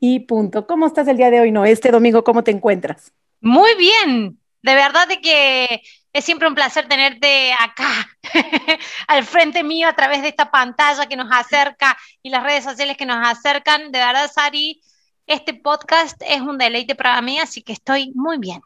y 0.00 0.20
punto. 0.20 0.66
¿Cómo 0.66 0.86
estás 0.86 1.06
el 1.06 1.18
día 1.18 1.30
de 1.30 1.40
hoy, 1.40 1.52
no? 1.52 1.64
Este 1.64 1.90
domingo, 1.90 2.24
¿cómo 2.24 2.42
te 2.42 2.50
encuentras? 2.50 3.12
Muy 3.40 3.74
bien. 3.76 4.40
De 4.62 4.74
verdad 4.74 5.06
de 5.06 5.20
que 5.20 5.82
es 6.12 6.24
siempre 6.24 6.48
un 6.48 6.54
placer 6.54 6.88
tenerte 6.88 7.52
acá, 7.52 8.10
al 9.06 9.24
frente 9.24 9.62
mío, 9.62 9.88
a 9.88 9.94
través 9.94 10.22
de 10.22 10.28
esta 10.28 10.50
pantalla 10.50 11.06
que 11.06 11.16
nos 11.16 11.28
acerca 11.30 11.96
y 12.22 12.30
las 12.30 12.42
redes 12.42 12.64
sociales 12.64 12.96
que 12.96 13.06
nos 13.06 13.26
acercan. 13.26 13.92
De 13.92 13.98
verdad, 13.98 14.30
Sari, 14.32 14.80
este 15.26 15.54
podcast 15.54 16.20
es 16.26 16.40
un 16.40 16.58
deleite 16.58 16.94
para 16.94 17.20
mí, 17.22 17.38
así 17.38 17.62
que 17.62 17.72
estoy 17.72 18.10
muy 18.14 18.38
bien. 18.38 18.60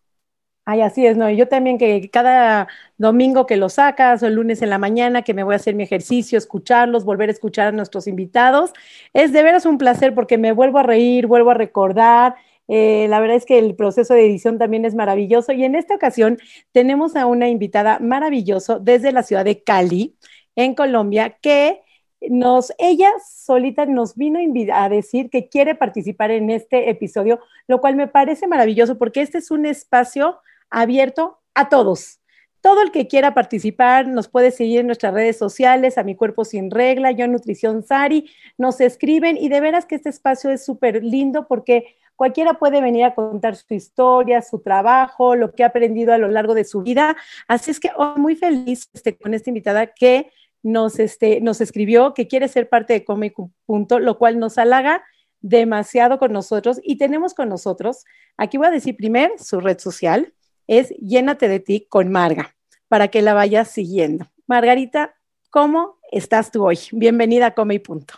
Ay, 0.66 0.80
así 0.80 1.04
es, 1.06 1.16
¿no? 1.18 1.28
Y 1.28 1.36
yo 1.36 1.46
también 1.46 1.76
que 1.76 2.08
cada 2.10 2.68
domingo 2.96 3.44
que 3.44 3.58
lo 3.58 3.68
sacas 3.68 4.22
o 4.22 4.26
el 4.26 4.34
lunes 4.34 4.62
en 4.62 4.70
la 4.70 4.78
mañana 4.78 5.20
que 5.20 5.34
me 5.34 5.42
voy 5.42 5.52
a 5.52 5.56
hacer 5.56 5.74
mi 5.74 5.82
ejercicio, 5.82 6.38
escucharlos, 6.38 7.04
volver 7.04 7.28
a 7.28 7.32
escuchar 7.32 7.68
a 7.68 7.72
nuestros 7.72 8.06
invitados, 8.06 8.72
es 9.12 9.32
de 9.32 9.42
veras 9.42 9.66
un 9.66 9.76
placer 9.76 10.14
porque 10.14 10.38
me 10.38 10.52
vuelvo 10.52 10.78
a 10.78 10.82
reír, 10.82 11.26
vuelvo 11.26 11.50
a 11.50 11.54
recordar. 11.54 12.36
Eh, 12.66 13.06
la 13.10 13.20
verdad 13.20 13.36
es 13.36 13.44
que 13.44 13.58
el 13.58 13.74
proceso 13.76 14.14
de 14.14 14.24
edición 14.24 14.56
también 14.58 14.86
es 14.86 14.94
maravilloso 14.94 15.52
y 15.52 15.64
en 15.64 15.74
esta 15.74 15.96
ocasión 15.96 16.38
tenemos 16.72 17.14
a 17.14 17.26
una 17.26 17.48
invitada 17.48 17.98
maravillosa 17.98 18.78
desde 18.78 19.12
la 19.12 19.22
ciudad 19.22 19.44
de 19.44 19.62
Cali, 19.62 20.16
en 20.56 20.74
Colombia, 20.74 21.36
que 21.42 21.82
nos, 22.30 22.72
ella 22.78 23.10
solita 23.22 23.84
nos 23.84 24.16
vino 24.16 24.38
a 24.72 24.88
decir 24.88 25.28
que 25.28 25.48
quiere 25.50 25.74
participar 25.74 26.30
en 26.30 26.48
este 26.48 26.88
episodio, 26.88 27.40
lo 27.66 27.80
cual 27.82 27.96
me 27.96 28.08
parece 28.08 28.46
maravilloso 28.46 28.96
porque 28.96 29.20
este 29.20 29.38
es 29.38 29.50
un 29.50 29.66
espacio 29.66 30.38
abierto 30.70 31.40
a 31.54 31.68
todos. 31.68 32.20
Todo 32.60 32.80
el 32.80 32.92
que 32.92 33.08
quiera 33.08 33.34
participar 33.34 34.08
nos 34.08 34.28
puede 34.28 34.50
seguir 34.50 34.80
en 34.80 34.86
nuestras 34.86 35.12
redes 35.12 35.36
sociales, 35.36 35.98
a 35.98 36.02
Mi 36.02 36.14
Cuerpo 36.14 36.44
Sin 36.44 36.70
Regla, 36.70 37.10
Yo 37.10 37.28
Nutrición 37.28 37.82
Sari, 37.82 38.30
nos 38.56 38.80
escriben 38.80 39.36
y 39.36 39.50
de 39.50 39.60
veras 39.60 39.84
que 39.84 39.96
este 39.96 40.08
espacio 40.08 40.50
es 40.50 40.64
súper 40.64 41.04
lindo 41.04 41.46
porque 41.46 41.96
cualquiera 42.16 42.54
puede 42.54 42.80
venir 42.80 43.04
a 43.04 43.14
contar 43.14 43.56
su 43.56 43.74
historia, 43.74 44.40
su 44.40 44.60
trabajo, 44.60 45.36
lo 45.36 45.52
que 45.52 45.62
ha 45.62 45.66
aprendido 45.66 46.12
a 46.14 46.18
lo 46.18 46.28
largo 46.28 46.54
de 46.54 46.64
su 46.64 46.82
vida. 46.82 47.16
Así 47.48 47.70
es 47.70 47.80
que 47.80 47.90
oh, 47.96 48.14
muy 48.16 48.34
feliz 48.36 48.88
este, 48.94 49.16
con 49.16 49.34
esta 49.34 49.50
invitada 49.50 49.88
que 49.88 50.30
nos, 50.62 50.98
este, 50.98 51.40
nos 51.40 51.60
escribió 51.60 52.14
que 52.14 52.26
quiere 52.26 52.48
ser 52.48 52.68
parte 52.68 52.94
de 52.94 53.04
Come 53.04 53.32
Punto, 53.66 53.98
lo 53.98 54.16
cual 54.18 54.38
nos 54.38 54.56
halaga 54.58 55.04
demasiado 55.40 56.18
con 56.18 56.32
nosotros 56.32 56.80
y 56.82 56.96
tenemos 56.96 57.34
con 57.34 57.50
nosotros, 57.50 58.04
aquí 58.38 58.56
voy 58.56 58.68
a 58.68 58.70
decir 58.70 58.96
primero 58.96 59.34
su 59.36 59.60
red 59.60 59.78
social, 59.78 60.32
es 60.66 60.90
Llénate 60.98 61.48
de 61.48 61.60
ti 61.60 61.86
con 61.88 62.10
Marga, 62.10 62.54
para 62.88 63.08
que 63.08 63.22
la 63.22 63.34
vayas 63.34 63.68
siguiendo. 63.68 64.26
Margarita, 64.46 65.14
¿cómo 65.50 65.98
estás 66.10 66.50
tú 66.50 66.66
hoy? 66.66 66.78
Bienvenida 66.92 67.46
a 67.46 67.54
Come 67.54 67.74
y 67.74 67.78
Punto. 67.78 68.14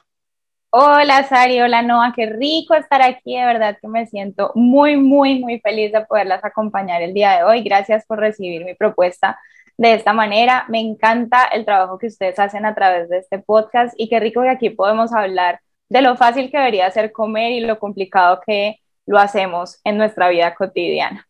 Hola 0.70 1.22
Sari, 1.24 1.60
hola 1.60 1.80
Noah, 1.82 2.12
qué 2.14 2.26
rico 2.26 2.74
estar 2.74 3.00
aquí, 3.00 3.36
de 3.36 3.46
verdad 3.46 3.78
que 3.80 3.88
me 3.88 4.06
siento 4.06 4.52
muy, 4.54 4.96
muy, 4.96 5.38
muy 5.38 5.58
feliz 5.60 5.92
de 5.92 6.04
poderlas 6.04 6.44
acompañar 6.44 7.00
el 7.00 7.14
día 7.14 7.38
de 7.38 7.44
hoy. 7.44 7.62
Gracias 7.62 8.04
por 8.04 8.18
recibir 8.18 8.64
mi 8.64 8.74
propuesta 8.74 9.38
de 9.78 9.94
esta 9.94 10.12
manera. 10.12 10.66
Me 10.68 10.80
encanta 10.80 11.44
el 11.46 11.64
trabajo 11.64 11.98
que 11.98 12.08
ustedes 12.08 12.38
hacen 12.38 12.66
a 12.66 12.74
través 12.74 13.08
de 13.08 13.18
este 13.18 13.38
podcast 13.38 13.94
y 13.96 14.08
qué 14.08 14.20
rico 14.20 14.42
que 14.42 14.50
aquí 14.50 14.70
podemos 14.70 15.14
hablar 15.14 15.60
de 15.88 16.02
lo 16.02 16.16
fácil 16.16 16.50
que 16.50 16.58
debería 16.58 16.90
ser 16.90 17.12
comer 17.12 17.52
y 17.52 17.60
lo 17.60 17.78
complicado 17.78 18.40
que 18.44 18.80
lo 19.06 19.18
hacemos 19.18 19.80
en 19.84 19.96
nuestra 19.96 20.28
vida 20.28 20.54
cotidiana. 20.54 21.26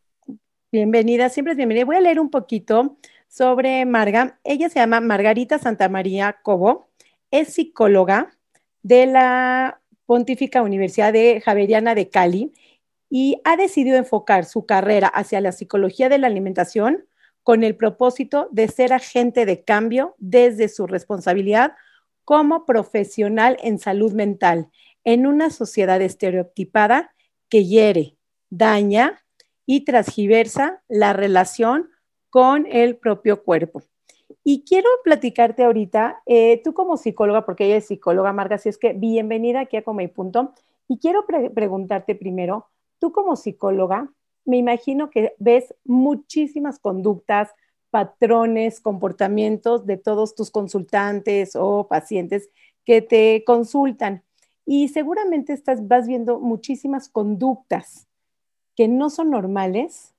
Bienvenida, 0.77 1.31
siempre 1.31 1.53
es 1.53 1.57
bienvenida. 1.57 1.87
Voy 1.87 1.97
a 1.97 2.03
leer 2.03 2.21
un 2.21 2.29
poquito 2.29 2.99
sobre 3.29 3.87
Marga. 3.87 4.39
Ella 4.45 4.69
se 4.69 4.79
llama 4.79 5.01
Margarita 5.01 5.59
Santamaría 5.59 6.37
Cobo, 6.43 6.91
es 7.31 7.55
psicóloga 7.55 8.37
de 8.83 9.07
la 9.07 9.81
Pontífica 10.05 10.61
Universidad 10.61 11.15
de 11.15 11.41
Javeriana 11.41 11.95
de 11.95 12.11
Cali 12.11 12.53
y 13.09 13.41
ha 13.45 13.57
decidido 13.57 13.97
enfocar 13.97 14.45
su 14.45 14.67
carrera 14.67 15.09
hacia 15.09 15.41
la 15.41 15.53
psicología 15.53 16.11
de 16.11 16.19
la 16.19 16.27
alimentación 16.27 17.07
con 17.43 17.65
el 17.65 17.75
propósito 17.75 18.51
de 18.53 18.69
ser 18.69 18.93
agente 18.93 19.47
de 19.47 19.65
cambio 19.65 20.15
desde 20.19 20.69
su 20.69 20.87
responsabilidad 20.87 21.73
como 22.23 22.67
profesional 22.67 23.57
en 23.63 23.79
salud 23.79 24.13
mental 24.13 24.69
en 25.05 25.27
una 25.27 25.49
sociedad 25.49 26.03
estereotipada 26.03 27.15
que 27.49 27.65
hiere, 27.65 28.19
daña 28.51 29.23
y 29.67 29.85
transgiversa 29.85 30.83
la 30.89 31.13
relación 31.13 31.91
con 32.31 32.67
el 32.71 32.97
propio 32.97 33.43
cuerpo. 33.43 33.83
Y 34.43 34.65
quiero 34.65 34.89
platicarte 35.03 35.65
ahorita, 35.65 36.23
eh, 36.25 36.63
tú 36.63 36.73
como 36.73 36.97
psicóloga, 36.97 37.45
porque 37.45 37.67
ella 37.67 37.77
es 37.77 37.87
psicóloga, 37.87 38.33
Marga, 38.33 38.57
así 38.57 38.69
es 38.69 38.79
que 38.79 38.93
bienvenida 38.93 39.61
aquí 39.61 39.77
a 39.77 39.83
Come 39.83 40.05
y 40.05 40.09
Punto. 40.09 40.53
Y 40.89 40.99
quiero 40.99 41.27
preguntarte 41.27 42.15
primero, 42.15 42.69
tú 43.01 43.13
como 43.13 43.35
psicóloga, 43.35 44.09
me 44.45 44.57
imagino 44.57 45.11
que 45.11 45.35
ves 45.39 45.75
muchísimas 45.85 46.79
conductas, 46.79 47.51
patrones, 47.91 48.81
comportamientos 48.81 49.87
de 49.87 49.97
todos 49.97 50.37
tus 50.37 50.51
consultantes 50.51 51.57
o 51.57 51.89
pacientes 51.89 52.49
que 52.85 53.03
te 53.03 53.43
consultan. 53.45 54.23
Y 54.65 54.89
seguramente 54.89 55.53
estás, 55.53 55.89
vas 55.89 56.07
viendo 56.07 56.39
muchísimas 56.39 57.09
conductas 57.09 58.06
que 58.77 58.89
no 58.89 59.11
son 59.11 59.31
normales, 59.31 60.15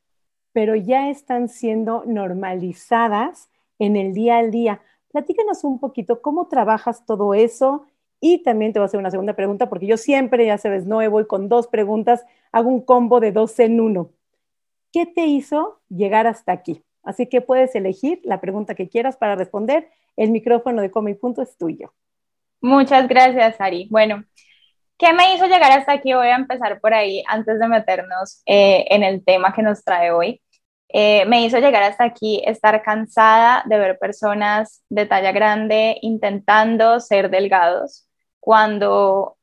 pero 0.52 0.76
ya 0.76 1.10
están 1.10 1.50
siendo 1.50 2.04
normalizadas 2.06 3.50
en 3.80 3.96
el 3.96 4.14
día 4.14 4.40
al 4.40 4.52
día. 4.52 4.82
Platícanos 5.12 5.64
un 5.64 5.80
poquito 5.80 6.22
cómo 6.22 6.48
trabajas 6.48 7.06
todo 7.06 7.34
eso 7.34 7.86
y 8.20 8.44
también 8.44 8.74
te 8.74 8.80
voy 8.80 8.86
a 8.86 8.88
hacer 8.88 9.00
una 9.00 9.12
segunda 9.12 9.36
pregunta 9.36 9.70
porque 9.70 9.86
yo 9.86 9.98
siempre, 9.98 10.46
ya 10.46 10.58
sabes, 10.58 10.86
no 10.86 11.08
voy 11.10 11.28
con 11.28 11.50
dos 11.50 11.68
preguntas, 11.68 12.26
hago 12.52 12.70
un 12.70 12.82
combo 12.82 13.20
de 13.20 13.32
dos 13.32 13.60
en 13.60 13.80
uno. 13.80 14.10
¿Qué 14.92 15.06
te 15.06 15.28
hizo 15.28 15.80
llegar 15.90 16.26
hasta 16.26 16.52
aquí? 16.52 16.84
Así 17.04 17.28
que 17.28 17.42
puedes 17.42 17.76
elegir 17.76 18.20
la 18.24 18.42
pregunta 18.42 18.76
que 18.76 18.90
quieras 18.90 19.16
para 19.16 19.36
responder. 19.36 19.90
El 20.16 20.32
micrófono 20.32 20.82
de 20.82 20.90
Come 20.90 21.12
y 21.12 21.14
Punto 21.14 21.42
es 21.42 21.56
tuyo. 21.58 21.94
Muchas 22.60 23.08
gracias, 23.08 23.62
Ari. 23.62 23.88
Bueno, 23.92 24.24
¿Qué 24.98 25.14
me 25.14 25.36
hizo 25.36 25.46
llegar 25.46 25.72
hasta 25.72 25.94
aquí? 25.94 26.14
Voy 26.14 26.28
a 26.28 26.36
empezar 26.36 26.80
por 26.80 26.94
ahí 26.94 27.24
antes 27.28 27.60
de 27.60 27.68
meternos 27.68 28.42
eh, 28.48 28.86
en 28.90 29.04
el 29.04 29.24
tema 29.24 29.54
que 29.54 29.62
nos 29.62 29.84
trae 29.84 30.12
hoy. 30.12 30.42
Eh, 30.90 31.26
me 31.26 31.44
hizo 31.46 31.60
llegar 31.60 31.84
hasta 31.84 32.06
aquí 32.06 32.42
estar 32.46 32.82
cansada 32.82 33.64
de 33.68 33.78
ver 33.78 34.00
personas 34.00 34.84
de 34.90 35.06
talla 35.06 35.32
grande 35.34 35.98
intentando 36.02 37.00
ser 37.00 37.30
delgados 37.30 38.08
cuando 38.40 39.38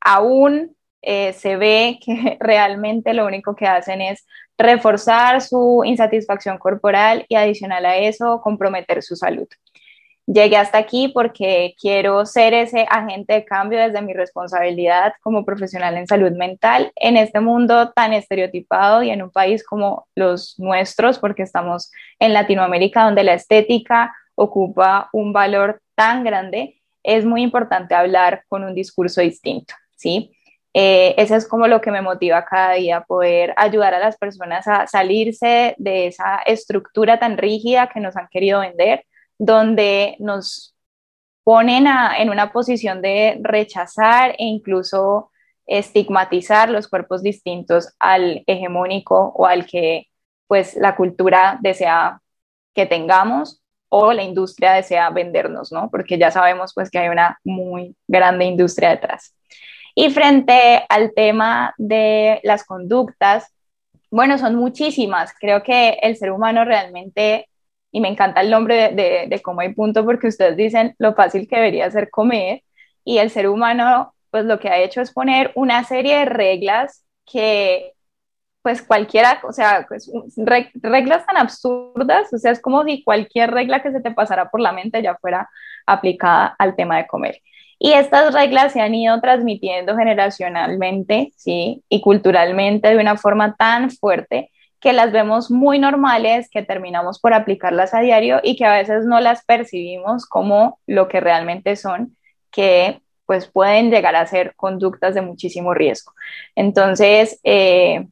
aún 0.00 0.76
eh, 1.02 1.32
se 1.34 1.56
ve 1.56 1.98
que 2.04 2.36
realmente 2.40 3.14
lo 3.14 3.26
único 3.26 3.54
que 3.56 3.66
hacen 3.66 4.02
es 4.02 4.26
reforzar 4.58 5.40
su 5.40 5.82
insatisfacción 5.84 6.58
corporal 6.58 7.24
y 7.28 7.36
adicional 7.36 7.86
a 7.86 7.96
eso 7.96 8.40
comprometer 8.42 9.02
su 9.02 9.16
salud 9.16 9.48
llegué 10.28 10.56
hasta 10.58 10.78
aquí 10.78 11.08
porque 11.08 11.74
quiero 11.80 12.26
ser 12.26 12.52
ese 12.52 12.86
agente 12.90 13.32
de 13.32 13.44
cambio 13.44 13.78
desde 13.78 14.02
mi 14.02 14.12
responsabilidad 14.12 15.14
como 15.22 15.44
profesional 15.44 15.96
en 15.96 16.06
salud 16.06 16.32
mental 16.32 16.92
en 16.96 17.16
este 17.16 17.40
mundo 17.40 17.92
tan 17.92 18.12
estereotipado 18.12 19.02
y 19.02 19.10
en 19.10 19.22
un 19.22 19.30
país 19.30 19.64
como 19.64 20.06
los 20.14 20.58
nuestros, 20.58 21.18
porque 21.18 21.42
estamos 21.42 21.90
en 22.18 22.34
Latinoamérica 22.34 23.04
donde 23.04 23.24
la 23.24 23.34
estética 23.34 24.14
ocupa 24.34 25.08
un 25.12 25.32
valor 25.32 25.80
tan 25.94 26.24
grande, 26.24 26.80
es 27.02 27.24
muy 27.24 27.42
importante 27.42 27.94
hablar 27.94 28.42
con 28.48 28.64
un 28.64 28.74
discurso 28.74 29.22
distinto, 29.22 29.74
¿sí? 29.96 30.32
Eh, 30.74 31.14
eso 31.16 31.34
es 31.34 31.48
como 31.48 31.66
lo 31.66 31.80
que 31.80 31.90
me 31.90 32.02
motiva 32.02 32.44
cada 32.44 32.74
día, 32.74 33.00
poder 33.00 33.54
ayudar 33.56 33.94
a 33.94 33.98
las 33.98 34.18
personas 34.18 34.68
a 34.68 34.86
salirse 34.86 35.74
de 35.78 36.08
esa 36.08 36.40
estructura 36.44 37.18
tan 37.18 37.38
rígida 37.38 37.88
que 37.88 38.00
nos 38.00 38.16
han 38.16 38.28
querido 38.30 38.60
vender 38.60 39.04
donde 39.38 40.16
nos 40.20 40.74
ponen 41.44 41.86
en 42.18 42.30
una 42.30 42.52
posición 42.52 43.02
de 43.02 43.38
rechazar 43.42 44.30
e 44.32 44.44
incluso 44.44 45.30
estigmatizar 45.66 46.70
los 46.70 46.88
cuerpos 46.88 47.22
distintos 47.22 47.94
al 47.98 48.44
hegemónico 48.46 49.32
o 49.36 49.46
al 49.46 49.66
que 49.66 50.08
pues 50.46 50.76
la 50.76 50.96
cultura 50.96 51.58
desea 51.62 52.20
que 52.74 52.86
tengamos 52.86 53.62
o 53.90 54.12
la 54.12 54.22
industria 54.22 54.72
desea 54.74 55.10
vendernos, 55.10 55.72
¿no? 55.72 55.90
Porque 55.90 56.18
ya 56.18 56.30
sabemos 56.30 56.72
pues 56.74 56.90
que 56.90 56.98
hay 56.98 57.08
una 57.08 57.38
muy 57.44 57.96
grande 58.06 58.44
industria 58.46 58.90
detrás. 58.90 59.34
Y 59.94 60.10
frente 60.10 60.84
al 60.88 61.12
tema 61.14 61.74
de 61.78 62.40
las 62.44 62.64
conductas, 62.64 63.52
Bueno, 64.10 64.38
son 64.38 64.54
muchísimas. 64.56 65.34
Creo 65.38 65.62
que 65.62 65.98
el 66.02 66.16
ser 66.16 66.32
humano 66.32 66.64
realmente, 66.64 67.47
y 67.90 68.00
me 68.00 68.08
encanta 68.08 68.40
el 68.40 68.50
nombre 68.50 68.92
de, 68.92 69.26
de, 69.28 69.42
Como 69.42 69.60
hay 69.60 69.74
punto 69.74 70.04
porque 70.04 70.28
ustedes 70.28 70.56
dicen 70.56 70.94
lo 70.98 71.14
fácil 71.14 71.48
que 71.48 71.56
debería 71.56 71.90
ser 71.90 72.10
comer, 72.10 72.62
y 73.04 73.18
el 73.18 73.30
ser 73.30 73.48
humano 73.48 74.14
pues 74.30 74.44
lo 74.44 74.58
que 74.58 74.68
ha 74.68 74.78
hecho 74.78 75.00
es 75.00 75.12
poner 75.12 75.52
una 75.54 75.84
serie 75.84 76.18
de 76.18 76.24
reglas 76.26 77.04
que 77.24 77.94
pues 78.62 78.82
cualquiera, 78.82 79.40
o 79.44 79.52
sea, 79.52 79.86
pues, 79.88 80.10
reglas 80.76 81.24
tan 81.24 81.38
absurdas, 81.38 82.30
o 82.32 82.38
sea, 82.38 82.52
es 82.52 82.60
como 82.60 82.84
si 82.84 83.02
cualquier 83.02 83.50
regla 83.50 83.82
que 83.82 83.92
se 83.92 84.00
te 84.00 84.10
pasara 84.10 84.50
por 84.50 84.60
la 84.60 84.72
mente 84.72 85.02
ya 85.02 85.16
fuera 85.16 85.48
aplicada 85.86 86.54
al 86.58 86.76
tema 86.76 86.98
de 86.98 87.06
comer. 87.06 87.40
Y 87.78 87.92
estas 87.92 88.34
reglas 88.34 88.72
se 88.72 88.80
han 88.80 88.94
ido 88.94 89.20
transmitiendo 89.20 89.96
generacionalmente, 89.96 91.32
¿sí? 91.36 91.82
Y 91.88 92.00
culturalmente 92.02 92.88
de 92.88 92.98
una 92.98 93.16
forma 93.16 93.54
tan 93.56 93.90
fuerte 93.90 94.50
que 94.80 94.92
las 94.92 95.12
vemos 95.12 95.50
muy 95.50 95.78
normales, 95.78 96.48
que 96.50 96.62
terminamos 96.62 97.18
por 97.20 97.34
aplicarlas 97.34 97.94
a 97.94 98.00
diario 98.00 98.40
y 98.42 98.56
que 98.56 98.64
a 98.64 98.74
veces 98.74 99.04
no 99.04 99.20
las 99.20 99.44
percibimos 99.44 100.26
como 100.26 100.78
lo 100.86 101.08
que 101.08 101.20
realmente 101.20 101.76
son, 101.76 102.16
que 102.50 103.00
pues 103.26 103.46
pueden 103.46 103.90
llegar 103.90 104.16
a 104.16 104.26
ser 104.26 104.54
conductas 104.56 105.14
de 105.14 105.20
muchísimo 105.22 105.74
riesgo. 105.74 106.12
Entonces, 106.54 107.40
eh, 107.44 108.06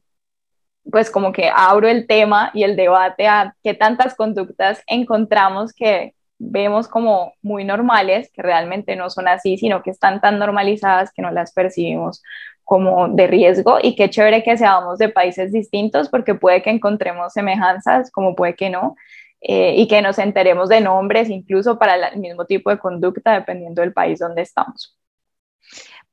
pues 0.91 1.09
como 1.09 1.31
que 1.31 1.49
abro 1.53 1.87
el 1.87 2.07
tema 2.07 2.51
y 2.53 2.63
el 2.63 2.75
debate 2.75 3.27
a 3.27 3.55
qué 3.63 3.73
tantas 3.73 4.15
conductas 4.15 4.83
encontramos 4.87 5.73
que 5.73 6.13
vemos 6.39 6.87
como 6.87 7.33
muy 7.41 7.63
normales, 7.63 8.29
que 8.31 8.41
realmente 8.41 8.95
no 8.95 9.09
son 9.09 9.27
así, 9.27 9.57
sino 9.57 9.81
que 9.81 9.89
están 9.89 10.21
tan 10.21 10.37
normalizadas 10.39 11.11
que 11.11 11.21
no 11.21 11.31
las 11.31 11.51
percibimos 11.51 12.21
como 12.67 13.07
de 13.07 13.27
riesgo 13.27 13.79
y 13.81 13.95
qué 13.95 14.09
chévere 14.09 14.43
que 14.43 14.57
seamos 14.57 14.97
de 14.97 15.07
países 15.07 15.53
distintos 15.53 16.09
porque 16.09 16.35
puede 16.35 16.61
que 16.61 16.69
encontremos 16.69 17.31
semejanzas 17.31 18.11
como 18.11 18.35
puede 18.35 18.57
que 18.57 18.69
no 18.69 18.97
eh, 19.39 19.75
y 19.77 19.87
que 19.87 20.01
nos 20.01 20.19
enteremos 20.19 20.67
de 20.67 20.81
nombres 20.81 21.29
incluso 21.29 21.79
para 21.79 22.09
el 22.09 22.19
mismo 22.19 22.43
tipo 22.43 22.69
de 22.69 22.77
conducta 22.77 23.31
dependiendo 23.31 23.81
del 23.81 23.93
país 23.93 24.19
donde 24.19 24.41
estamos. 24.41 24.97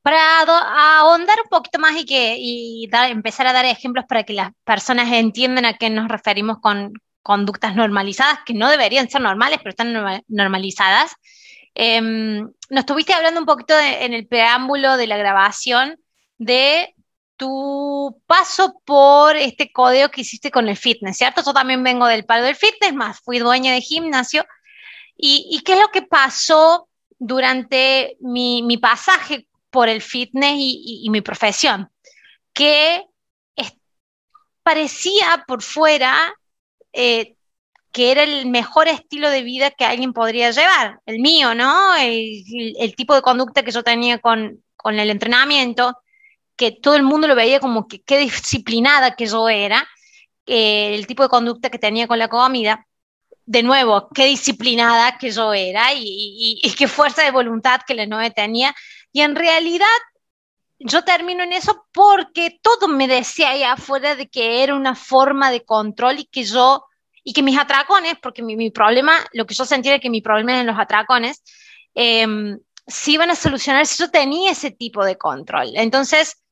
Para 0.01 0.43
ahondar 1.01 1.37
un 1.43 1.49
poquito 1.51 1.81
más 1.81 1.97
y, 1.97 2.07
que, 2.07 2.37
y 2.39 2.89
empezar 3.11 3.49
a 3.49 3.53
dar 3.53 3.65
ejemplos 3.65 4.05
para 4.09 4.23
que 4.23 4.35
las 4.35 4.53
personas 4.63 5.11
entiendan 5.11 5.65
a 5.65 5.77
qué 5.77 5.91
nos 5.91 6.07
referimos 6.07 6.59
con 6.61 6.93
conductas 7.23 7.75
normalizadas, 7.75 8.39
que 8.47 8.55
no 8.55 8.71
deberían 8.71 9.11
ser 9.11 9.23
normales, 9.23 9.59
pero 9.59 9.71
están 9.71 10.23
normalizadas. 10.29 11.17
Em, 11.75 12.43
nos 12.71 12.81
estuviste 12.81 13.13
hablando 13.13 13.41
un 13.41 13.47
poquito 13.47 13.75
en 13.77 14.15
el 14.15 14.29
preámbulo 14.29 14.97
de 14.97 15.09
la 15.09 15.17
grabación 15.17 15.99
de 16.39 16.95
tu 17.37 18.23
paso 18.27 18.81
por 18.85 19.37
este 19.37 19.73
código 19.73 20.09
que 20.09 20.21
hiciste 20.21 20.51
con 20.51 20.69
el 20.69 20.77
fitness, 20.77 21.17
¿cierto? 21.17 21.43
Yo 21.45 21.53
también 21.53 21.83
vengo 21.83 22.07
del 22.07 22.25
palo 22.25 22.45
del 22.45 22.57
fitness, 22.57 22.95
más 22.95 23.21
fui 23.21 23.39
dueña 23.39 23.73
de 23.73 23.81
gimnasio. 23.81 24.45
¿Y, 25.17 25.63
qué 25.65 25.75
es 25.75 25.81
lo 25.81 25.89
que 25.89 26.03
pasó 26.03 26.89
durante 27.19 28.17
mi, 28.21 28.79
pasaje 28.79 29.47
por 29.71 29.89
el 29.89 30.03
fitness 30.03 30.55
y, 30.59 31.09
mi 31.11 31.21
profesión? 31.21 31.91
Que 32.53 33.05
parecía 34.63 35.45
por 35.47 35.63
fuera 35.63 36.35
eh, 36.93 37.37
que 37.95 38.11
era 38.11 38.25
el 38.25 38.47
mejor 38.47 38.89
estilo 38.89 39.31
de 39.31 39.43
vida 39.45 39.71
que 39.71 39.85
alguien 39.85 40.13
podría 40.13 40.51
llevar, 40.51 40.99
el 41.07 41.21
mío, 41.21 41.55
¿no? 41.55 41.95
El, 41.95 42.95
tipo 42.97 43.15
de 43.15 43.23
conducta 43.23 43.63
que 43.63 43.71
yo 43.71 43.85
tenía 43.85 44.19
con, 44.19 44.65
con, 44.77 44.99
el 44.99 45.11
entrenamiento, 45.11 45.97
que 46.57 46.73
todo 46.73 46.95
el 46.97 47.03
mundo 47.03 47.29
lo 47.29 47.35
veía 47.35 47.61
como 47.61 47.89
que 47.89 48.03
qué 48.03 48.19
disciplinada 48.19 49.17
que 49.17 49.27
yo 49.27 49.49
era, 49.49 49.87
el 50.47 51.07
tipo 51.07 51.23
de 51.23 51.29
conducta 51.29 51.71
que 51.71 51.79
tenía 51.79 52.07
con 52.07 52.19
la 52.19 52.29
comida, 52.29 52.87
de 53.47 53.63
nuevo, 53.63 54.09
qué 54.15 54.27
disciplinada 54.27 55.19
que 55.19 55.31
yo 55.31 55.53
era 55.53 55.89
y, 55.95 56.61
qué 56.79 56.89
fuerza 56.89 57.23
de 57.23 57.31
voluntad 57.31 57.81
que 57.87 57.95
la 57.95 58.07
Noé 58.07 58.31
tenía. 58.31 58.75
Y 59.13 59.21
en 59.21 59.35
realidad 59.35 59.87
yo 60.79 61.05
termino 61.05 61.45
en 61.45 61.53
eso 61.53 61.87
porque 61.93 62.59
todo 62.63 62.89
me 62.89 63.07
decía 63.07 63.51
ahí 63.51 63.63
afuera 63.63 64.17
de 64.17 64.29
que 64.29 64.63
era 64.63 64.75
una 64.75 64.95
forma 64.95 65.51
de 65.51 65.65
control 65.65 66.21
y 66.21 66.25
que 66.27 66.45
yo, 66.45 66.85
y 67.23 67.33
que 67.33 67.43
mis 67.43 67.59
atracones, 67.59 68.17
porque 68.23 68.43
mi, 68.43 68.71
problema, 68.71 69.19
lo 69.33 69.47
que 69.47 69.55
yo 69.55 69.65
sentía 69.65 69.93
era 69.93 70.01
que 70.01 70.11
mi 70.11 70.21
problema 70.21 70.61
en 70.61 70.67
los 70.67 70.79
atracones, 70.79 71.43
eh, 71.95 72.27
se 72.87 73.13
iban 73.13 73.31
a 73.31 73.37
solucionar 73.37 73.87
si 73.87 74.03
yo 74.03 74.11
tenía 74.11 74.51
ese 74.51 74.71
tipo 74.71 75.05
de 75.05 75.17
control. 75.17 75.71
Entonces, 75.75 76.44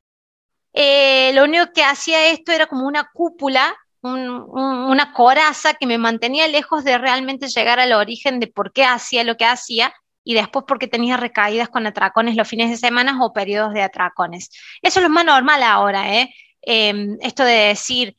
eh, 0.72 1.32
lo 1.34 1.44
único 1.44 1.72
que 1.72 1.84
hacía 1.84 2.28
esto 2.28 2.52
era 2.52 2.66
como 2.66 2.86
una 2.86 3.10
cúpula, 3.12 3.74
una 4.02 5.12
coraza 5.12 5.74
que 5.74 5.86
me 5.86 5.96
mantenía 5.96 6.48
lejos 6.48 6.82
de 6.82 6.98
realmente 6.98 7.46
llegar 7.48 7.78
al 7.78 7.92
origen 7.92 8.40
de 8.40 8.48
por 8.48 8.72
qué 8.72 8.84
hacía 8.84 9.22
lo 9.22 9.36
que 9.36 9.44
hacía 9.44 9.94
y 10.24 10.34
después 10.34 10.64
porque 10.66 10.88
tenía 10.88 11.16
recaídas 11.16 11.68
con 11.68 11.86
atracones 11.86 12.36
los 12.36 12.48
fines 12.48 12.70
de 12.70 12.76
semana 12.76 13.16
o 13.22 13.32
periodos 13.32 13.74
de 13.74 13.82
atracones. 13.82 14.50
Eso 14.82 14.98
es 14.98 15.04
lo 15.04 15.08
más 15.08 15.24
normal 15.24 15.62
ahora, 15.62 16.14
¿eh? 16.16 16.34
Em, 16.62 17.16
esto 17.20 17.44
de 17.44 17.68
decir, 17.68 18.16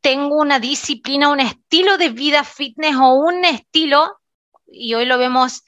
tengo 0.00 0.36
una 0.36 0.58
disciplina, 0.58 1.28
un 1.28 1.40
estilo 1.40 1.98
de 1.98 2.08
vida 2.08 2.44
fitness 2.44 2.96
o 2.96 3.14
un 3.14 3.44
estilo, 3.44 4.18
y 4.66 4.94
hoy 4.94 5.06
lo 5.06 5.18
vemos 5.18 5.62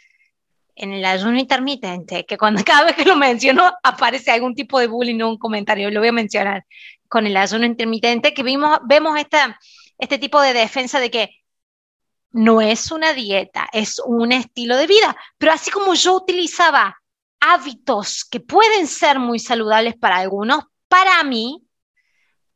en 0.82 0.92
el 0.92 1.04
ayuno 1.04 1.38
intermitente, 1.38 2.26
que 2.26 2.36
cuando 2.36 2.62
cada 2.64 2.84
vez 2.84 2.96
que 2.96 3.04
lo 3.04 3.16
menciono 3.16 3.72
aparece 3.82 4.30
algún 4.32 4.54
tipo 4.54 4.80
de 4.80 4.88
bullying 4.88 5.20
o 5.22 5.30
un 5.30 5.38
comentario, 5.38 5.90
lo 5.90 6.00
voy 6.00 6.08
a 6.08 6.12
mencionar 6.12 6.64
con 7.08 7.26
el 7.26 7.36
ayuno 7.36 7.64
intermitente, 7.66 8.34
que 8.34 8.42
vimos, 8.42 8.78
vemos 8.84 9.18
esta, 9.18 9.58
este 9.98 10.18
tipo 10.18 10.40
de 10.40 10.52
defensa 10.52 10.98
de 10.98 11.10
que 11.10 11.30
no 12.32 12.60
es 12.60 12.90
una 12.90 13.12
dieta, 13.12 13.68
es 13.72 14.00
un 14.04 14.32
estilo 14.32 14.76
de 14.76 14.86
vida. 14.86 15.16
Pero 15.38 15.52
así 15.52 15.70
como 15.70 15.94
yo 15.94 16.16
utilizaba 16.16 17.00
hábitos 17.38 18.24
que 18.24 18.40
pueden 18.40 18.86
ser 18.86 19.18
muy 19.18 19.38
saludables 19.38 19.94
para 19.96 20.16
algunos, 20.16 20.64
para 20.88 21.22
mí, 21.22 21.62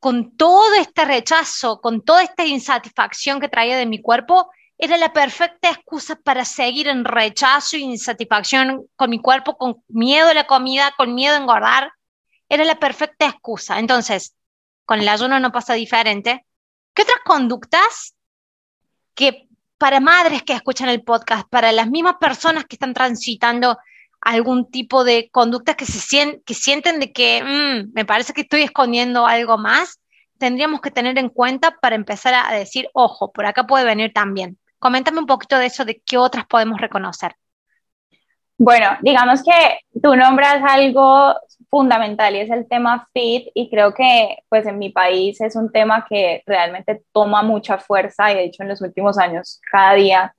con 0.01 0.37
todo 0.37 0.75
este 0.75 1.05
rechazo, 1.05 1.81
con 1.81 2.03
toda 2.03 2.23
esta 2.23 2.45
insatisfacción 2.45 3.41
que 3.41 3.49
traía 3.49 3.77
de 3.77 3.87
mi 3.87 4.01
cuerpo, 4.01 4.51
era 4.79 4.97
la 4.99 5.13
perfecta 5.13 5.71
excusa 5.71 6.17
para 6.17 6.45
seguir 6.45 6.89
en 6.89 7.05
rechazo 7.05 7.77
y 7.77 7.83
insatisfacción 7.83 8.87
con 8.97 9.11
mi 9.11 9.21
cuerpo, 9.21 9.57
con 9.57 9.83
miedo 9.89 10.29
a 10.29 10.35
la 10.35 10.47
comida, 10.47 10.93
con 10.97 11.15
miedo 11.15 11.35
a 11.35 11.39
engordar. 11.39 11.93
Era 12.49 12.65
la 12.65 12.79
perfecta 12.79 13.27
excusa. 13.27 13.79
Entonces, 13.79 14.35
con 14.85 15.01
el 15.01 15.09
ayuno 15.09 15.41
no 15.41 15.51
pasa 15.51 15.75
diferente. 15.75 16.45
¿Qué 16.95 17.03
otras 17.03 17.19
conductas 17.25 18.15
que 19.15 19.49
para 19.79 20.01
madres 20.01 20.43
que 20.43 20.53
escuchan 20.53 20.89
el 20.89 21.03
podcast, 21.03 21.49
para 21.49 21.73
las 21.73 21.89
mismas 21.89 22.17
personas 22.21 22.65
que 22.65 22.77
están 22.77 22.95
transitando 22.95 23.79
algún 24.21 24.71
tipo 24.71 25.05
de 25.05 25.31
conducta 25.31 25.75
que, 25.75 25.87
se 25.87 26.41
que 26.45 26.55
sienten 26.55 27.01
de 27.01 27.13
que 27.13 27.43
mm, 27.43 27.93
me 27.95 28.05
parece 28.05 28.33
que 28.33 28.43
estoy 28.43 28.63
escondiendo 28.63 29.27
algo 29.27 29.59
más, 29.59 30.01
tendríamos 30.39 30.81
que 30.81 30.91
tener 30.91 31.19
en 31.19 31.29
cuenta 31.29 31.77
para 31.81 31.97
empezar 31.97 32.35
a 32.35 32.53
decir, 32.55 32.89
ojo, 32.93 33.33
por 33.33 33.47
acá 33.47 33.67
puede 33.67 33.85
venir 33.85 34.13
también. 34.13 34.59
Coméntame 34.79 35.19
un 35.19 35.27
poquito 35.27 35.59
de 35.59 35.67
eso, 35.67 35.85
de 35.85 36.01
qué 36.05 36.19
otras 36.19 36.47
podemos 36.47 36.81
reconocer. 36.81 37.35
Bueno, 38.59 38.89
digamos 39.03 39.43
que 39.43 39.81
tú 40.01 40.17
nombras 40.17 40.63
algo 40.63 41.35
fundamental 41.69 42.35
y 42.35 42.41
es 42.41 42.51
el 42.51 42.67
tema 42.67 43.07
fit 43.13 43.49
y 43.55 43.69
creo 43.69 43.93
que 43.93 44.39
pues 44.49 44.67
en 44.67 44.79
mi 44.79 44.91
país 44.91 45.41
es 45.43 45.57
un 45.57 45.71
tema 45.71 46.07
que 46.09 46.43
realmente 46.47 47.03
toma 47.13 47.43
mucha 47.43 47.77
fuerza 47.77 48.33
y 48.33 48.37
de 48.37 48.45
hecho 48.45 48.63
en 48.63 48.71
los 48.71 48.81
últimos 48.81 49.19
años 49.19 49.61
cada 49.71 49.95
día 49.95 50.35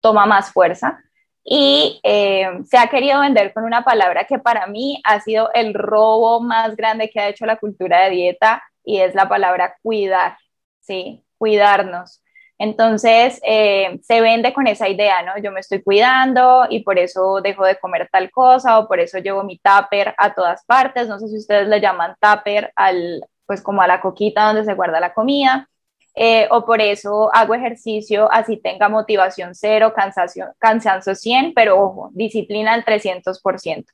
toma 0.00 0.26
más 0.26 0.50
fuerza 0.52 0.98
y 1.44 2.00
eh, 2.02 2.48
se 2.64 2.78
ha 2.78 2.88
querido 2.88 3.20
vender 3.20 3.52
con 3.52 3.64
una 3.64 3.84
palabra 3.84 4.24
que 4.24 4.38
para 4.38 4.66
mí 4.66 5.00
ha 5.04 5.20
sido 5.20 5.50
el 5.54 5.74
robo 5.74 6.40
más 6.40 6.76
grande 6.76 7.10
que 7.10 7.20
ha 7.20 7.28
hecho 7.28 7.46
la 7.46 7.56
cultura 7.56 8.04
de 8.04 8.10
dieta 8.10 8.62
y 8.84 8.98
es 8.98 9.14
la 9.14 9.28
palabra 9.28 9.76
cuidar, 9.82 10.36
¿sí? 10.80 11.24
Cuidarnos. 11.38 12.21
Entonces, 12.62 13.40
eh, 13.44 13.98
se 14.04 14.20
vende 14.20 14.52
con 14.52 14.68
esa 14.68 14.88
idea, 14.88 15.20
¿no? 15.22 15.36
Yo 15.42 15.50
me 15.50 15.58
estoy 15.58 15.82
cuidando 15.82 16.64
y 16.70 16.84
por 16.84 16.96
eso 16.96 17.40
dejo 17.40 17.64
de 17.64 17.76
comer 17.80 18.08
tal 18.12 18.30
cosa 18.30 18.78
o 18.78 18.86
por 18.86 19.00
eso 19.00 19.18
llevo 19.18 19.42
mi 19.42 19.58
tupper 19.58 20.14
a 20.16 20.32
todas 20.32 20.64
partes. 20.64 21.08
No 21.08 21.18
sé 21.18 21.26
si 21.26 21.38
ustedes 21.38 21.66
le 21.66 21.80
llaman 21.80 22.14
tupper 22.20 22.72
al, 22.76 23.26
pues 23.46 23.62
como 23.62 23.82
a 23.82 23.88
la 23.88 24.00
coquita 24.00 24.46
donde 24.46 24.64
se 24.64 24.74
guarda 24.74 25.00
la 25.00 25.12
comida. 25.12 25.68
Eh, 26.14 26.46
o 26.52 26.64
por 26.64 26.80
eso 26.80 27.34
hago 27.34 27.54
ejercicio 27.54 28.30
así 28.30 28.58
tenga 28.58 28.88
motivación 28.88 29.56
cero, 29.56 29.92
cansancio, 29.96 30.54
cansancio 30.58 31.16
100, 31.16 31.54
pero 31.54 31.82
ojo, 31.82 32.10
disciplina 32.12 32.74
al 32.74 32.84
300%. 32.84 33.86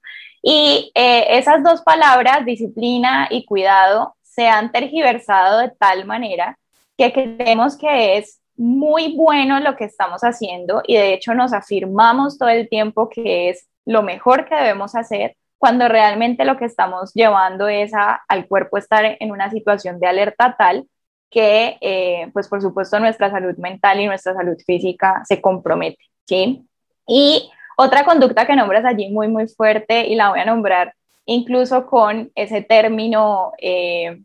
Y 0.42 0.92
eh, 0.94 1.38
esas 1.38 1.64
dos 1.64 1.80
palabras, 1.80 2.44
disciplina 2.44 3.28
y 3.30 3.46
cuidado, 3.46 4.14
se 4.22 4.46
han 4.46 4.72
tergiversado 4.72 5.60
de 5.60 5.70
tal 5.70 6.04
manera 6.04 6.58
que 6.98 7.14
creemos 7.14 7.78
que 7.78 8.18
es 8.18 8.38
muy 8.58 9.16
bueno 9.16 9.60
lo 9.60 9.76
que 9.76 9.84
estamos 9.84 10.22
haciendo 10.22 10.82
y 10.86 10.96
de 10.96 11.14
hecho 11.14 11.34
nos 11.34 11.52
afirmamos 11.52 12.38
todo 12.38 12.48
el 12.48 12.68
tiempo 12.68 13.08
que 13.08 13.50
es 13.50 13.68
lo 13.86 14.02
mejor 14.02 14.46
que 14.46 14.54
debemos 14.54 14.94
hacer 14.94 15.36
cuando 15.58 15.88
realmente 15.88 16.44
lo 16.44 16.56
que 16.56 16.66
estamos 16.66 17.12
llevando 17.14 17.68
es 17.68 17.94
a, 17.94 18.22
al 18.28 18.46
cuerpo 18.46 18.78
estar 18.78 19.16
en 19.18 19.30
una 19.30 19.50
situación 19.50 19.98
de 20.00 20.06
alerta 20.06 20.56
tal 20.58 20.86
que, 21.30 21.78
eh, 21.80 22.30
pues 22.32 22.48
por 22.48 22.62
supuesto, 22.62 22.98
nuestra 23.00 23.30
salud 23.30 23.56
mental 23.58 24.00
y 24.00 24.06
nuestra 24.06 24.34
salud 24.34 24.56
física 24.66 25.22
se 25.26 25.40
compromete, 25.40 25.98
¿sí? 26.26 26.66
Y 27.06 27.50
otra 27.76 28.04
conducta 28.04 28.46
que 28.46 28.56
nombras 28.56 28.84
allí 28.84 29.10
muy, 29.10 29.28
muy 29.28 29.46
fuerte 29.48 30.06
y 30.06 30.14
la 30.14 30.30
voy 30.30 30.40
a 30.40 30.44
nombrar 30.44 30.94
incluso 31.26 31.86
con 31.86 32.32
ese 32.34 32.62
término 32.62 33.52
eh, 33.58 34.22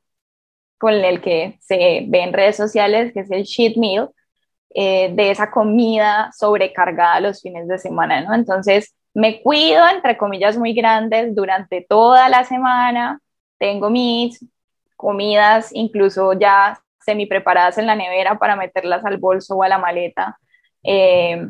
con 0.77 0.93
el 0.93 1.21
que 1.21 1.57
se 1.61 2.05
ve 2.07 2.21
en 2.23 2.33
redes 2.33 2.55
sociales, 2.55 3.13
que 3.13 3.21
es 3.21 3.31
el 3.31 3.43
cheat 3.43 3.75
meal, 3.77 4.09
eh, 4.75 5.11
de 5.13 5.31
esa 5.31 5.51
comida 5.51 6.31
sobrecargada 6.37 7.19
los 7.19 7.41
fines 7.41 7.67
de 7.67 7.77
semana, 7.77 8.21
¿no? 8.21 8.33
Entonces, 8.33 8.95
me 9.13 9.41
cuido, 9.41 9.87
entre 9.87 10.17
comillas, 10.17 10.57
muy 10.57 10.73
grandes 10.73 11.35
durante 11.35 11.85
toda 11.87 12.29
la 12.29 12.43
semana, 12.43 13.19
tengo 13.59 13.89
mis 13.89 14.43
comidas 14.95 15.69
incluso 15.73 16.33
ya 16.33 16.79
semi 16.99 17.25
preparadas 17.25 17.77
en 17.77 17.85
la 17.85 17.95
nevera 17.95 18.39
para 18.39 18.55
meterlas 18.55 19.05
al 19.05 19.17
bolso 19.17 19.55
o 19.55 19.63
a 19.63 19.67
la 19.67 19.77
maleta, 19.77 20.39
eh, 20.83 21.47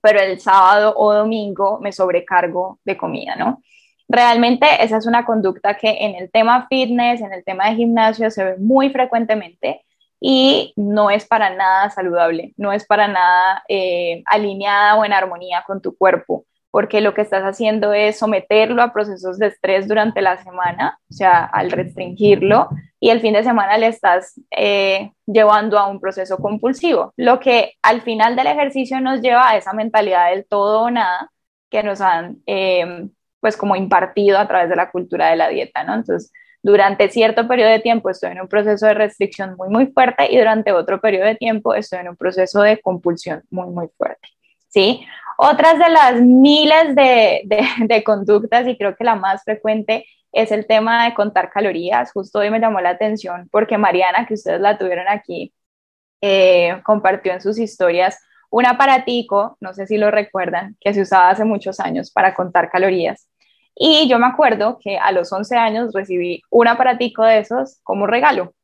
pero 0.00 0.20
el 0.20 0.40
sábado 0.40 0.94
o 0.96 1.12
domingo 1.12 1.80
me 1.80 1.92
sobrecargo 1.92 2.78
de 2.84 2.96
comida, 2.96 3.36
¿no? 3.36 3.62
Realmente 4.08 4.66
esa 4.82 4.96
es 4.98 5.06
una 5.06 5.24
conducta 5.24 5.76
que 5.76 5.88
en 6.00 6.14
el 6.16 6.30
tema 6.30 6.66
fitness, 6.68 7.20
en 7.20 7.32
el 7.32 7.44
tema 7.44 7.70
de 7.70 7.76
gimnasio 7.76 8.30
se 8.30 8.44
ve 8.44 8.56
muy 8.58 8.90
frecuentemente 8.90 9.84
y 10.20 10.72
no 10.76 11.10
es 11.10 11.26
para 11.26 11.50
nada 11.50 11.90
saludable, 11.90 12.52
no 12.56 12.72
es 12.72 12.86
para 12.86 13.08
nada 13.08 13.64
eh, 13.68 14.22
alineada 14.26 14.96
o 14.96 15.04
en 15.04 15.12
armonía 15.12 15.64
con 15.66 15.80
tu 15.80 15.96
cuerpo 15.96 16.44
porque 16.70 17.00
lo 17.00 17.14
que 17.14 17.22
estás 17.22 17.42
haciendo 17.42 17.92
es 17.92 18.18
someterlo 18.18 18.82
a 18.82 18.92
procesos 18.92 19.38
de 19.38 19.48
estrés 19.48 19.88
durante 19.88 20.22
la 20.22 20.42
semana, 20.42 20.98
o 21.10 21.12
sea, 21.12 21.44
al 21.44 21.70
restringirlo, 21.70 22.68
y 23.00 23.10
el 23.10 23.20
fin 23.20 23.34
de 23.34 23.42
semana 23.42 23.76
le 23.76 23.88
estás 23.88 24.40
eh, 24.56 25.12
llevando 25.26 25.78
a 25.78 25.88
un 25.88 26.00
proceso 26.00 26.38
compulsivo, 26.38 27.12
lo 27.16 27.40
que 27.40 27.74
al 27.82 28.02
final 28.02 28.36
del 28.36 28.46
ejercicio 28.46 29.00
nos 29.00 29.20
lleva 29.20 29.50
a 29.50 29.56
esa 29.56 29.72
mentalidad 29.72 30.30
del 30.30 30.46
todo 30.46 30.82
o 30.82 30.90
nada 30.90 31.30
que 31.70 31.82
nos 31.82 32.00
han, 32.00 32.38
eh, 32.46 33.08
pues, 33.40 33.56
como 33.56 33.74
impartido 33.74 34.38
a 34.38 34.46
través 34.46 34.68
de 34.68 34.76
la 34.76 34.90
cultura 34.90 35.30
de 35.30 35.36
la 35.36 35.48
dieta, 35.48 35.82
¿no? 35.84 35.94
Entonces, 35.94 36.32
durante 36.62 37.08
cierto 37.08 37.48
periodo 37.48 37.70
de 37.70 37.80
tiempo 37.80 38.10
estoy 38.10 38.32
en 38.32 38.40
un 38.40 38.48
proceso 38.48 38.86
de 38.86 38.94
restricción 38.94 39.56
muy, 39.56 39.68
muy 39.68 39.86
fuerte 39.86 40.30
y 40.30 40.38
durante 40.38 40.72
otro 40.72 41.00
periodo 41.00 41.26
de 41.26 41.36
tiempo 41.36 41.74
estoy 41.74 42.00
en 42.00 42.08
un 42.10 42.16
proceso 42.16 42.62
de 42.62 42.80
compulsión 42.80 43.42
muy, 43.50 43.66
muy 43.68 43.88
fuerte. 43.96 44.28
¿sí? 44.68 45.04
Otras 45.36 45.78
de 45.78 45.88
las 45.88 46.20
miles 46.20 46.94
de, 46.94 48.02
conductas, 48.04 48.66
y 48.66 48.76
creo 48.76 48.94
que 48.96 49.04
la 49.04 49.16
más 49.16 49.42
frecuente, 49.42 50.06
es 50.32 50.52
el 50.52 50.66
tema 50.66 51.06
de 51.06 51.14
contar 51.14 51.50
calorías. 51.50 52.12
Justo 52.12 52.38
hoy 52.40 52.50
me 52.50 52.60
llamó 52.60 52.80
la 52.80 52.90
atención 52.90 53.48
porque 53.50 53.78
Mariana, 53.78 54.26
que 54.26 54.34
ustedes 54.34 54.60
la 54.60 54.78
tuvieron 54.78 55.08
aquí, 55.08 55.52
eh, 56.20 56.80
compartió 56.84 57.32
en 57.32 57.40
sus 57.40 57.58
historias 57.58 58.18
un 58.50 58.66
aparatico, 58.66 59.56
no 59.60 59.72
sé 59.74 59.86
si 59.86 59.96
lo 59.96 60.10
recuerdan, 60.10 60.76
que 60.80 60.92
se 60.92 61.02
usaba 61.02 61.30
hace 61.30 61.44
muchos 61.44 61.80
años 61.80 62.10
para 62.12 62.34
contar 62.34 62.70
calorías. 62.70 63.29
Y 63.74 64.08
yo 64.08 64.18
me 64.18 64.26
acuerdo 64.26 64.78
que 64.82 64.98
a 64.98 65.12
los 65.12 65.32
11 65.32 65.56
años 65.56 65.92
recibí 65.94 66.42
un 66.50 66.68
aparatico 66.68 67.22
de 67.24 67.38
esos 67.38 67.80
como 67.82 68.06
regalo, 68.06 68.54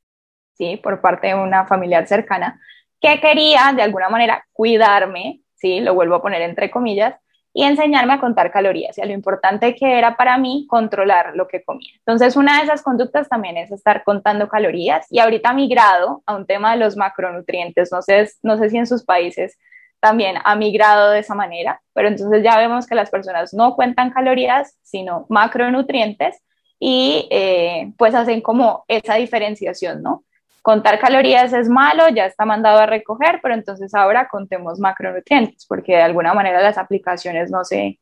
¿sí? 0.54 0.76
Por 0.76 1.00
parte 1.00 1.28
de 1.28 1.34
una 1.34 1.66
familiar 1.66 2.06
cercana 2.06 2.60
que 3.00 3.20
quería 3.20 3.72
de 3.74 3.82
alguna 3.82 4.08
manera 4.08 4.46
cuidarme 4.52 5.42
¿sí? 5.56 5.80
Lo 5.80 5.94
vuelvo 5.94 6.16
a 6.16 6.22
poner 6.22 6.42
entre 6.42 6.70
comillas, 6.70 7.14
y 7.52 7.64
enseñarme 7.64 8.12
a 8.12 8.20
contar 8.20 8.52
calorías 8.52 8.98
y 8.98 9.00
a 9.00 9.06
lo 9.06 9.14
importante 9.14 9.74
que 9.74 9.96
era 9.96 10.18
para 10.18 10.36
mí 10.36 10.66
controlar 10.68 11.34
lo 11.34 11.48
que 11.48 11.64
comía. 11.64 11.88
Entonces, 12.00 12.36
una 12.36 12.58
de 12.58 12.64
esas 12.64 12.82
conductas 12.82 13.30
también 13.30 13.56
es 13.56 13.72
estar 13.72 14.04
contando 14.04 14.46
calorías 14.46 15.06
y 15.10 15.20
ahorita 15.20 15.54
migrado 15.54 16.22
a 16.26 16.36
un 16.36 16.44
tema 16.44 16.72
de 16.72 16.80
los 16.80 16.98
macronutrientes. 16.98 17.90
No 17.90 18.02
sé, 18.02 18.28
no 18.42 18.58
sé 18.58 18.68
si 18.68 18.76
en 18.76 18.86
sus 18.86 19.04
países 19.04 19.56
también 20.00 20.36
ha 20.44 20.56
migrado 20.56 21.10
de 21.10 21.20
esa 21.20 21.34
manera, 21.34 21.80
pero 21.92 22.08
entonces 22.08 22.42
ya 22.42 22.58
vemos 22.58 22.86
que 22.86 22.94
las 22.94 23.10
personas 23.10 23.54
no 23.54 23.74
cuentan 23.74 24.10
calorías, 24.10 24.76
sino 24.82 25.26
macronutrientes 25.28 26.42
y 26.78 27.26
eh, 27.30 27.92
pues 27.96 28.14
hacen 28.14 28.40
como 28.40 28.84
esa 28.88 29.14
diferenciación, 29.14 30.02
¿no? 30.02 30.24
contar 30.66 30.98
calorías 30.98 31.52
es 31.52 31.68
malo, 31.68 32.08
ya 32.08 32.26
está 32.26 32.44
mandado 32.44 32.80
a 32.80 32.86
recoger, 32.86 33.38
pero 33.40 33.54
entonces 33.54 33.94
ahora 33.94 34.26
contemos 34.26 34.80
macronutrientes, 34.80 35.64
porque 35.64 35.92
de 35.92 36.02
alguna 36.02 36.34
manera 36.34 36.60
las 36.60 36.76
aplicaciones 36.76 37.52
no 37.52 37.62
se, 37.62 38.00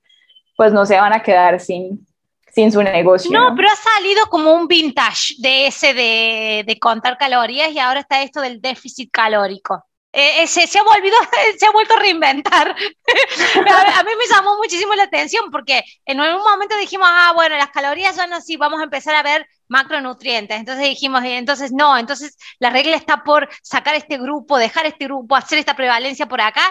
pues 0.57 0.73
no 0.73 0.87
se 0.87 0.97
van 0.97 1.13
a 1.13 1.23
quedar 1.23 1.61
sin, 1.61 2.07
sin 2.51 2.73
su 2.73 2.83
negocio. 2.83 3.31
No, 3.39 3.55
pero 3.55 3.69
ha 3.69 3.77
salido 3.77 4.25
como 4.31 4.55
un 4.55 4.67
vintage 4.67 5.35
de 5.41 5.67
ese 5.67 5.93
de, 5.93 6.65
de 6.67 6.79
contar 6.79 7.19
calorías 7.19 7.71
y 7.71 7.79
ahora 7.79 8.01
está 8.01 8.23
esto 8.23 8.41
del 8.41 8.63
déficit 8.63 9.11
calórico. 9.13 9.85
Eh, 10.17 10.47
se, 10.47 10.69
se, 10.69 10.79
ha 10.79 10.85
volvido, 10.85 11.17
se 11.59 11.67
ha 11.67 11.73
vuelto 11.73 11.95
a 11.95 11.99
reinventar. 11.99 12.69
a, 12.71 14.03
mí 14.05 14.11
me 14.17 14.27
llamó 14.33 14.57
muchísimo 14.59 14.95
la 14.95 15.03
atención 15.03 15.51
porque 15.51 15.83
en 16.07 16.21
algún 16.21 16.45
momento 16.45 16.77
dijimos, 16.77 17.09
ah, 17.11 17.33
bueno, 17.35 17.57
las 17.57 17.71
calorías 17.71 18.15
ya 18.15 18.29
no, 18.29 18.41
sí, 18.41 18.57
vamos 18.57 18.81
a 18.81 18.85
empezar 18.85 19.17
a 19.17 19.25
ver 19.25 19.45
macronutrientes. 19.67 20.57
Entonces 20.57 20.85
dijimos, 20.85 21.23
entonces 21.25 21.73
no, 21.73 21.99
entonces 21.99 22.37
la 22.61 22.71
regla 22.71 22.95
está 22.95 23.25
por 23.25 23.49
sacar 23.61 23.97
este 23.97 24.17
grupo, 24.17 24.57
dejar 24.57 24.87
este 24.87 25.07
grupo, 25.07 25.35
hacer 25.35 25.59
esta 25.59 25.75
prevalencia 25.75 26.27
por 26.27 26.41
acá. 26.41 26.63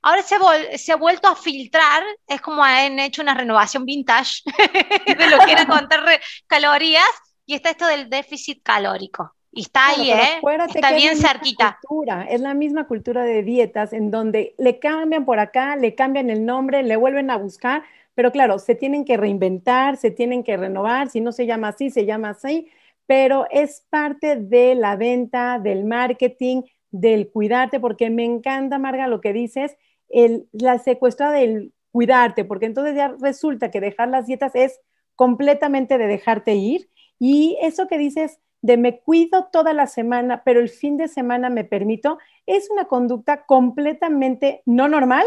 Ahora 0.00 0.22
se, 0.22 0.38
se 0.78 0.92
ha 0.92 0.96
vuelto 0.96 1.26
a 1.26 1.34
filtrar, 1.34 2.04
es 2.28 2.40
como 2.40 2.62
han 2.62 3.00
hecho 3.00 3.20
una 3.20 3.34
renovación 3.34 3.84
vintage 3.84 4.42
de 5.06 5.26
lo 5.28 5.40
que 5.40 5.52
era 5.52 5.66
contar 5.66 6.20
calorías 6.46 7.10
y 7.46 7.54
está 7.54 7.70
esto 7.70 7.86
del 7.86 8.08
déficit 8.08 8.62
calórico. 8.62 9.34
Y 9.52 9.62
está 9.62 9.88
ahí, 9.88 10.10
¿eh? 10.10 10.40
Está 10.74 10.92
bien 10.92 11.16
cerquita. 11.16 11.78
es 12.28 12.40
la 12.40 12.54
misma 12.54 12.86
cultura 12.86 13.22
de 13.22 13.42
dietas 13.42 13.92
en 13.92 14.10
donde 14.10 14.54
le 14.56 14.78
cambian 14.78 15.26
por 15.26 15.38
acá, 15.38 15.76
le 15.76 15.94
cambian 15.94 16.30
el 16.30 16.46
nombre, 16.46 16.82
le 16.82 16.96
vuelven 16.96 17.30
a 17.30 17.36
buscar, 17.36 17.82
pero 18.14 18.32
claro, 18.32 18.58
se 18.58 18.74
tienen 18.74 19.04
que 19.04 19.18
reinventar, 19.18 19.98
se 19.98 20.10
tienen 20.10 20.42
que 20.42 20.56
renovar, 20.56 21.10
si 21.10 21.20
no 21.20 21.32
se 21.32 21.44
llama 21.44 21.68
así, 21.68 21.90
se 21.90 22.06
llama 22.06 22.30
así, 22.30 22.68
pero 23.06 23.46
es 23.50 23.86
parte 23.90 24.36
de 24.36 24.74
la 24.74 24.96
venta, 24.96 25.58
del 25.58 25.84
marketing, 25.84 26.62
del 26.90 27.28
cuidarte, 27.30 27.78
porque 27.78 28.08
me 28.08 28.24
encanta, 28.24 28.78
Marga, 28.78 29.06
lo 29.06 29.20
que 29.20 29.34
dices, 29.34 29.76
el, 30.08 30.48
la 30.52 30.78
secuestra 30.78 31.30
del 31.30 31.72
cuidarte, 31.90 32.44
porque 32.44 32.66
entonces 32.66 32.94
ya 32.94 33.14
resulta 33.20 33.70
que 33.70 33.80
dejar 33.80 34.08
las 34.08 34.26
dietas 34.26 34.54
es 34.54 34.80
completamente 35.14 35.98
de 35.98 36.06
dejarte 36.06 36.54
ir. 36.54 36.88
Y 37.18 37.58
eso 37.60 37.86
que 37.86 37.98
dices, 37.98 38.40
de 38.62 38.76
me 38.76 39.00
cuido 39.00 39.48
toda 39.52 39.72
la 39.72 39.86
semana, 39.86 40.42
pero 40.44 40.60
el 40.60 40.68
fin 40.68 40.96
de 40.96 41.08
semana 41.08 41.50
me 41.50 41.64
permito, 41.64 42.18
es 42.46 42.70
una 42.70 42.86
conducta 42.86 43.44
completamente 43.44 44.62
no 44.64 44.88
normal, 44.88 45.26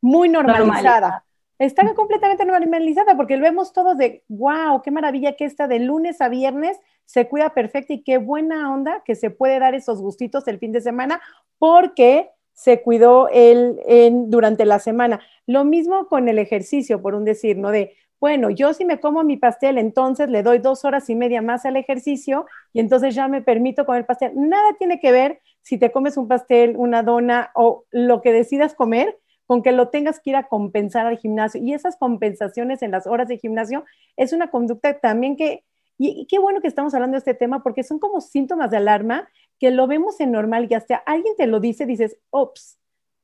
muy 0.00 0.28
normalizada. 0.28 1.24
Está 1.58 1.94
completamente 1.94 2.44
normalizada 2.44 3.16
porque 3.16 3.36
lo 3.36 3.44
vemos 3.44 3.72
todos 3.72 3.96
de, 3.96 4.24
wow, 4.28 4.82
qué 4.82 4.90
maravilla 4.90 5.36
que 5.36 5.44
esta 5.44 5.68
de 5.68 5.78
lunes 5.78 6.20
a 6.20 6.28
viernes 6.28 6.78
se 7.04 7.28
cuida 7.28 7.54
perfecto 7.54 7.92
y 7.92 8.02
qué 8.02 8.18
buena 8.18 8.72
onda 8.72 9.02
que 9.04 9.14
se 9.14 9.30
puede 9.30 9.60
dar 9.60 9.74
esos 9.74 10.00
gustitos 10.00 10.48
el 10.48 10.58
fin 10.58 10.72
de 10.72 10.80
semana 10.80 11.20
porque 11.58 12.30
se 12.52 12.82
cuidó 12.82 13.28
él 13.28 13.80
en, 13.86 14.30
durante 14.30 14.64
la 14.64 14.80
semana. 14.80 15.20
Lo 15.46 15.64
mismo 15.64 16.06
con 16.06 16.28
el 16.28 16.38
ejercicio, 16.38 17.00
por 17.02 17.14
un 17.14 17.24
decir, 17.24 17.56
¿no? 17.56 17.70
De, 17.70 17.96
bueno, 18.24 18.48
yo 18.48 18.72
si 18.72 18.86
me 18.86 19.00
como 19.00 19.22
mi 19.22 19.36
pastel, 19.36 19.76
entonces 19.76 20.30
le 20.30 20.42
doy 20.42 20.56
dos 20.56 20.86
horas 20.86 21.10
y 21.10 21.14
media 21.14 21.42
más 21.42 21.66
al 21.66 21.76
ejercicio 21.76 22.46
y 22.72 22.80
entonces 22.80 23.14
ya 23.14 23.28
me 23.28 23.42
permito 23.42 23.84
comer 23.84 24.06
pastel. 24.06 24.32
Nada 24.34 24.72
tiene 24.78 24.98
que 24.98 25.12
ver 25.12 25.42
si 25.60 25.76
te 25.76 25.92
comes 25.92 26.16
un 26.16 26.26
pastel, 26.26 26.74
una 26.78 27.02
dona 27.02 27.50
o 27.54 27.84
lo 27.90 28.22
que 28.22 28.32
decidas 28.32 28.74
comer 28.74 29.20
con 29.44 29.62
que 29.62 29.72
lo 29.72 29.90
tengas 29.90 30.20
que 30.20 30.30
ir 30.30 30.36
a 30.36 30.48
compensar 30.48 31.06
al 31.06 31.18
gimnasio. 31.18 31.62
Y 31.62 31.74
esas 31.74 31.98
compensaciones 31.98 32.80
en 32.80 32.92
las 32.92 33.06
horas 33.06 33.28
de 33.28 33.36
gimnasio 33.36 33.84
es 34.16 34.32
una 34.32 34.50
conducta 34.50 34.98
también 35.00 35.36
que, 35.36 35.62
y, 35.98 36.26
qué 36.26 36.38
bueno 36.38 36.62
que 36.62 36.68
estamos 36.68 36.94
hablando 36.94 37.16
de 37.16 37.18
este 37.18 37.34
tema 37.34 37.62
porque 37.62 37.82
son 37.82 37.98
como 37.98 38.22
síntomas 38.22 38.70
de 38.70 38.78
alarma 38.78 39.28
que 39.60 39.70
lo 39.70 39.86
vemos 39.86 40.18
en 40.20 40.32
normal 40.32 40.66
y 40.70 40.72
hasta 40.72 40.96
alguien 40.96 41.36
te 41.36 41.46
lo 41.46 41.60
dice, 41.60 41.84
dices, 41.84 42.16
ops, 42.30 42.78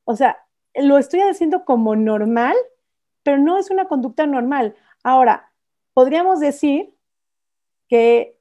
o 0.05 0.15
sea, 0.15 0.37
lo 0.75 0.99
estoy 0.99 1.21
haciendo 1.21 1.65
como 1.65 1.97
normal, 1.97 2.55
pero 3.23 3.39
no 3.39 3.59
es 3.59 3.71
una 3.71 3.87
conducta 3.87 4.27
normal. 4.27 4.75
Ahora, 5.03 5.51
podríamos 5.95 6.41
decir 6.41 6.95
que 7.89 8.39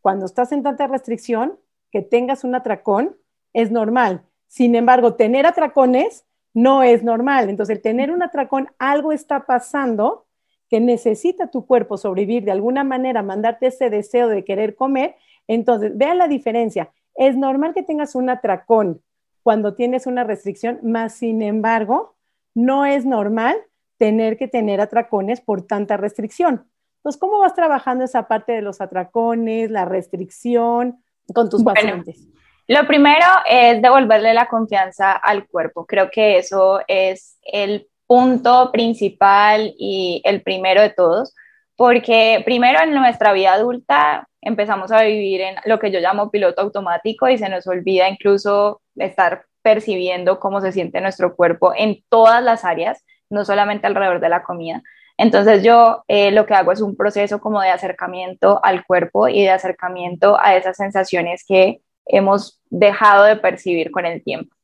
cuando 0.00 0.26
estás 0.26 0.52
en 0.52 0.62
tanta 0.62 0.86
restricción, 0.86 1.58
que 1.90 2.02
tengas 2.02 2.44
un 2.44 2.54
atracón 2.54 3.16
es 3.52 3.70
normal. 3.70 4.22
Sin 4.46 4.74
embargo, 4.74 5.14
tener 5.14 5.46
atracones 5.46 6.24
no 6.54 6.82
es 6.82 7.02
normal. 7.02 7.50
Entonces, 7.50 7.76
el 7.76 7.82
tener 7.82 8.10
un 8.10 8.22
atracón, 8.22 8.68
algo 8.78 9.12
está 9.12 9.46
pasando 9.46 10.26
que 10.68 10.80
necesita 10.80 11.50
tu 11.50 11.66
cuerpo 11.66 11.96
sobrevivir 11.96 12.44
de 12.44 12.52
alguna 12.52 12.84
manera, 12.84 13.22
mandarte 13.22 13.68
ese 13.68 13.90
deseo 13.90 14.28
de 14.28 14.44
querer 14.44 14.74
comer. 14.74 15.16
Entonces, 15.46 15.96
vean 15.96 16.18
la 16.18 16.28
diferencia. 16.28 16.90
Es 17.14 17.36
normal 17.36 17.74
que 17.74 17.82
tengas 17.82 18.14
un 18.14 18.30
atracón 18.30 19.02
cuando 19.42 19.74
tienes 19.74 20.06
una 20.06 20.24
restricción, 20.24 20.80
más 20.82 21.14
sin 21.14 21.40
embargo, 21.40 22.16
no 22.54 22.84
es 22.84 23.04
normal 23.04 23.56
tener 23.98 24.36
que 24.36 24.48
tener 24.48 24.80
atracones 24.80 25.40
por 25.40 25.66
tanta 25.66 25.96
restricción. 25.96 26.68
Entonces, 26.98 27.20
¿cómo 27.20 27.38
vas 27.38 27.54
trabajando 27.54 28.04
esa 28.04 28.26
parte 28.26 28.52
de 28.52 28.62
los 28.62 28.80
atracones, 28.80 29.70
la 29.70 29.84
restricción 29.84 31.02
con 31.32 31.48
tus 31.48 31.62
pacientes? 31.62 32.26
Lo 32.68 32.84
primero 32.86 33.26
es 33.48 33.80
devolverle 33.80 34.34
la 34.34 34.48
confianza 34.48 35.12
al 35.12 35.46
cuerpo. 35.46 35.86
Creo 35.86 36.10
que 36.10 36.38
eso 36.38 36.80
es 36.88 37.38
el 37.42 37.86
punto 38.06 38.70
principal 38.72 39.72
y 39.78 40.20
el 40.24 40.42
primero 40.42 40.80
de 40.80 40.90
todos, 40.90 41.34
porque 41.76 42.42
primero 42.44 42.80
en 42.82 42.92
nuestra 42.92 43.32
vida 43.32 43.52
adulta 43.52 44.28
empezamos 44.40 44.92
a 44.92 45.02
vivir 45.02 45.40
en 45.42 45.56
lo 45.64 45.78
que 45.78 45.90
yo 45.90 46.00
llamo 46.00 46.30
piloto 46.30 46.60
automático 46.60 47.28
y 47.28 47.38
se 47.38 47.48
nos 47.48 47.66
olvida 47.66 48.08
incluso 48.08 48.80
estar 48.96 49.44
percibiendo 49.62 50.38
cómo 50.38 50.60
se 50.60 50.72
siente 50.72 51.00
nuestro 51.00 51.34
cuerpo 51.34 51.72
en 51.76 52.04
todas 52.08 52.42
las 52.42 52.64
áreas, 52.64 53.04
no 53.30 53.44
solamente 53.44 53.86
alrededor 53.86 54.20
de 54.20 54.28
la 54.28 54.42
comida. 54.42 54.82
Entonces 55.18 55.62
yo 55.62 56.04
eh, 56.08 56.30
lo 56.30 56.46
que 56.46 56.54
hago 56.54 56.72
es 56.72 56.80
un 56.80 56.96
proceso 56.96 57.40
como 57.40 57.60
de 57.60 57.70
acercamiento 57.70 58.60
al 58.62 58.84
cuerpo 58.84 59.28
y 59.28 59.42
de 59.42 59.50
acercamiento 59.50 60.38
a 60.40 60.56
esas 60.56 60.76
sensaciones 60.76 61.44
que 61.46 61.80
hemos 62.06 62.60
dejado 62.70 63.24
de 63.24 63.36
percibir 63.36 63.90
con 63.90 64.06
el 64.06 64.22
tiempo. 64.22 64.54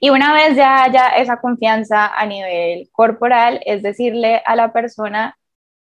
Y 0.00 0.10
una 0.10 0.34
vez 0.34 0.56
ya 0.56 0.82
haya 0.84 1.08
esa 1.10 1.40
confianza 1.40 2.06
a 2.06 2.26
nivel 2.26 2.88
corporal, 2.92 3.60
es 3.64 3.82
decirle 3.82 4.42
a 4.44 4.56
la 4.56 4.72
persona 4.72 5.36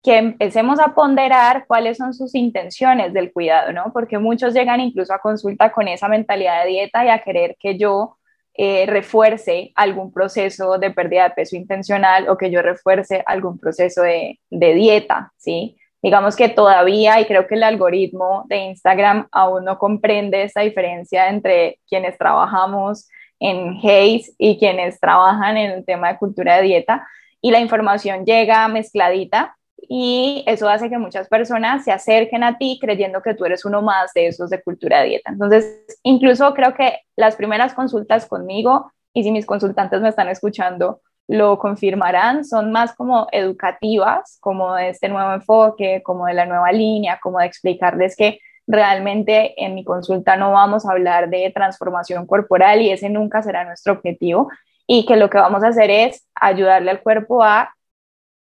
que 0.03 0.19
empecemos 0.19 0.81
a 0.81 0.95
ponderar 0.95 1.67
cuáles 1.67 1.99
son 1.99 2.13
sus 2.15 2.35
intenciones 2.35 3.13
del 3.13 3.33
cuidado, 3.33 3.73
¿no? 3.73 3.93
Porque 3.93 4.19
muchos 4.19 4.55
llegan 4.55 4.81
incluso 4.81 5.15
a 5.15 5.21
consulta 5.21 5.73
con 5.73 5.89
esa 5.89 6.09
mentalidad 6.09 6.65
de 6.65 6.71
dieta 6.71 7.05
y 7.05 7.09
a 7.09 7.23
querer 7.23 7.57
que 7.59 7.79
yo 7.79 8.19
eh, 8.55 8.85
refuerce 8.87 9.73
algún 9.75 10.13
proceso 10.13 10.79
de 10.79 10.91
pérdida 10.91 11.25
de 11.25 11.35
peso 11.35 11.57
intencional 11.57 12.29
o 12.29 12.37
que 12.37 12.51
yo 12.51 12.61
refuerce 12.61 13.23
algún 13.27 13.59
proceso 13.59 14.03
de, 14.03 14.39
dieta, 14.51 15.33
¿sí? 15.39 15.79
Digamos 16.03 16.37
que 16.37 16.49
todavía, 16.49 17.21
y 17.21 17.27
creo 17.27 17.47
que 17.47 17.55
el 17.55 17.63
algoritmo 17.63 18.45
de 18.49 18.57
Instagram 18.57 19.29
aún 19.31 19.65
no 19.65 19.79
comprende 19.79 20.43
esa 20.43 20.61
diferencia 20.61 21.29
entre 21.29 21.79
quienes 21.89 22.19
trabajamos 22.19 23.09
en 23.39 23.79
Haze 23.79 24.33
y 24.37 24.59
quienes 24.59 25.01
trabajan 25.01 25.57
en 25.57 25.71
el 25.71 25.85
tema 25.85 26.13
de 26.13 26.19
cultura 26.19 26.57
de 26.57 26.63
dieta, 26.63 27.07
y 27.41 27.51
la 27.53 27.61
información 27.61 28.25
llega 28.25 28.69
mezcladita 28.69 29.57
y 29.89 30.45
eso 30.47 30.69
hace 30.69 30.89
que 30.89 30.99
muchas 30.99 31.29
personas 31.29 31.85
se 31.85 31.93
acerquen 31.93 32.45
a 32.45 32.57
ti 32.57 32.79
creyendo 32.81 33.21
que 33.21 33.35
tú 33.35 33.45
eres 33.45 33.65
uno 33.65 33.83
más 33.83 34.13
de 34.15 34.29
esos 34.29 34.49
de 34.51 34.63
cultura 34.63 35.03
dieta. 35.03 35.31
Entonces, 35.31 35.85
incluso 36.03 36.55
creo 36.55 36.75
que 36.75 37.01
las 37.17 37.37
primeras 37.37 37.75
consultas 37.75 38.27
conmigo, 38.27 38.93
y 39.13 39.25
si 39.25 39.31
mis 39.31 39.47
consultantes 39.47 40.01
me 40.01 40.09
están 40.09 40.29
escuchando, 40.29 41.01
lo 41.29 41.59
confirmarán, 41.59 42.45
son 42.45 42.73
más 42.73 42.95
como 42.95 43.27
educativas, 43.33 44.39
como 44.41 44.75
de 44.75 44.91
este 44.91 45.09
nuevo 45.09 45.33
enfoque, 45.33 46.03
como 46.05 46.27
de 46.27 46.35
la 46.35 46.47
nueva 46.47 46.73
línea, 46.73 47.19
como 47.23 47.39
de 47.39 47.47
explicarles 47.47 48.17
que 48.17 48.39
realmente 48.67 49.63
en 49.63 49.75
mi 49.75 49.85
consulta 49.85 50.37
no 50.37 50.53
vamos 50.53 50.87
a 50.87 50.93
hablar 50.93 51.29
de 51.29 51.51
transformación 51.55 52.27
corporal 52.27 52.81
y 52.81 52.91
ese 52.91 53.09
nunca 53.09 53.43
será 53.43 53.65
nuestro 53.65 53.95
objetivo 53.95 54.51
y 54.87 55.07
que 55.07 55.17
lo 55.17 55.31
que 55.31 55.39
vamos 55.39 55.65
a 55.65 55.69
hacer 55.69 55.91
es 55.91 56.27
ayudarle 56.35 56.91
al 56.91 57.03
cuerpo 57.03 57.43
a 57.43 57.75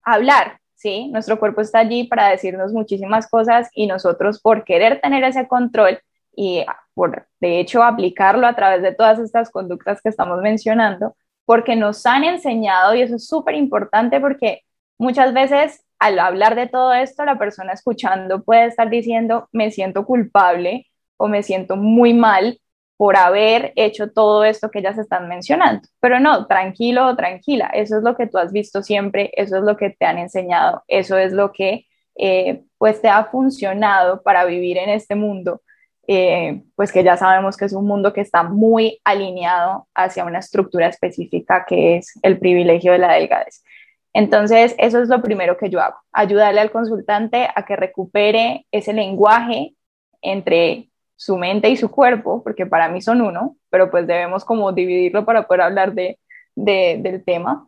hablar, 0.04 0.60
¿sí? 0.80 1.10
Nuestro 1.10 1.40
cuerpo 1.40 1.60
está 1.62 1.80
allí 1.80 2.06
para 2.06 2.30
decirnos 2.30 2.72
muchísimas 2.72 3.30
cosas 3.30 3.70
y 3.74 3.86
nosotros 3.86 4.40
por 4.42 4.64
querer 4.64 5.02
tener 5.02 5.24
ese 5.26 5.48
control 5.48 6.00
y 6.36 6.66
por, 6.94 7.28
de 7.42 7.60
hecho, 7.60 7.84
aplicarlo 7.84 8.48
a 8.48 8.56
través 8.56 8.82
de 8.82 8.96
todas 8.96 9.20
estas 9.20 9.50
conductas 9.52 10.02
que 10.02 10.08
estamos 10.08 10.42
mencionando, 10.42 11.18
porque 11.44 11.76
nos 11.76 12.06
han 12.06 12.24
enseñado, 12.24 12.96
y 12.96 13.02
eso 13.02 13.18
es 13.18 13.28
súper 13.28 13.56
importante 13.56 14.22
porque 14.22 14.62
muchas 14.98 15.34
veces 15.34 15.84
al 16.00 16.18
hablar 16.18 16.56
de 16.56 16.68
todo 16.68 16.94
esto, 16.94 17.26
la 17.26 17.38
persona 17.38 17.74
escuchando 17.74 18.42
puede 18.44 18.68
estar 18.68 18.90
diciendo, 18.90 19.50
me 19.52 19.72
siento 19.72 20.06
culpable 20.06 20.88
o 21.18 21.28
me 21.28 21.44
siento 21.44 21.76
muy 21.76 22.14
mal 22.14 22.58
por 23.00 23.16
haber 23.16 23.72
hecho 23.78 24.12
todo 24.12 24.44
esto 24.44 24.70
que 24.70 24.80
ellas 24.80 24.98
están 24.98 25.30
mencionando. 25.30 25.88
Pero 26.02 26.20
no, 26.20 26.48
tranquilo 26.48 27.16
tranquila, 27.16 27.72
eso 27.74 27.96
es 27.96 28.04
lo 28.04 28.18
que 28.18 28.28
tú 28.28 28.38
has 28.38 28.52
visto 28.52 28.84
siempre, 28.84 29.32
eso 29.38 29.56
es 29.56 29.64
lo 29.64 29.78
que 29.78 29.92
te 29.92 30.06
han 30.06 30.18
enseñado, 30.18 30.84
eso 30.90 31.18
es 31.18 31.32
lo 31.32 31.54
que 31.54 31.86
eh, 32.18 32.66
pues 32.78 33.02
te 33.02 33.08
ha 33.08 33.24
funcionado 33.24 34.22
para 34.22 34.44
vivir 34.44 34.78
en 34.78 34.90
este 34.90 35.16
mundo, 35.16 35.62
eh, 36.08 36.62
pues 36.76 36.92
que 36.92 37.02
ya 37.02 37.16
sabemos 37.16 37.56
que 37.56 37.64
es 37.64 37.72
un 37.72 37.88
mundo 37.88 38.12
que 38.12 38.20
está 38.20 38.44
muy 38.44 39.00
alineado 39.06 39.88
hacia 39.96 40.26
una 40.26 40.40
estructura 40.40 40.88
específica 40.88 41.64
que 41.66 41.96
es 41.96 42.12
el 42.22 42.38
privilegio 42.38 42.92
de 42.92 42.98
la 42.98 43.14
delgadez. 43.14 43.64
Entonces, 44.12 44.76
eso 44.78 45.02
es 45.02 45.08
lo 45.08 45.22
primero 45.22 45.56
que 45.56 45.70
yo 45.70 45.80
hago, 45.80 45.96
ayudarle 46.12 46.60
al 46.60 46.72
consultante 46.72 47.48
a 47.56 47.64
que 47.64 47.78
recupere 47.78 48.66
ese 48.74 48.92
lenguaje 48.92 49.74
entre 50.22 50.89
su 51.20 51.38
mente 51.38 51.70
y 51.70 51.76
su 51.76 51.92
cuerpo, 51.92 52.42
porque 52.42 52.66
para 52.66 52.88
mí 52.88 53.02
son 53.02 53.20
uno, 53.20 53.58
pero 53.70 53.92
pues 53.92 54.08
debemos 54.08 54.46
como 54.46 54.72
dividirlo 54.72 55.26
para 55.26 55.44
poder 55.44 55.64
hablar 55.64 55.94
de, 55.94 56.18
del 56.56 57.26
tema, 57.26 57.68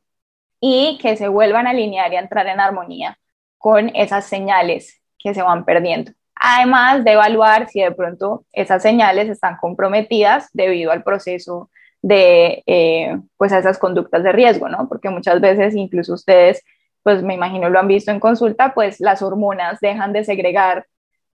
y 0.62 0.98
que 1.02 1.18
se 1.18 1.28
vuelvan 1.28 1.68
a 1.68 1.72
alinear 1.72 2.14
y 2.14 2.16
a 2.16 2.22
entrar 2.22 2.48
en 2.48 2.62
armonía 2.62 3.18
con 3.58 3.92
esas 3.94 4.26
señales 4.26 5.02
que 5.20 5.34
se 5.34 5.42
van 5.42 5.66
perdiendo. 5.66 6.14
Además 6.34 7.04
de 7.04 7.12
evaluar 7.12 7.68
si 7.68 7.82
de 7.82 7.92
pronto 7.92 8.46
esas 8.54 8.82
señales 8.82 9.28
están 9.28 9.58
comprometidas 9.58 10.48
debido 10.54 10.94
al 10.94 11.04
proceso 11.04 11.70
de 12.02 12.64
eh, 12.66 13.20
pues 13.36 13.52
a 13.52 13.60
esas 13.60 13.78
conductas 13.78 14.24
de 14.24 14.32
riesgo, 14.32 14.70
¿no? 14.70 14.88
Porque 14.88 15.10
muchas 15.10 15.42
veces 15.42 15.76
incluso 15.76 16.14
ustedes, 16.14 16.64
pues 17.04 17.22
me 17.22 17.34
imagino 17.34 17.70
lo 17.70 17.80
han 17.80 17.90
visto 17.90 18.12
en 18.12 18.22
consulta, 18.22 18.74
pues 18.74 19.02
las 19.02 19.22
hormonas 19.22 19.82
dejan 19.82 20.14
de 20.14 20.24
segregar 20.24 20.86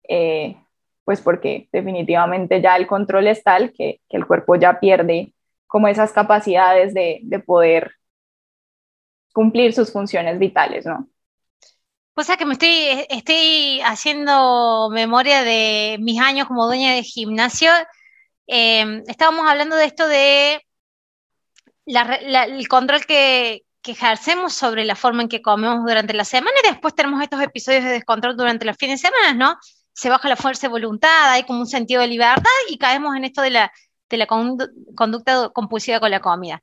eh, 0.09 0.57
pues 1.07 1.21
porque 1.21 1.69
definitivamente 1.71 2.61
ya 2.61 2.75
el 2.75 2.89
control 2.89 3.29
es 3.29 3.45
tal 3.45 3.73
que, 3.73 4.01
el 4.09 4.27
cuerpo 4.27 4.57
ya 4.57 4.81
pierde 4.81 5.33
como 5.69 5.87
esas 5.87 6.13
capacidades 6.13 6.95
de, 6.95 7.23
poder 7.47 7.93
cumplir 9.33 9.73
sus 9.73 9.93
funciones 9.93 10.41
vitales, 10.41 10.85
¿no? 10.85 11.09
O 12.17 12.23
sea 12.25 12.37
que 12.37 12.45
me 12.45 12.55
estoy, 12.55 13.07
estoy 13.09 13.81
haciendo 13.85 14.89
memoria 14.91 15.45
de 15.45 15.97
mis 16.01 16.21
años 16.21 16.49
como 16.49 16.67
dueña 16.67 16.93
de 16.93 17.05
gimnasio. 17.05 17.71
Em, 18.49 19.05
estábamos 19.07 19.49
hablando 19.49 19.77
de 19.77 19.85
esto 19.85 20.09
de 20.09 20.61
el 21.87 22.69
control 22.69 23.07
que, 23.07 23.63
que, 23.81 23.93
ejercemos 23.93 24.55
sobre 24.55 24.85
la 24.85 24.97
forma 24.97 25.23
en 25.23 25.29
que 25.29 25.41
comemos 25.41 25.87
durante 25.87 26.15
la 26.15 26.25
semana 26.25 26.57
y 26.65 26.69
después 26.69 26.97
tenemos 26.97 27.23
estos 27.23 27.41
episodios 27.41 27.85
de 27.85 27.91
descontrol 27.91 28.37
durante 28.37 28.65
los 28.65 28.77
fines 28.77 29.01
de 29.01 29.09
semana, 29.09 29.35
¿no? 29.35 29.57
Se 29.97 30.11
baja 30.11 30.29
la 30.29 30.37
fuerza 30.37 30.67
de 30.67 30.73
voluntad, 30.73 31.31
hay 31.31 31.45
como 31.45 31.61
un 31.61 31.67
sentido 31.67 32.03
de 32.03 32.09
libertad 32.09 32.45
y 32.69 32.77
caemos 32.77 33.17
en 33.17 33.25
esto 33.25 33.41
de 33.41 33.51
la, 33.51 33.73
conducta 34.95 35.49
compulsiva 35.55 36.01
con 36.01 36.11
la 36.11 36.21
comida. 36.21 36.61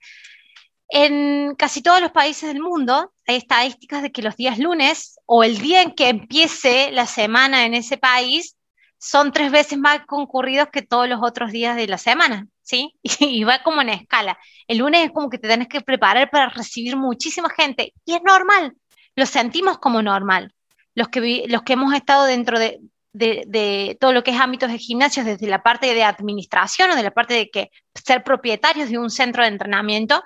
En 0.88 1.56
casi 1.56 1.82
todos 1.82 2.00
los 2.00 2.12
países 2.12 2.54
del 2.54 2.62
mundo 2.62 3.12
hay 3.26 3.38
estadísticas 3.38 4.04
de 4.04 4.12
que 4.12 4.22
los 4.22 4.38
días 4.38 4.60
lunes 4.60 5.20
o 5.26 5.44
el 5.44 5.58
día 5.58 5.82
en 5.82 5.96
que 5.96 6.10
empiece 6.10 6.92
la 6.92 7.08
semana 7.08 7.66
en 7.66 7.74
ese 7.74 7.98
país 7.98 8.56
son 9.00 9.32
tres 9.32 9.52
veces 9.52 9.80
más 9.80 10.06
concurridos 10.06 10.70
que 10.72 10.84
todos 10.84 11.10
los 11.10 11.20
otros 11.24 11.52
días 11.52 11.76
de 11.76 11.88
la 11.88 11.98
semana, 11.98 12.48
¿sí? 12.62 12.94
Y 13.20 13.44
va 13.46 13.64
como 13.64 13.82
en 13.82 13.90
escala. 13.90 14.38
El 14.68 14.78
lunes 14.78 15.06
es 15.06 15.12
como 15.12 15.32
que 15.32 15.40
te 15.40 15.48
tienes 15.48 15.68
que 15.68 15.82
preparar 15.82 16.30
para 16.30 16.50
recibir 16.50 16.96
muchísima 16.98 17.50
gente 17.50 17.94
y 18.06 18.14
es 18.14 18.22
normal, 18.24 18.76
lo 19.16 19.26
sentimos 19.26 19.80
como 19.80 20.04
normal. 20.04 20.54
Los 20.96 21.08
que, 21.08 21.46
los 21.48 21.64
que 21.64 21.74
hemos 21.74 21.96
estado 21.96 22.26
dentro 22.26 22.60
de, 22.60 22.80
de, 23.14 23.98
todo 24.00 24.12
lo 24.12 24.24
que 24.24 24.32
es 24.32 24.40
ámbitos 24.40 24.72
de 24.72 24.78
gimnasios, 24.78 25.26
desde 25.26 25.48
la 25.48 25.64
parte 25.64 25.94
de 25.94 26.04
administración 26.04 26.92
o 26.92 26.96
de 26.96 27.04
la 27.04 27.12
parte 27.12 27.36
de 27.36 27.50
que 27.50 27.72
ser 27.94 28.24
propietarios 28.24 28.90
de 28.90 28.98
un 28.98 29.10
centro 29.10 29.44
de 29.44 29.50
entrenamiento, 29.50 30.24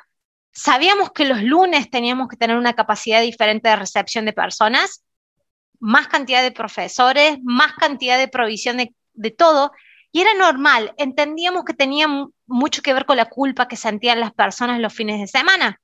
sabíamos 0.52 1.12
que 1.12 1.26
los 1.26 1.44
lunes 1.44 1.90
teníamos 1.90 2.30
que 2.30 2.38
tener 2.38 2.58
una 2.58 2.74
capacidad 2.74 3.22
diferente 3.22 3.70
de 3.70 3.76
recepción 3.76 4.26
de 4.26 4.34
personas, 4.34 5.04
más 5.80 6.08
cantidad 6.08 6.42
de 6.42 6.52
profesores, 6.52 7.38
más 7.44 7.74
cantidad 7.74 8.18
de 8.18 8.28
provisión 8.28 8.78
de, 8.78 8.96
de 9.14 9.32
todo, 9.32 9.72
y 10.12 10.22
era 10.22 10.34
normal, 10.34 10.94
entendíamos 10.98 11.66
que 11.66 11.74
tenía 11.74 12.08
mucho 12.48 12.82
que 12.82 12.94
ver 12.94 13.06
con 13.06 13.18
la 13.18 13.26
culpa 13.26 13.68
que 13.68 13.76
sentían 13.76 14.22
las 14.22 14.34
personas 14.34 14.80
los 14.80 14.94
fines 14.94 15.20
de 15.20 15.28
semana, 15.28 15.80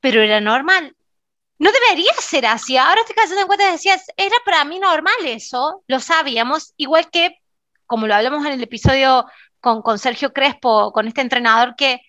pero 0.00 0.22
era 0.22 0.40
normal 0.40 0.94
no 1.58 1.70
debería 1.70 2.12
ser 2.20 2.46
así. 2.46 2.76
Ahora 2.76 3.00
estoy 3.00 3.16
cayendo 3.16 3.40
en 3.42 3.46
cuenta, 3.46 3.70
decías, 3.70 4.04
era 4.16 4.36
para 4.44 4.64
mí 4.64 4.78
normal 4.78 5.14
eso, 5.24 5.82
lo 5.86 6.00
sabíamos, 6.00 6.74
igual 6.76 7.10
que, 7.10 7.38
como 7.86 8.06
lo 8.06 8.14
hablamos 8.14 8.44
en 8.46 8.52
el 8.52 8.62
episodio 8.62 9.26
con, 9.60 9.82
con 9.82 9.98
Sergio 9.98 10.32
Crespo, 10.32 10.92
con 10.92 11.06
este 11.08 11.20
entrenador 11.20 11.74
que 11.76 12.00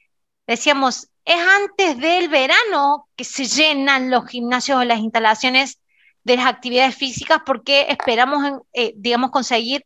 decíamos, 0.47 1.09
es 1.25 1.39
antes 1.39 1.97
del 1.97 2.29
verano 2.29 3.09
que 3.15 3.23
se 3.23 3.45
llenan 3.45 4.11
los 4.11 4.27
gimnasios 4.27 4.79
o 4.79 4.83
las 4.83 4.99
instalaciones 4.99 5.79
de 6.23 6.37
las 6.37 6.45
actividades 6.47 6.95
físicas 6.95 7.39
porque 7.45 7.87
esperamos, 7.89 8.61
eh, 8.73 8.93
digamos, 8.95 9.31
conseguir 9.31 9.85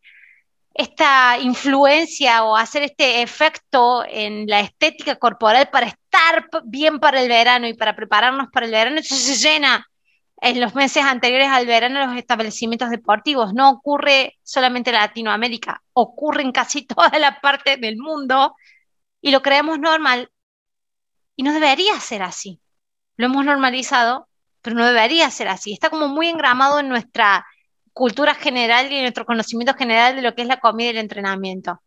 esta 0.80 1.38
influencia 1.38 2.46
o 2.46 2.56
hacer 2.56 2.84
este 2.84 3.22
efecto 3.22 4.06
en 4.08 4.48
la 4.48 4.62
estética 4.62 5.18
corporal 5.18 5.68
para 5.70 5.88
estar 5.88 6.50
bien 6.64 7.02
para 7.02 7.22
el 7.22 7.28
verano 7.28 7.68
y 7.68 7.74
para 7.74 7.98
prepararnos 7.98 8.48
para 8.50 8.66
el 8.66 8.72
verano, 8.72 8.96
entonces 8.96 9.20
se 9.20 9.46
llena 9.46 9.86
en 10.42 10.62
los 10.62 10.76
meses 10.76 11.04
anteriores 11.04 11.50
al 11.50 11.66
verano 11.66 12.06
los 12.06 12.16
establecimientos 12.16 12.92
deportivos. 12.92 13.54
No 13.54 13.70
ocurre 13.72 14.38
solamente 14.42 14.92
en 14.92 14.96
Latinoamérica, 14.96 15.84
ocurre 15.92 16.44
en 16.44 16.54
casi 16.54 16.84
toda 16.88 17.12
la 17.20 17.42
parte 17.42 17.76
del 17.76 17.98
mundo 17.98 18.56
y 19.20 19.32
lo 19.32 19.42
creemos 19.42 19.80
normal 19.80 20.32
y 21.36 21.44
no 21.44 21.52
debería 21.52 22.00
ser 22.00 22.24
así. 22.24 22.62
Lo 23.18 23.26
hemos 23.26 23.44
normalizado, 23.44 24.30
pero 24.62 24.78
no 24.78 24.86
debería 24.86 25.30
ser 25.30 25.50
así. 25.50 25.74
Está 25.74 25.90
como 25.90 26.08
muy 26.08 26.30
engramado 26.30 26.80
en 26.80 26.88
nuestra 26.88 27.46
cultura 27.94 28.34
general 28.36 28.92
y 28.92 29.02
nuestro 29.02 29.26
conocimiento 29.26 29.74
general 29.74 30.16
de 30.16 30.22
lo 30.22 30.36
que 30.36 30.44
es 30.44 30.48
la 30.48 30.60
comida 30.60 30.88
y 30.88 30.92
el 30.92 30.98
entrenamiento. 30.98 31.80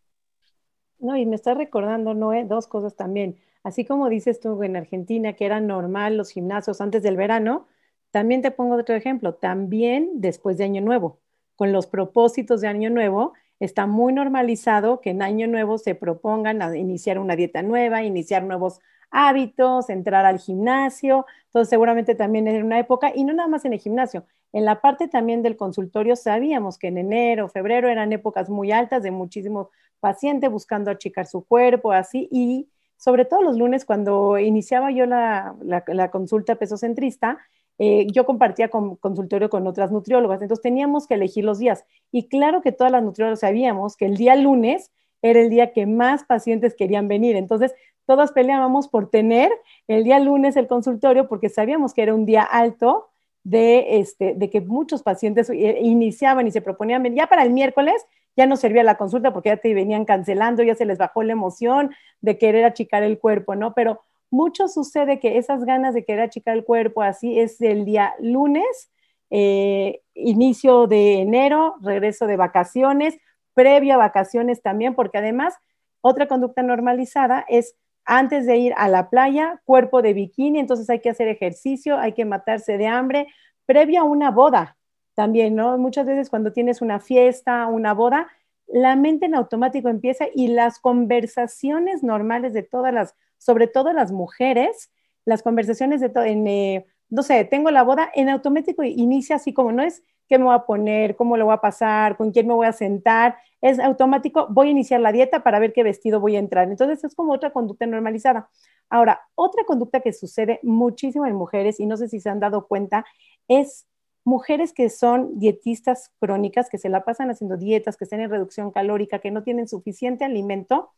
No, 0.98 1.16
y 1.16 1.26
me 1.26 1.36
está 1.36 1.54
recordando, 1.54 2.14
Noé, 2.14 2.44
dos 2.44 2.66
cosas 2.66 2.94
también. 2.94 3.38
Así 3.64 3.84
como 3.84 4.08
dices 4.08 4.40
tú 4.40 4.62
en 4.62 4.76
Argentina, 4.76 5.34
que 5.34 5.46
era 5.46 5.60
normal 5.60 6.16
los 6.16 6.30
gimnasios 6.30 6.80
antes 6.80 7.02
del 7.02 7.16
verano, 7.16 7.66
también 8.10 8.42
te 8.42 8.50
pongo 8.50 8.76
otro 8.76 8.94
ejemplo, 8.94 9.34
también 9.34 10.10
después 10.14 10.58
de 10.58 10.64
Año 10.64 10.80
Nuevo, 10.80 11.18
con 11.56 11.72
los 11.72 11.86
propósitos 11.86 12.60
de 12.60 12.68
Año 12.68 12.90
Nuevo, 12.90 13.32
está 13.64 13.87
muy 13.87 14.12
normalizado 14.12 15.01
que 15.01 15.11
en 15.11 15.22
Año 15.22 15.46
Nuevo 15.46 15.79
se 15.79 15.94
propongan 15.94 16.62
a 16.62 16.77
iniciar 16.77 17.18
una 17.20 17.37
dieta 17.37 17.62
nueva, 17.62 18.03
iniciar 18.03 18.42
nuevos 18.42 18.81
hábitos, 19.12 19.88
entrar 19.88 20.25
al 20.25 20.40
gimnasio. 20.40 21.27
Entonces, 21.44 21.70
seguramente 21.70 22.16
también 22.16 22.48
en 22.48 22.64
una 22.64 22.81
época, 22.81 23.12
y 23.14 23.22
no 23.22 23.33
nada 23.33 23.48
más 23.48 23.64
en 23.64 23.72
el 23.72 23.79
gimnasio, 23.79 24.27
en 24.53 24.64
la 24.64 24.81
parte 24.81 25.07
también 25.07 25.42
del 25.42 25.57
consultorio 25.57 26.16
sabíamos 26.16 26.77
que 26.77 26.88
en 26.88 26.98
enero, 26.98 27.48
febrero 27.48 27.88
eran 27.88 28.12
épocas 28.12 28.51
muy 28.51 28.72
altas 28.72 29.05
de 29.05 29.12
muchísimos 29.12 29.68
pacientes 30.01 30.51
buscando 30.51 30.90
achicar 30.90 31.29
su 31.29 31.44
cuerpo, 31.44 31.92
así, 31.92 32.29
y 32.33 32.68
sobre 32.96 33.25
todo 33.25 33.42
los 33.42 33.57
lunes 33.57 33.85
cuando 33.85 34.40
iniciaba 34.40 34.90
yo 34.90 35.07
la, 35.07 35.55
la 35.62 36.11
consulta 36.11 36.57
pesocentrista, 36.57 37.38
eh, 37.78 38.06
yo 38.12 38.26
compartía 38.26 38.68
con, 38.68 38.96
consultorio 38.96 39.50
con 39.50 39.66
otras 39.66 39.90
nutriólogas, 39.90 40.42
entonces 40.42 40.62
teníamos 40.62 41.06
que 41.06 41.14
elegir 41.14 41.44
los 41.44 41.58
días. 41.58 41.85
Y 42.11 42.28
claro 42.28 42.62
que 42.62 42.72
todas 42.72 42.92
las 42.92 43.02
nutriólogas 43.02 43.40
sabíamos 43.40 43.96
que 43.96 44.06
el 44.06 44.16
día 44.16 44.37
lunes 44.37 44.90
era 45.22 45.40
el 45.40 45.50
día 45.50 45.72
que 45.72 45.87
más 45.87 46.24
pacientes 46.24 46.74
querían 46.74 47.08
venir. 47.08 47.37
Entonces, 47.37 47.74
todas 48.06 48.32
peleábamos 48.32 48.88
por 48.88 49.08
tener 49.08 49.50
el 49.88 50.04
día 50.04 50.18
lunes 50.18 50.56
el 50.56 50.66
consultorio 50.66 51.28
porque 51.28 51.48
sabíamos 51.48 51.94
que 51.94 52.02
era 52.02 52.14
un 52.14 52.26
día 52.26 52.42
alto 52.42 53.08
de, 53.44 53.98
este, 53.98 54.35
de 54.35 54.50
que 54.50 54.61
muchos 54.61 55.02
pacientes 55.02 55.50
eh, 55.50 55.78
iniciaban 55.80 56.46
y 56.46 56.50
se 56.50 56.61
proponían. 56.61 57.02
Ya 57.14 57.26
para 57.26 57.42
el 57.42 57.50
miércoles 57.50 58.04
ya 58.37 58.46
no 58.46 58.56
servía 58.56 58.82
la 58.82 58.96
consulta 58.96 59.32
porque 59.32 59.50
ya 59.50 59.56
te 59.56 59.74
venían 59.74 60.04
cancelando, 60.04 60.62
ya 60.62 60.74
se 60.74 60.87
les 60.87 60.98
bajó 60.98 61.22
la 61.22 61.32
emoción 61.32 61.90
de 62.20 62.38
querer 62.38 62.64
achicar 62.64 63.02
el 63.02 63.18
cuerpo, 63.18 63.54
¿no? 63.54 63.74
Pero 63.74 64.00
mucho 64.32 64.66
sucede 64.66 65.20
que 65.20 65.38
esas 65.38 65.64
ganas 65.64 65.94
de 65.94 66.04
querer 66.04 66.22
achicar 66.22 66.56
el 66.56 66.64
cuerpo 66.64 67.02
así 67.02 67.38
es 67.38 67.60
el 67.60 67.84
día 67.84 68.14
lunes, 68.18 68.90
eh, 69.30 70.00
inicio 70.14 70.86
de 70.86 71.20
enero, 71.20 71.76
regreso 71.82 72.26
de 72.26 72.36
vacaciones, 72.36 73.18
previo 73.54 73.94
a 73.94 73.98
vacaciones 73.98 74.62
también, 74.62 74.94
porque 74.94 75.18
además 75.18 75.54
otra 76.00 76.26
conducta 76.28 76.62
normalizada 76.62 77.44
es 77.48 77.76
antes 78.04 78.46
de 78.46 78.56
ir 78.56 78.74
a 78.76 78.88
la 78.88 79.10
playa, 79.10 79.60
cuerpo 79.64 80.02
de 80.02 80.14
bikini, 80.14 80.58
entonces 80.58 80.88
hay 80.90 81.00
que 81.00 81.10
hacer 81.10 81.28
ejercicio, 81.28 81.98
hay 81.98 82.14
que 82.14 82.24
matarse 82.24 82.78
de 82.78 82.86
hambre, 82.86 83.28
previo 83.66 84.00
a 84.00 84.04
una 84.04 84.30
boda 84.30 84.76
también, 85.14 85.54
¿no? 85.54 85.76
Muchas 85.78 86.06
veces 86.06 86.30
cuando 86.30 86.52
tienes 86.52 86.80
una 86.80 87.00
fiesta, 87.00 87.66
una 87.66 87.92
boda, 87.92 88.28
la 88.72 88.96
mente 88.96 89.26
en 89.26 89.35
automático 89.35 89.88
empieza 89.88 90.26
y 90.35 90.48
las 90.48 90.78
conversaciones 90.78 92.02
normales 92.02 92.54
de 92.54 92.62
todas 92.62 92.92
las 92.92 93.14
sobre 93.42 93.66
todo 93.66 93.92
las 93.92 94.12
mujeres, 94.12 94.92
las 95.24 95.42
conversaciones 95.42 96.00
de 96.00 96.08
todo, 96.08 96.24
eh, 96.24 96.87
no 97.11 97.22
sé, 97.24 97.44
tengo 97.44 97.72
la 97.72 97.82
boda, 97.82 98.08
en 98.14 98.28
automático 98.28 98.85
inicia 98.85 99.37
así 99.37 99.52
como 99.52 99.72
no 99.72 99.82
es 99.82 100.04
qué 100.28 100.38
me 100.38 100.44
voy 100.44 100.54
a 100.54 100.61
poner, 100.61 101.16
cómo 101.16 101.37
lo 101.37 101.46
voy 101.46 101.54
a 101.54 101.61
pasar, 101.61 102.16
con 102.16 102.30
quién 102.30 102.46
me 102.46 102.54
voy 102.54 102.66
a 102.66 102.72
sentar, 102.72 103.37
es 103.61 103.80
automático, 103.80 104.46
voy 104.48 104.68
a 104.68 104.70
iniciar 104.70 105.00
la 105.00 105.11
dieta 105.11 105.42
para 105.42 105.58
ver 105.58 105.72
qué 105.72 105.82
vestido 105.82 106.20
voy 106.20 106.37
a 106.37 106.38
entrar. 106.38 106.70
Entonces 106.70 107.02
es 107.02 107.14
como 107.16 107.32
otra 107.32 107.52
conducta 107.52 107.85
normalizada. 107.85 108.48
Ahora, 108.88 109.20
otra 109.35 109.64
conducta 109.64 110.00
que 110.00 110.12
sucede 110.12 110.61
muchísimo 110.62 111.26
en 111.26 111.35
mujeres, 111.35 111.80
y 111.80 111.87
no 111.87 111.96
sé 111.96 112.08
si 112.08 112.20
se 112.20 112.30
han 112.30 112.40
dado 112.40 112.66
cuenta, 112.68 113.04
es 113.48 113.87
mujeres 114.24 114.72
que 114.72 114.88
son 114.88 115.38
dietistas 115.38 116.11
crónicas, 116.20 116.68
que 116.68 116.78
se 116.78 116.88
la 116.88 117.04
pasan 117.04 117.30
haciendo 117.30 117.56
dietas, 117.56 117.96
que 117.96 118.04
están 118.04 118.20
en 118.20 118.30
reducción 118.30 118.70
calórica, 118.70 119.18
que 119.18 119.30
no 119.30 119.42
tienen 119.42 119.68
suficiente 119.68 120.24
alimento, 120.24 120.90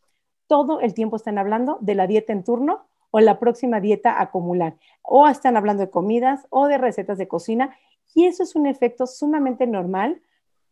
todo 0.47 0.81
el 0.81 0.95
tiempo 0.95 1.17
están 1.17 1.39
hablando 1.39 1.79
de 1.81 1.95
la 1.95 2.07
dieta 2.07 2.33
en 2.33 2.45
turno 2.45 2.87
o 3.11 3.21
la 3.21 3.39
próxima 3.39 3.81
dieta 3.81 4.21
acumular. 4.21 4.77
O 5.03 5.27
están 5.29 5.57
hablando 5.57 5.83
de 5.83 5.91
comidas 5.91 6.47
o 6.51 6.67
de 6.67 6.79
recetas 6.79 7.17
de 7.17 7.29
cocina. 7.29 7.77
Y 8.15 8.27
eso 8.27 8.43
es 8.43 8.55
un 8.55 8.67
efecto 8.67 9.07
sumamente 9.07 9.67
normal, 9.67 10.21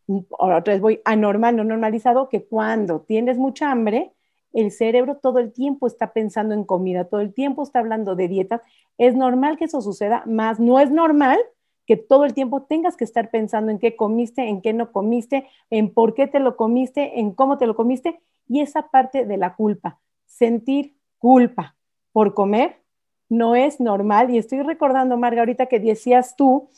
otra 0.07 0.73
vez 0.73 0.81
voy 0.81 1.01
anormal, 1.05 1.55
no 1.55 1.63
normalizado, 1.63 2.29
que 2.29 2.45
cuando 2.45 3.01
tienes 3.01 3.37
mucha 3.37 3.71
hambre, 3.71 4.11
el 4.51 4.71
cerebro 4.71 5.17
todo 5.17 5.39
el 5.39 5.51
tiempo 5.51 5.87
está 5.87 6.13
pensando 6.13 6.53
en 6.53 6.63
comida, 6.63 7.05
todo 7.05 7.21
el 7.21 7.33
tiempo 7.33 7.63
está 7.63 7.79
hablando 7.79 8.15
de 8.15 8.27
dietas. 8.27 8.61
Es 8.97 9.15
normal 9.15 9.57
que 9.57 9.65
eso 9.65 9.81
suceda, 9.81 10.23
más 10.25 10.59
no 10.59 10.79
es 10.79 10.91
normal 10.91 11.39
que 11.85 11.97
todo 11.97 12.25
el 12.25 12.33
tiempo 12.33 12.63
tengas 12.63 12.95
que 12.95 13.03
estar 13.03 13.29
pensando 13.29 13.71
en 13.71 13.79
qué 13.79 13.95
comiste, 13.95 14.47
en 14.47 14.61
qué 14.61 14.73
no 14.73 14.91
comiste, 14.91 15.47
en 15.69 15.93
por 15.93 16.13
qué 16.13 16.27
te 16.27 16.39
lo 16.39 16.55
comiste, 16.55 17.19
en 17.19 17.31
cómo 17.31 17.57
te 17.57 17.67
lo 17.67 17.75
comiste 17.75 18.19
y 18.47 18.61
esa 18.61 18.89
parte 18.89 19.25
de 19.25 19.37
la 19.37 19.55
culpa, 19.55 19.99
sentir 20.25 20.95
culpa 21.17 21.75
por 22.11 22.33
comer 22.33 22.83
no 23.29 23.55
es 23.55 23.79
normal. 23.79 24.29
Y 24.29 24.37
estoy 24.37 24.61
recordando, 24.61 25.17
Marga, 25.17 25.41
ahorita 25.41 25.65
que 25.65 25.79
decías 25.79 26.35
tú 26.35 26.69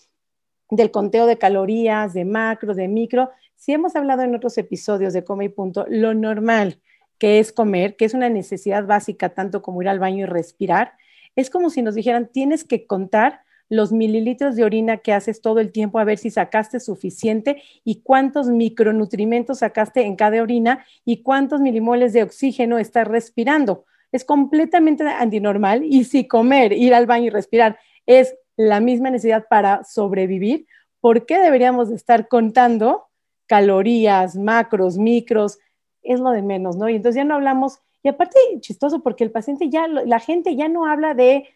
del 0.70 0.90
conteo 0.92 1.26
de 1.26 1.38
calorías, 1.38 2.14
de 2.14 2.26
macro, 2.26 2.74
de 2.74 2.88
micro, 2.88 3.30
si 3.56 3.74
hemos 3.74 3.96
hablado 3.96 4.24
en 4.24 4.36
otros 4.36 4.58
episodios 4.58 5.14
de 5.14 5.24
Come 5.24 5.46
y 5.46 5.50
Punto, 5.50 5.86
lo 5.90 6.14
normal 6.14 6.80
que 7.18 7.40
es 7.40 7.52
comer, 7.52 7.96
que 7.96 8.06
es 8.06 8.14
una 8.14 8.30
necesidad 8.30 8.86
básica 8.86 9.30
tanto 9.30 9.62
como 9.62 9.82
ir 9.82 9.90
al 9.90 10.00
baño 10.00 10.24
y 10.24 10.26
respirar, 10.26 10.94
es 11.36 11.50
como 11.50 11.70
si 11.70 11.82
nos 11.82 11.96
dijeran, 11.96 12.28
tienes 12.28 12.64
que 12.64 12.88
contar 12.88 13.42
los 13.70 13.92
mililitros 13.92 14.56
de 14.56 14.64
orina 14.64 14.98
que 14.98 15.14
haces 15.14 15.42
todo 15.42 15.60
el 15.60 15.72
tiempo 15.72 16.00
a 16.00 16.04
ver 16.04 16.18
si 16.18 16.30
sacaste 16.30 16.80
suficiente 16.80 17.62
y 17.84 18.02
cuántos 18.02 18.48
micronutrimentos 18.48 19.60
sacaste 19.60 20.04
en 20.04 20.16
cada 20.16 20.42
orina 20.42 20.86
y 21.04 21.24
cuántos 21.24 21.62
milimoles 21.62 22.14
de 22.14 22.24
oxígeno 22.24 22.78
estás 22.78 23.08
respirando. 23.08 23.86
Es 24.12 24.24
completamente 24.24 25.04
antinormal 25.04 25.84
y 25.84 26.04
si 26.04 26.28
comer, 26.28 26.74
ir 26.74 26.94
al 26.94 27.06
baño 27.06 27.26
y 27.26 27.30
respirar 27.30 27.78
es 28.06 28.36
la 28.56 28.80
misma 28.80 29.10
necesidad 29.10 29.48
para 29.50 29.84
sobrevivir, 29.84 30.68
¿por 31.02 31.26
qué 31.26 31.40
deberíamos 31.40 31.92
estar 31.92 32.28
contando 32.28 33.08
calorías, 33.48 34.36
macros, 34.36 34.98
micros? 34.98 35.60
Es 36.02 36.20
lo 36.20 36.32
de 36.32 36.42
menos, 36.42 36.78
¿no? 36.78 36.88
Y 36.88 36.96
entonces 36.96 37.18
ya 37.18 37.26
no 37.26 37.36
hablamos, 37.36 37.80
y 38.04 38.08
aparte 38.08 38.38
chistoso 38.60 39.02
porque 39.02 39.24
el 39.24 39.32
paciente 39.32 39.70
ya, 39.70 39.88
la 39.88 40.20
gente 40.20 40.56
ya 40.56 40.70
no 40.70 40.86
habla 40.86 41.16
de 41.16 41.50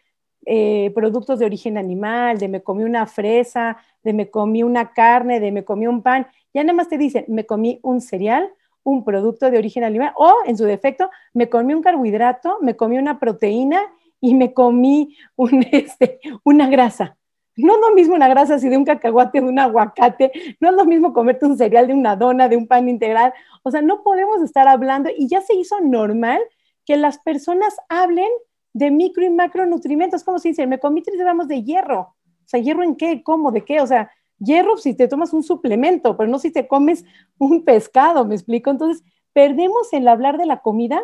eh, 0.46 0.90
productos 0.94 1.38
de 1.38 1.46
origen 1.46 1.76
animal, 1.76 2.38
de 2.38 2.48
me 2.48 2.62
comí 2.62 2.84
una 2.84 3.06
fresa, 3.06 3.76
de 4.02 4.12
me 4.12 4.30
comí 4.30 4.62
una 4.62 4.92
carne, 4.92 5.40
de 5.40 5.52
me 5.52 5.64
comí 5.64 5.86
un 5.86 6.02
pan, 6.02 6.26
ya 6.54 6.62
nada 6.64 6.74
más 6.74 6.88
te 6.88 6.98
dicen, 6.98 7.24
me 7.28 7.46
comí 7.46 7.78
un 7.82 8.00
cereal, 8.00 8.50
un 8.82 9.04
producto 9.04 9.50
de 9.50 9.58
origen 9.58 9.84
animal, 9.84 10.12
o 10.16 10.34
en 10.46 10.56
su 10.56 10.64
defecto, 10.64 11.10
me 11.34 11.48
comí 11.48 11.74
un 11.74 11.82
carbohidrato, 11.82 12.58
me 12.62 12.76
comí 12.76 12.98
una 12.98 13.18
proteína 13.18 13.82
y 14.20 14.34
me 14.34 14.52
comí 14.52 15.16
un, 15.36 15.62
este, 15.72 16.20
una 16.44 16.68
grasa. 16.68 17.16
No 17.56 17.74
es 17.74 17.80
lo 17.80 17.94
mismo 17.94 18.14
una 18.14 18.28
grasa 18.28 18.54
así 18.54 18.68
de 18.68 18.76
un 18.76 18.84
cacahuate, 18.84 19.40
de 19.40 19.48
un 19.48 19.58
aguacate, 19.58 20.32
no 20.60 20.70
es 20.70 20.74
lo 20.74 20.84
mismo 20.86 21.12
comerte 21.12 21.44
un 21.44 21.58
cereal 21.58 21.88
de 21.88 21.92
una 21.92 22.16
dona, 22.16 22.48
de 22.48 22.56
un 22.56 22.66
pan 22.66 22.88
integral. 22.88 23.34
O 23.62 23.70
sea, 23.70 23.82
no 23.82 24.02
podemos 24.02 24.40
estar 24.42 24.66
hablando 24.66 25.10
y 25.14 25.28
ya 25.28 25.42
se 25.42 25.54
hizo 25.54 25.78
normal 25.80 26.40
que 26.86 26.96
las 26.96 27.18
personas 27.18 27.76
hablen 27.88 28.30
de 28.72 28.90
micro 28.90 29.24
y 29.24 29.30
macronutrientes, 29.30 30.24
como 30.24 30.38
se 30.38 30.48
dice, 30.48 30.66
me 30.66 30.78
comí 30.78 31.02
tres 31.02 31.18
gramos 31.18 31.48
de 31.48 31.62
hierro. 31.62 32.00
O 32.00 32.46
sea, 32.46 32.60
¿hierro 32.60 32.82
en 32.82 32.96
qué? 32.96 33.22
¿Cómo? 33.22 33.52
¿De 33.52 33.64
qué? 33.64 33.80
O 33.80 33.86
sea, 33.86 34.10
hierro 34.38 34.76
si 34.76 34.94
te 34.94 35.08
tomas 35.08 35.32
un 35.32 35.42
suplemento, 35.42 36.16
pero 36.16 36.28
no 36.28 36.38
si 36.38 36.52
te 36.52 36.66
comes 36.66 37.04
un 37.38 37.64
pescado, 37.64 38.24
¿me 38.24 38.34
explico? 38.34 38.70
Entonces, 38.70 39.04
perdemos 39.32 39.92
el 39.92 40.08
hablar 40.08 40.38
de 40.38 40.46
la 40.46 40.60
comida 40.60 41.02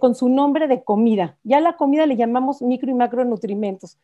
con 0.00 0.14
su 0.14 0.28
nombre 0.28 0.66
de 0.66 0.82
comida. 0.82 1.36
Ya 1.42 1.60
la 1.60 1.74
comida 1.74 2.06
le 2.06 2.16
llamamos 2.16 2.62
micro 2.62 2.90
y 2.90 2.94
macronutrientes. 2.94 3.98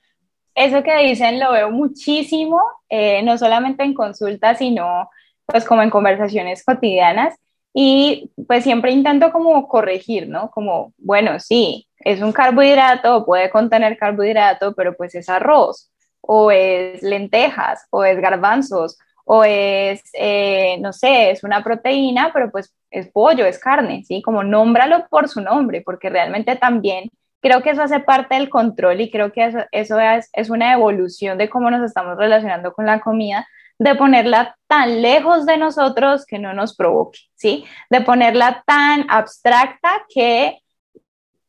Eso 0.54 0.82
que 0.82 0.96
dicen 0.98 1.40
lo 1.40 1.52
veo 1.52 1.70
muchísimo, 1.70 2.60
eh, 2.88 3.22
no 3.22 3.38
solamente 3.38 3.82
en 3.82 3.94
consultas, 3.94 4.58
sino 4.58 5.08
pues 5.46 5.64
como 5.64 5.82
en 5.82 5.90
conversaciones 5.90 6.64
cotidianas. 6.64 7.34
Y 7.72 8.30
pues 8.46 8.62
siempre 8.62 8.92
intento 8.92 9.32
como 9.32 9.66
corregir, 9.66 10.28
¿no? 10.28 10.50
Como, 10.50 10.92
bueno, 10.96 11.40
sí, 11.40 11.88
es 12.04 12.20
un 12.20 12.32
carbohidrato, 12.32 13.24
puede 13.24 13.50
contener 13.50 13.96
carbohidrato, 13.96 14.74
pero 14.74 14.94
pues 14.94 15.14
es 15.14 15.28
arroz, 15.28 15.90
o 16.20 16.50
es 16.50 17.02
lentejas, 17.02 17.86
o 17.90 18.04
es 18.04 18.20
garbanzos, 18.20 18.98
o 19.24 19.42
es, 19.42 20.02
eh, 20.12 20.76
no 20.80 20.92
sé, 20.92 21.30
es 21.30 21.42
una 21.44 21.64
proteína, 21.64 22.30
pero 22.32 22.50
pues 22.50 22.74
es 22.90 23.08
pollo, 23.10 23.46
es 23.46 23.58
carne, 23.58 24.04
¿sí? 24.06 24.20
Como 24.22 24.44
nómbralo 24.44 25.08
por 25.08 25.28
su 25.28 25.40
nombre, 25.40 25.82
porque 25.84 26.10
realmente 26.10 26.56
también 26.56 27.10
creo 27.40 27.62
que 27.62 27.70
eso 27.70 27.82
hace 27.82 28.00
parte 28.00 28.34
del 28.34 28.50
control 28.50 29.00
y 29.00 29.10
creo 29.10 29.32
que 29.32 29.46
eso, 29.46 29.58
eso 29.72 29.98
es, 29.98 30.28
es 30.34 30.50
una 30.50 30.74
evolución 30.74 31.38
de 31.38 31.48
cómo 31.48 31.70
nos 31.70 31.82
estamos 31.82 32.18
relacionando 32.18 32.74
con 32.74 32.86
la 32.86 33.00
comida, 33.00 33.46
de 33.78 33.94
ponerla 33.94 34.56
tan 34.68 35.02
lejos 35.02 35.46
de 35.46 35.56
nosotros 35.56 36.26
que 36.26 36.38
no 36.38 36.52
nos 36.52 36.76
provoque, 36.76 37.18
¿sí? 37.34 37.64
De 37.90 38.02
ponerla 38.02 38.62
tan 38.66 39.06
abstracta 39.08 40.04
que 40.14 40.58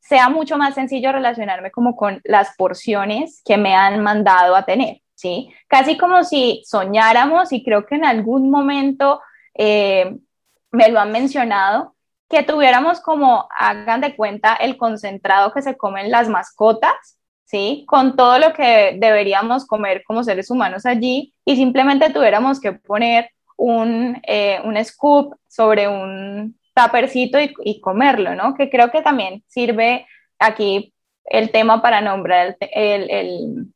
sea 0.07 0.29
mucho 0.29 0.57
más 0.57 0.75
sencillo 0.75 1.11
relacionarme 1.11 1.71
como 1.71 1.95
con 1.95 2.21
las 2.23 2.55
porciones 2.55 3.41
que 3.43 3.57
me 3.57 3.73
han 3.73 4.03
mandado 4.03 4.55
a 4.55 4.63
tener, 4.63 5.01
¿sí? 5.15 5.49
Casi 5.67 5.97
como 5.97 6.23
si 6.23 6.61
soñáramos, 6.65 7.51
y 7.51 7.63
creo 7.63 7.85
que 7.87 7.95
en 7.95 8.05
algún 8.05 8.51
momento 8.51 9.19
eh, 9.55 10.15
me 10.71 10.89
lo 10.89 10.99
han 10.99 11.11
mencionado, 11.11 11.95
que 12.29 12.43
tuviéramos 12.43 13.01
como, 13.01 13.47
hagan 13.57 14.01
de 14.01 14.15
cuenta, 14.15 14.55
el 14.55 14.77
concentrado 14.77 15.51
que 15.51 15.63
se 15.63 15.75
comen 15.75 16.11
las 16.11 16.29
mascotas, 16.29 17.17
¿sí? 17.45 17.83
Con 17.87 18.15
todo 18.15 18.37
lo 18.37 18.53
que 18.53 18.97
deberíamos 18.99 19.65
comer 19.65 20.03
como 20.05 20.23
seres 20.23 20.51
humanos 20.51 20.85
allí 20.85 21.33
y 21.43 21.55
simplemente 21.55 22.11
tuviéramos 22.11 22.59
que 22.59 22.73
poner 22.73 23.31
un, 23.57 24.21
eh, 24.27 24.59
un 24.63 24.83
scoop 24.85 25.35
sobre 25.47 25.87
un 25.87 26.59
tapercito 26.75 27.39
y, 27.39 27.81
comerlo, 27.81 28.35
¿no? 28.35 28.53
Que 28.53 28.69
creo 28.69 28.91
que 28.91 29.01
también 29.01 29.43
sirve 29.47 30.05
aquí 30.37 30.93
el 31.23 31.49
tema 31.49 31.81
para 31.81 32.01
nombrar 32.01 32.57
el, 32.59 33.67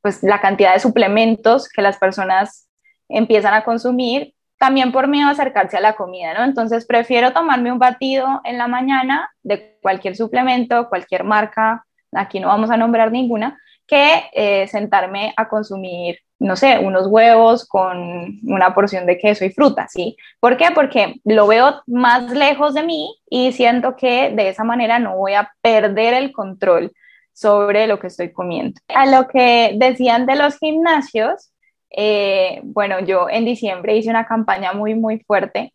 pues, 0.00 0.22
la 0.22 0.40
cantidad 0.40 0.72
de 0.72 0.80
suplementos 0.80 1.68
que 1.68 1.82
las 1.82 1.98
personas 1.98 2.68
empiezan 3.08 3.54
a 3.54 3.64
consumir, 3.64 4.34
también 4.56 4.92
por 4.92 5.08
miedo 5.08 5.28
a 5.28 5.32
acercarse 5.32 5.76
a 5.76 5.80
la 5.80 5.96
comida, 5.96 6.32
¿no? 6.32 6.44
Entonces 6.44 6.86
prefiero 6.86 7.32
tomarme 7.32 7.72
un 7.72 7.80
batido 7.80 8.40
en 8.44 8.56
la 8.56 8.68
mañana 8.68 9.28
de 9.42 9.76
cualquier 9.82 10.14
suplemento, 10.14 10.88
cualquier 10.88 11.24
marca, 11.24 11.84
aquí 12.12 12.38
no 12.38 12.48
vamos 12.48 12.70
a 12.70 12.76
nombrar 12.76 13.10
ninguna, 13.10 13.58
que 13.86 14.30
eh, 14.32 14.68
sentarme 14.68 15.34
a 15.36 15.48
consumir 15.48 16.20
no 16.42 16.56
sé, 16.56 16.78
unos 16.78 17.06
huevos 17.06 17.66
con 17.66 18.40
una 18.42 18.74
porción 18.74 19.06
de 19.06 19.16
queso 19.16 19.44
y 19.44 19.50
fruta, 19.50 19.86
¿sí? 19.88 20.16
¿Por 20.40 20.56
qué? 20.56 20.70
Porque 20.74 21.20
lo 21.24 21.46
veo 21.46 21.82
más 21.86 22.30
lejos 22.30 22.74
de 22.74 22.82
mí 22.82 23.16
y 23.30 23.52
siento 23.52 23.96
que 23.96 24.30
de 24.30 24.48
esa 24.48 24.64
manera 24.64 24.98
no 24.98 25.16
voy 25.16 25.34
a 25.34 25.52
perder 25.62 26.14
el 26.14 26.32
control 26.32 26.92
sobre 27.32 27.86
lo 27.86 27.98
que 27.98 28.08
estoy 28.08 28.32
comiendo. 28.32 28.80
A 28.88 29.06
lo 29.06 29.28
que 29.28 29.74
decían 29.76 30.26
de 30.26 30.36
los 30.36 30.58
gimnasios, 30.58 31.52
eh, 31.90 32.60
bueno, 32.64 33.00
yo 33.00 33.28
en 33.30 33.44
diciembre 33.44 33.96
hice 33.96 34.10
una 34.10 34.26
campaña 34.26 34.72
muy, 34.72 34.94
muy 34.94 35.20
fuerte 35.20 35.72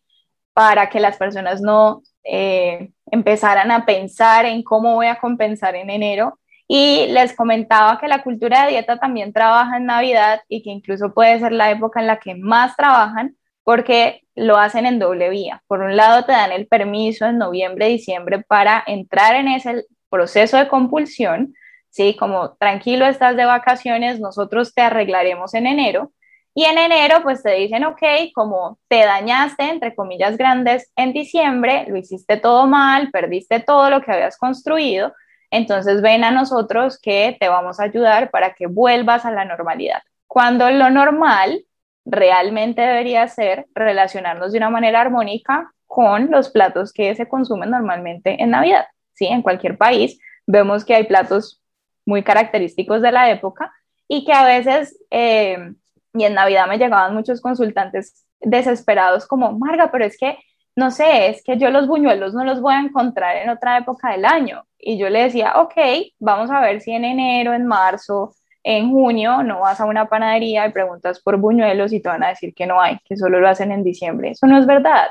para 0.52 0.90
que 0.90 1.00
las 1.00 1.16
personas 1.16 1.62
no 1.62 2.02
eh, 2.24 2.90
empezaran 3.10 3.70
a 3.70 3.86
pensar 3.86 4.44
en 4.44 4.62
cómo 4.62 4.94
voy 4.94 5.06
a 5.06 5.18
compensar 5.18 5.76
en 5.76 5.88
enero 5.88 6.38
y 6.68 7.06
les 7.08 7.34
comentaba 7.34 7.98
que 7.98 8.08
la 8.08 8.22
cultura 8.22 8.64
de 8.64 8.72
dieta 8.72 8.98
también 8.98 9.32
trabaja 9.32 9.78
en 9.78 9.86
Navidad 9.86 10.42
y 10.48 10.62
que 10.62 10.70
incluso 10.70 11.14
puede 11.14 11.40
ser 11.40 11.52
la 11.52 11.70
época 11.70 12.00
en 12.00 12.06
la 12.06 12.20
que 12.20 12.34
más 12.34 12.76
trabajan 12.76 13.36
porque 13.64 14.22
lo 14.34 14.58
hacen 14.58 14.86
en 14.86 14.98
doble 14.98 15.30
vía. 15.30 15.62
Por 15.66 15.80
un 15.80 15.96
lado, 15.96 16.24
te 16.24 16.32
dan 16.32 16.52
el 16.52 16.66
permiso 16.66 17.26
en 17.26 17.38
noviembre, 17.38 17.88
diciembre 17.88 18.44
para 18.46 18.84
entrar 18.86 19.34
en 19.34 19.48
ese 19.48 19.86
proceso 20.10 20.58
de 20.58 20.68
compulsión, 20.68 21.54
¿sí? 21.90 22.16
Como 22.18 22.56
tranquilo, 22.56 23.06
estás 23.06 23.36
de 23.36 23.46
vacaciones, 23.46 24.20
nosotros 24.20 24.74
te 24.74 24.82
arreglaremos 24.82 25.54
en 25.54 25.66
enero. 25.66 26.12
Y 26.54 26.64
en 26.64 26.76
enero, 26.78 27.22
pues 27.22 27.42
te 27.42 27.52
dicen, 27.52 27.84
ok, 27.84 28.02
como 28.34 28.78
te 28.88 29.04
dañaste, 29.04 29.64
entre 29.64 29.94
comillas 29.94 30.36
grandes, 30.36 30.90
en 30.96 31.12
diciembre, 31.12 31.86
lo 31.88 31.96
hiciste 31.96 32.36
todo 32.36 32.66
mal, 32.66 33.10
perdiste 33.10 33.60
todo 33.60 33.90
lo 33.90 34.02
que 34.02 34.12
habías 34.12 34.36
construido, 34.36 35.14
entonces 35.50 36.02
ven 36.02 36.24
a 36.24 36.30
nosotros 36.30 36.98
que 37.00 37.36
te 37.38 37.48
vamos 37.48 37.80
a 37.80 37.84
ayudar 37.84 38.30
para 38.30 38.54
que 38.54 38.66
vuelvas 38.66 39.24
a 39.24 39.30
la 39.30 39.44
normalidad. 39.44 40.02
Cuando 40.26 40.70
lo 40.70 40.90
normal 40.90 41.64
realmente 42.04 42.80
debería 42.82 43.26
ser 43.28 43.66
relacionarnos 43.74 44.52
de 44.52 44.58
una 44.58 44.70
manera 44.70 45.00
armónica 45.00 45.72
con 45.86 46.30
los 46.30 46.50
platos 46.50 46.92
que 46.92 47.14
se 47.14 47.28
consumen 47.28 47.70
normalmente 47.70 48.42
en 48.42 48.50
Navidad. 48.50 48.86
¿sí? 49.14 49.26
En 49.26 49.42
cualquier 49.42 49.76
país 49.76 50.18
vemos 50.46 50.84
que 50.84 50.94
hay 50.94 51.04
platos 51.04 51.62
muy 52.06 52.22
característicos 52.22 53.02
de 53.02 53.12
la 53.12 53.30
época 53.30 53.72
y 54.06 54.24
que 54.24 54.32
a 54.32 54.44
veces, 54.44 54.98
eh, 55.10 55.72
y 56.14 56.24
en 56.24 56.34
Navidad 56.34 56.66
me 56.66 56.78
llegaban 56.78 57.14
muchos 57.14 57.40
consultantes 57.40 58.24
desesperados 58.40 59.26
como, 59.26 59.58
Marga, 59.58 59.90
pero 59.90 60.04
es 60.04 60.16
que 60.16 60.38
no 60.78 60.92
sé, 60.92 61.30
es 61.30 61.42
que 61.42 61.56
yo 61.58 61.70
los 61.70 61.88
buñuelos 61.88 62.34
no 62.34 62.44
los 62.44 62.60
voy 62.60 62.72
a 62.72 62.78
encontrar 62.78 63.36
en 63.38 63.50
otra 63.50 63.78
época 63.78 64.12
del 64.12 64.24
año. 64.24 64.62
Y 64.78 64.96
yo 64.96 65.10
le 65.10 65.24
decía, 65.24 65.54
ok, 65.56 65.74
vamos 66.20 66.52
a 66.52 66.60
ver 66.60 66.80
si 66.80 66.92
en 66.92 67.04
enero, 67.04 67.52
en 67.52 67.66
marzo, 67.66 68.32
en 68.62 68.88
junio 68.92 69.42
no 69.42 69.58
vas 69.58 69.80
a 69.80 69.86
una 69.86 70.08
panadería 70.08 70.64
y 70.68 70.70
preguntas 70.70 71.18
por 71.18 71.36
buñuelos 71.36 71.92
y 71.92 71.98
te 71.98 72.08
van 72.08 72.22
a 72.22 72.28
decir 72.28 72.54
que 72.54 72.64
no 72.64 72.80
hay, 72.80 72.98
que 73.04 73.16
solo 73.16 73.40
lo 73.40 73.48
hacen 73.48 73.72
en 73.72 73.82
diciembre. 73.82 74.30
Eso 74.30 74.46
no 74.46 74.56
es 74.56 74.66
verdad. 74.66 75.08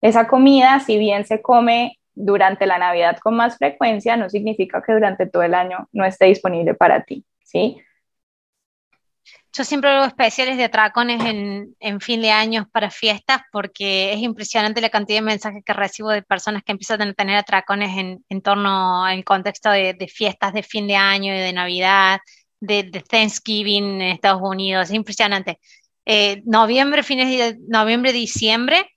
Esa 0.00 0.26
comida, 0.26 0.80
si 0.80 0.98
bien 0.98 1.24
se 1.24 1.40
come 1.40 2.00
durante 2.16 2.66
la 2.66 2.78
Navidad 2.78 3.18
con 3.22 3.36
más 3.36 3.56
frecuencia, 3.56 4.16
no 4.16 4.28
significa 4.28 4.82
que 4.82 4.94
durante 4.94 5.26
todo 5.26 5.44
el 5.44 5.54
año 5.54 5.88
no 5.92 6.04
esté 6.04 6.24
disponible 6.24 6.74
para 6.74 7.04
ti, 7.04 7.24
¿sí? 7.44 7.80
Yo 9.56 9.62
siempre 9.62 9.90
hago 9.90 10.06
especiales 10.06 10.56
de 10.56 10.64
atracones 10.64 11.20
en, 11.24 12.00
fin 12.00 12.20
de 12.20 12.32
años 12.32 12.66
para 12.72 12.90
fiestas 12.90 13.42
porque 13.52 14.12
es 14.12 14.18
impresionante 14.18 14.80
la 14.80 14.90
cantidad 14.90 15.18
de 15.18 15.22
mensajes 15.22 15.62
que 15.64 15.72
recibo 15.72 16.10
de 16.10 16.22
personas 16.22 16.64
que 16.64 16.72
empiezan 16.72 17.02
a 17.02 17.12
tener 17.12 17.36
atracones 17.36 17.96
en, 17.96 18.42
torno 18.42 19.04
al 19.04 19.22
contexto 19.22 19.70
de, 19.70 20.10
fiestas 20.12 20.54
de 20.54 20.64
fin 20.64 20.88
de 20.88 20.96
año 20.96 21.32
y 21.32 21.38
de 21.38 21.52
Navidad, 21.52 22.18
de, 22.58 22.82
Thanksgiving 23.08 24.00
en 24.00 24.02
Estados 24.02 24.42
Unidos. 24.42 24.88
Es 24.90 24.94
impresionante. 24.96 25.60
Eh, 26.04 26.42
noviembre, 26.44 27.04
fines 27.04 27.28
de 27.28 27.56
noviembre, 27.68 28.12
diciembre, 28.12 28.90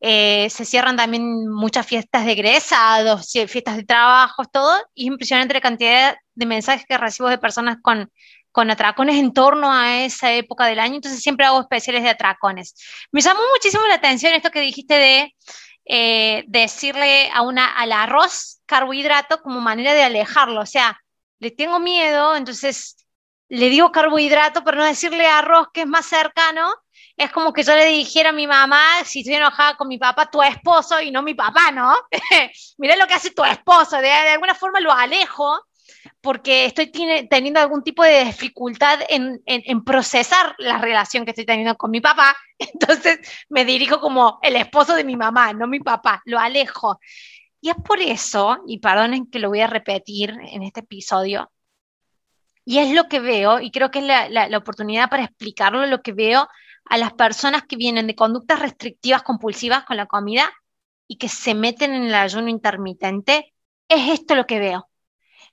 eh, 0.00 0.48
se 0.48 0.64
cierran 0.64 0.96
también 0.96 1.48
muchas 1.48 1.86
fiestas 1.86 2.24
de 2.24 2.32
egresados, 2.32 3.30
fiestas 3.46 3.76
de 3.76 3.84
trabajo, 3.84 4.44
todo, 4.46 4.74
y 4.94 5.02
es 5.02 5.08
impresionante 5.08 5.54
la 5.54 5.60
cantidad 5.60 6.16
de 6.34 6.46
mensajes 6.46 6.86
que 6.88 6.96
recibo 6.96 7.28
de 7.28 7.36
personas 7.36 7.76
con 7.82 8.10
con 8.52 8.70
atracones 8.70 9.16
en 9.16 9.32
torno 9.32 9.72
a 9.72 10.04
esa 10.04 10.32
época 10.32 10.66
del 10.66 10.80
año, 10.80 10.96
entonces 10.96 11.20
siempre 11.20 11.46
hago 11.46 11.60
especiales 11.60 12.02
de 12.02 12.10
atracones. 12.10 12.74
Me 13.12 13.20
llamó 13.20 13.40
muchísimo 13.54 13.86
la 13.86 13.94
atención 13.94 14.34
esto 14.34 14.50
que 14.50 14.60
dijiste 14.60 14.94
de 14.94 15.34
eh, 15.84 16.44
decirle 16.48 17.30
a 17.32 17.42
una, 17.42 17.66
al 17.66 17.92
arroz 17.92 18.60
carbohidrato 18.66 19.42
como 19.42 19.60
manera 19.60 19.94
de 19.94 20.02
alejarlo, 20.02 20.60
o 20.60 20.66
sea, 20.66 21.00
le 21.38 21.50
tengo 21.50 21.78
miedo, 21.78 22.36
entonces 22.36 22.96
le 23.48 23.70
digo 23.70 23.92
carbohidrato, 23.92 24.64
pero 24.64 24.78
no 24.78 24.84
decirle 24.84 25.26
arroz 25.26 25.68
que 25.72 25.82
es 25.82 25.86
más 25.86 26.06
cercano, 26.06 26.70
es 27.16 27.32
como 27.32 27.52
que 27.52 27.62
yo 27.62 27.74
le 27.74 27.86
dijera 27.86 28.30
a 28.30 28.32
mi 28.32 28.46
mamá, 28.46 28.82
si 29.04 29.20
estoy 29.20 29.34
enojada 29.34 29.76
con 29.76 29.88
mi 29.88 29.98
papá, 29.98 30.30
tu 30.30 30.42
esposo 30.42 31.00
y 31.00 31.10
no 31.10 31.22
mi 31.22 31.34
papá, 31.34 31.70
¿no? 31.72 31.94
Mirá 32.78 32.96
lo 32.96 33.06
que 33.06 33.14
hace 33.14 33.30
tu 33.30 33.44
esposo, 33.44 33.96
de, 33.96 34.02
de 34.02 34.30
alguna 34.30 34.54
forma 34.54 34.80
lo 34.80 34.92
alejo 34.92 35.67
porque 36.20 36.66
estoy 36.66 36.90
teniendo 36.90 37.60
algún 37.60 37.82
tipo 37.82 38.02
de 38.02 38.24
dificultad 38.24 39.00
en, 39.08 39.84
procesar 39.84 40.54
la 40.58 40.78
relación 40.78 41.24
que 41.24 41.30
estoy 41.30 41.46
teniendo 41.46 41.76
con 41.76 41.90
mi 41.90 42.00
papá, 42.00 42.36
entonces 42.58 43.20
me 43.48 43.64
dirijo 43.64 44.00
como 44.00 44.38
el 44.42 44.56
esposo 44.56 44.94
de 44.94 45.04
mi 45.04 45.16
mamá, 45.16 45.52
no 45.52 45.66
mi 45.66 45.80
papá, 45.80 46.22
lo 46.24 46.38
alejo. 46.38 47.00
Y 47.60 47.70
es 47.70 47.76
por 47.84 48.00
eso, 48.00 48.58
y 48.66 48.78
perdonen 48.78 49.28
que 49.30 49.40
lo 49.40 49.48
voy 49.48 49.60
a 49.60 49.66
repetir 49.66 50.30
en 50.30 50.62
este 50.62 50.80
episodio, 50.80 51.50
y 52.64 52.78
es 52.78 52.92
lo 52.92 53.08
que 53.08 53.18
veo, 53.20 53.60
y 53.60 53.70
creo 53.70 53.90
que 53.90 54.00
es 54.00 54.04
la, 54.04 54.28
la 54.28 54.58
oportunidad 54.58 55.08
para 55.08 55.24
explicarlo, 55.24 55.86
lo 55.86 56.02
que 56.02 56.12
veo 56.12 56.48
a 56.84 56.98
las 56.98 57.14
personas 57.14 57.62
que 57.64 57.76
vienen 57.76 58.06
de 58.06 58.14
conductas 58.14 58.60
restrictivas 58.60 59.22
compulsivas 59.22 59.84
con 59.84 59.96
la 59.96 60.06
comida 60.06 60.52
y 61.06 61.16
que 61.16 61.28
se 61.28 61.54
meten 61.54 61.94
en 61.94 62.04
el 62.04 62.14
ayuno 62.14 62.48
intermitente, 62.48 63.54
es 63.88 64.10
esto 64.10 64.34
lo 64.34 64.46
que 64.46 64.58
veo 64.58 64.88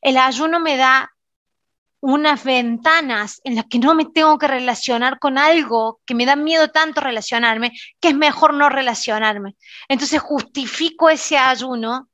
el 0.05 0.17
ayuno 0.17 0.59
me 0.59 0.77
da 0.77 1.11
unas 1.99 2.43
ventanas 2.43 3.41
en 3.43 3.55
las 3.55 3.65
que 3.65 3.79
no 3.79 3.95
me 3.95 4.05
tengo 4.05 4.37
que 4.37 4.47
relacionar 4.47 5.17
con 5.17 5.39
algo 5.39 5.99
que 6.05 6.13
me 6.13 6.27
da 6.27 6.35
miedo 6.35 6.69
tanto 6.69 7.01
relacionarme, 7.01 7.71
que 7.99 8.09
es 8.09 8.15
mejor 8.15 8.53
no 8.53 8.69
relacionarme. 8.69 9.55
Entonces 9.87 10.21
justifico 10.21 11.09
ese 11.09 11.39
ayuno, 11.39 12.07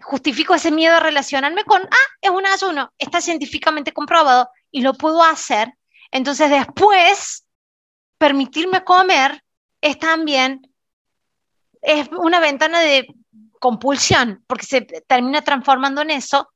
justifico 0.00 0.54
ese 0.54 0.70
miedo 0.70 0.96
a 0.96 1.00
relacionarme 1.00 1.64
con, 1.64 1.82
ah, 1.82 2.08
es 2.18 2.30
un 2.30 2.46
ayuno, 2.46 2.90
está 2.96 3.20
científicamente 3.20 3.92
comprobado 3.92 4.48
y 4.70 4.80
lo 4.80 4.94
puedo 4.94 5.22
hacer. 5.22 5.70
Entonces 6.10 6.48
después, 6.48 7.46
permitirme 8.16 8.84
comer 8.84 9.44
es 9.82 9.98
también, 9.98 10.62
es 11.82 12.08
una 12.08 12.40
ventana 12.40 12.80
de 12.80 13.06
compulsión, 13.60 14.42
porque 14.46 14.64
se 14.64 14.80
termina 14.80 15.42
transformando 15.42 16.00
en 16.00 16.12
eso 16.12 16.51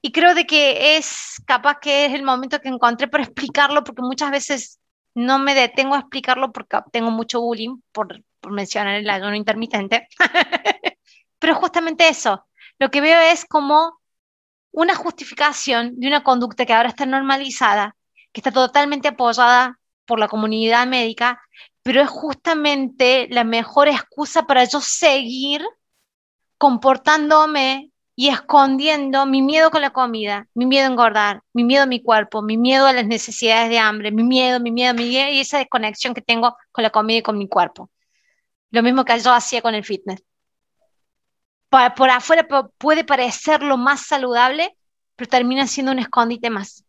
y 0.00 0.12
creo 0.12 0.34
de 0.34 0.46
que 0.46 0.96
es 0.96 1.42
capaz 1.46 1.78
que 1.80 2.06
es 2.06 2.14
el 2.14 2.22
momento 2.22 2.60
que 2.60 2.68
encontré 2.68 3.08
para 3.08 3.24
explicarlo, 3.24 3.84
porque 3.84 4.02
muchas 4.02 4.30
veces 4.30 4.80
no 5.14 5.38
me 5.38 5.54
detengo 5.54 5.94
a 5.94 6.00
explicarlo 6.00 6.52
porque 6.52 6.78
tengo 6.92 7.10
mucho 7.10 7.40
bullying 7.40 7.80
por, 7.92 8.22
mencionar 8.50 8.94
el 8.94 9.10
ayuno 9.10 9.34
intermitente. 9.34 10.08
Pero 11.38 11.54
justamente 11.56 12.08
eso, 12.08 12.46
lo 12.78 12.90
que 12.90 13.00
veo 13.00 13.20
es 13.20 13.44
como 13.44 13.98
una 14.70 14.94
justificación 14.94 15.98
de 15.98 16.06
una 16.06 16.22
conducta 16.22 16.64
que 16.64 16.72
ahora 16.72 16.88
está 16.88 17.04
normalizada, 17.06 17.96
que 18.32 18.40
está 18.40 18.52
totalmente 18.52 19.08
apoyada 19.08 19.78
por 20.04 20.18
la 20.18 20.28
comunidad 20.28 20.86
médica, 20.86 21.40
pero 21.82 22.00
es 22.00 22.08
justamente 22.08 23.28
la 23.30 23.44
mejor 23.44 23.88
excusa 23.88 24.44
para 24.46 24.64
yo 24.64 24.80
seguir 24.80 25.64
comportándome 26.58 27.90
y 28.18 28.30
escondiendo 28.30 29.26
mi 29.26 29.42
miedo 29.42 29.70
con 29.70 29.80
la 29.80 29.90
comida, 29.90 30.48
mi 30.52 30.66
miedo 30.66 30.88
a 30.88 30.90
engordar, 30.90 31.42
mi 31.52 31.62
miedo 31.62 31.84
a 31.84 31.86
mi 31.86 32.02
cuerpo, 32.02 32.42
mi 32.42 32.56
miedo 32.56 32.86
a 32.86 32.92
las 32.92 33.06
necesidades 33.06 33.70
de 33.70 33.78
hambre, 33.78 34.10
mi 34.10 34.24
miedo, 34.24 34.58
mi 34.58 34.72
miedo, 34.72 34.92
mi 34.92 35.04
miedo 35.04 35.30
y 35.30 35.38
esa 35.38 35.58
desconexión 35.58 36.14
que 36.14 36.22
tengo 36.22 36.56
con 36.72 36.82
la 36.82 36.90
comida 36.90 37.18
y 37.18 37.22
con 37.22 37.38
mi 37.38 37.46
cuerpo. 37.46 37.90
Lo 38.70 38.82
mismo 38.82 39.04
que 39.04 39.20
yo 39.20 39.32
hacía 39.32 39.62
con 39.62 39.76
el 39.76 39.84
fitness 39.84 40.24
por, 41.68 42.10
afuera 42.10 42.46
puede 42.78 43.04
parecer 43.04 43.62
lo 43.62 43.76
más 43.76 44.06
saludable, 44.06 44.76
pero 45.16 45.28
termina 45.28 45.66
siendo 45.66 45.92
un 45.92 45.98
escondite 45.98 46.50
más. 46.50 46.84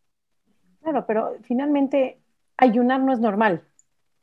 Claro, 0.82 1.04
pero 1.06 1.36
finalmente 1.42 2.18
ayunar 2.56 3.00
no 3.00 3.12
es 3.12 3.20
normal. 3.20 3.62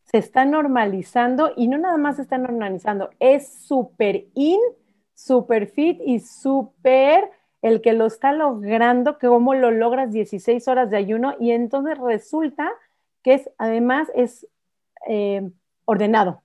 Se 0.06 0.17
está 0.17 0.46
normalizando 0.46 1.52
y 1.56 1.67
no 1.67 1.78
nada 1.78 1.98
más 1.98 2.15
se 2.15 2.22
está 2.24 2.38
normalizando, 2.38 3.10
es 3.20 3.48
súper 3.48 4.26
in, 4.34 4.60
súper 5.17 5.67
fit 5.67 5.99
y 6.06 6.19
súper 6.19 7.30
el 7.62 7.82
que 7.82 7.93
lo 7.93 8.06
está 8.06 8.32
logrando, 8.32 9.17
que 9.17 9.27
cómo 9.27 9.56
lo 9.56 9.71
logras 9.71 10.12
16 10.12 10.67
horas 10.67 10.91
de 10.91 10.97
ayuno 10.97 11.36
y 11.39 11.51
entonces 11.51 11.97
resulta 11.97 12.71
que 13.23 13.34
es 13.34 13.49
además 13.58 14.10
es 14.13 14.47
eh, 15.08 15.49
ordenado 15.86 16.43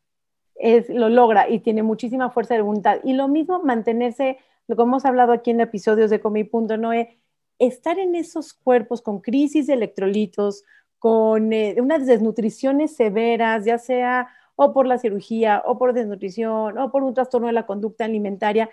lo 0.88 1.08
logra 1.08 1.48
y 1.48 1.60
tiene 1.60 1.82
muchísima 1.82 2.30
fuerza 2.30 2.54
de 2.54 2.62
voluntad. 2.62 2.98
Y 3.04 3.14
lo 3.14 3.28
mismo 3.28 3.62
mantenerse, 3.62 4.38
lo 4.68 4.76
que 4.76 4.82
hemos 4.82 5.04
hablado 5.04 5.32
aquí 5.32 5.50
en 5.50 5.60
episodios 5.60 6.10
de 6.10 6.20
Comi.noe, 6.20 7.18
estar 7.58 7.98
en 7.98 8.14
esos 8.14 8.52
cuerpos 8.52 9.02
con 9.02 9.20
crisis 9.20 9.66
de 9.66 9.74
electrolitos, 9.74 10.64
con 10.98 11.52
eh, 11.52 11.76
unas 11.78 12.06
desnutriciones 12.06 12.94
severas, 12.94 13.64
ya 13.64 13.78
sea 13.78 14.28
o 14.64 14.72
por 14.72 14.86
la 14.86 14.98
cirugía, 14.98 15.62
o 15.66 15.78
por 15.78 15.92
desnutrición, 15.92 16.78
o 16.78 16.92
por 16.92 17.02
un 17.02 17.14
trastorno 17.14 17.48
de 17.48 17.52
la 17.52 17.66
conducta 17.66 18.04
alimentaria, 18.04 18.70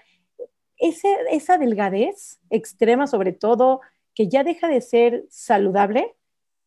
esa 0.77 1.57
delgadez 1.57 2.39
extrema 2.49 3.07
sobre 3.07 3.33
todo, 3.33 3.81
que 4.13 4.27
ya 4.27 4.43
deja 4.43 4.67
de 4.67 4.81
ser 4.81 5.25
saludable, 5.29 6.15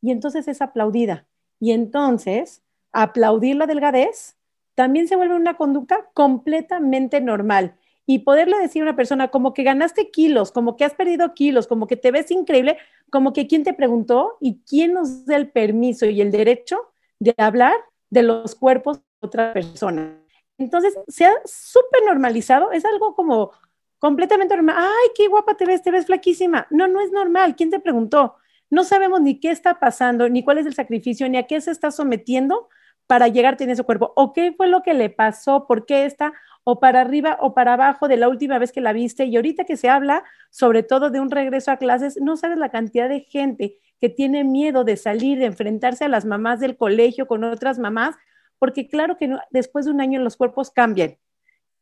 y 0.01 0.11
entonces 0.11 0.49
es 0.49 0.61
aplaudida. 0.61 1.27
Y 1.61 1.71
entonces, 1.71 2.63
aplaudir 2.93 3.57
la 3.57 3.67
delgadez 3.67 4.37
también 4.75 5.07
se 5.07 5.17
vuelve 5.17 5.37
una 5.37 5.57
conducta 5.57 6.11
completamente 6.15 7.21
normal. 7.21 7.77
Y 8.05 8.21
poderle 8.21 8.59
decir 8.59 8.83
a 8.83 8.87
una 8.87 8.97
persona 8.97 9.29
como 9.29 9.55
que 9.55 9.63
ganaste 9.63 10.11
kilos, 10.11 10.51
como 10.51 10.77
que 10.77 10.85
has 10.85 10.95
perdido 10.95 11.35
kilos, 11.35 11.69
como 11.69 11.87
que 11.87 11.97
te 11.97 12.11
ves 12.11 12.33
increíble, 12.33 12.79
como 13.11 13.33
que 13.33 13.47
quién 13.47 13.63
te 13.63 13.75
preguntó 13.75 14.33
y 14.41 14.61
quién 14.67 14.95
nos 14.95 15.25
da 15.25 15.37
el 15.37 15.51
permiso 15.51 16.07
y 16.07 16.21
el 16.21 16.33
derecho 16.33 16.93
de 17.21 17.35
hablar 17.39 17.77
de 18.11 18.25
los 18.25 18.57
cuerpos 18.57 19.01
otra 19.23 19.53
persona. 19.53 20.19
Entonces, 20.59 20.95
se 21.09 21.25
ha 21.25 21.33
súper 21.45 22.03
normalizado, 22.05 22.73
es 22.73 22.85
algo 22.85 23.15
como 23.15 23.53
completamente 23.99 24.55
normal. 24.55 24.77
Ay, 24.79 25.11
qué 25.15 25.29
guapa 25.29 25.57
te 25.57 25.65
ves, 25.65 25.83
te 25.83 25.91
ves 25.91 26.07
flaquísima. 26.07 26.67
No, 26.71 26.89
no 26.89 27.01
es 27.01 27.13
normal. 27.13 27.57
¿Quién 27.57 27.71
te 27.71 27.81
preguntó? 27.81 28.37
No 28.69 28.85
sabemos 28.85 29.21
ni 29.21 29.39
qué 29.39 29.51
está 29.51 29.79
pasando, 29.79 30.29
ni 30.29 30.43
cuál 30.43 30.59
es 30.59 30.67
el 30.67 30.75
sacrificio, 30.75 31.29
ni 31.29 31.39
a 31.39 31.47
qué 31.47 31.61
se 31.61 31.71
está 31.71 31.91
sometiendo 31.91 32.69
para 33.07 33.29
llegar 33.29 33.55
a 33.55 33.57
tener 33.57 33.75
ese 33.75 33.83
cuerpo, 33.83 34.13
o 34.17 34.33
qué 34.33 34.53
fue 34.57 34.69
lo 34.69 34.83
que 34.83 34.95
le 34.95 35.11
pasó, 35.11 35.67
por 35.67 35.87
qué 35.87 36.05
está 36.07 36.33
o 36.65 36.79
para 36.79 37.01
arriba 37.01 37.37
o 37.41 37.55
para 37.55 37.75
abajo 37.75 38.09
de 38.09 38.17
la 38.17 38.29
última 38.29 38.59
vez 38.59 38.73
que 38.73 38.81
la 38.81 38.93
viste. 38.93 39.25
Y 39.25 39.37
ahorita 39.37 39.65
que 39.65 39.77
se 39.77 39.89
habla 39.89 40.25
sobre 40.51 40.83
todo 40.83 41.11
de 41.11 41.21
un 41.21 41.31
regreso 41.31 41.71
a 41.71 41.77
clases, 41.77 42.19
no 42.21 42.37
sabes 42.37 42.59
la 42.59 42.71
cantidad 42.71 43.09
de 43.09 43.21
gente 43.21 43.79
que 44.01 44.09
tiene 44.09 44.45
miedo 44.45 44.85
de 44.85 44.97
salir, 44.97 45.39
de 45.39 45.47
enfrentarse 45.47 46.05
a 46.05 46.09
las 46.09 46.25
mamás 46.25 46.61
del 46.61 46.77
colegio 46.77 47.27
con 47.27 47.45
otras 47.45 47.79
mamás, 47.79 48.17
porque 48.63 48.87
claro 48.87 49.17
que 49.17 49.29
después 49.51 49.87
de 49.87 49.91
un 49.91 50.01
año 50.01 50.21
los 50.21 50.37
cuerpos 50.37 50.71
cambian. 50.71 51.19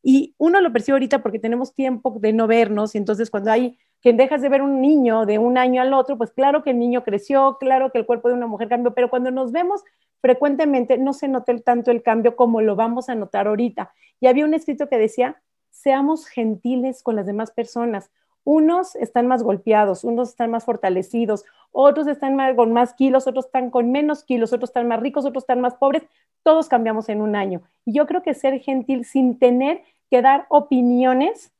Y 0.01 0.33
uno 0.39 0.59
lo 0.61 0.73
percibe 0.73 0.95
ahorita 0.95 1.21
porque 1.21 1.37
tenemos 1.37 1.75
tiempo 1.75 2.17
de 2.19 2.33
no 2.33 2.47
vernos 2.47 2.95
y 2.95 2.97
entonces 2.97 3.29
cuando 3.29 3.51
hay 3.51 3.77
que 4.01 4.13
dejas 4.13 4.41
de 4.41 4.49
ver 4.49 4.63
un 4.63 4.81
niño 4.81 5.27
de 5.27 5.37
un 5.37 5.59
año 5.59 5.79
al 5.83 5.93
otro, 5.93 6.17
pues 6.17 6.31
claro 6.31 6.63
que 6.63 6.71
el 6.71 6.79
niño 6.79 7.03
creció, 7.03 7.57
claro 7.59 7.91
que 7.91 7.99
el 7.99 8.07
cuerpo 8.07 8.29
de 8.29 8.33
una 8.33 8.47
mujer 8.47 8.67
cambió, 8.67 8.95
pero 8.95 9.11
cuando 9.11 9.29
nos 9.29 9.51
vemos 9.51 9.83
frecuentemente 10.21 10.97
no 10.97 11.13
se 11.13 11.27
nota 11.27 11.55
tanto 11.59 11.91
el 11.91 12.01
cambio 12.01 12.35
como 12.35 12.61
lo 12.61 12.75
vamos 12.75 13.09
a 13.09 13.13
notar 13.13 13.45
ahorita. 13.45 13.93
Y 14.19 14.25
había 14.25 14.45
un 14.45 14.55
escrito 14.55 14.89
que 14.89 14.97
decía, 14.97 15.39
seamos 15.69 16.25
gentiles 16.25 17.03
con 17.03 17.15
las 17.15 17.27
demás 17.27 17.51
personas. 17.51 18.09
Unos 18.43 18.95
están 18.95 19.27
más 19.27 19.43
golpeados, 19.43 20.03
unos 20.03 20.29
están 20.29 20.51
más 20.51 20.65
fortalecidos, 20.65 21.45
otros 21.71 22.07
están 22.07 22.37
con 22.55 22.73
más 22.73 22.93
kilos, 22.93 23.27
otros 23.27 23.45
están 23.45 23.69
con 23.69 23.91
menos 23.91 24.23
kilos, 24.23 24.51
otros 24.53 24.69
están 24.69 24.87
más 24.87 24.99
ricos, 24.99 25.25
otros 25.25 25.43
están 25.43 25.61
más 25.61 25.75
pobres. 25.75 26.03
Todos 26.43 26.67
cambiamos 26.67 27.09
en 27.09 27.21
un 27.21 27.35
año. 27.35 27.61
Y 27.85 27.93
yo 27.93 28.07
creo 28.07 28.23
que 28.23 28.33
ser 28.33 28.59
gentil 28.59 29.05
sin 29.05 29.37
tener 29.37 29.83
que 30.09 30.21
dar 30.21 30.45
opiniones 30.49 31.51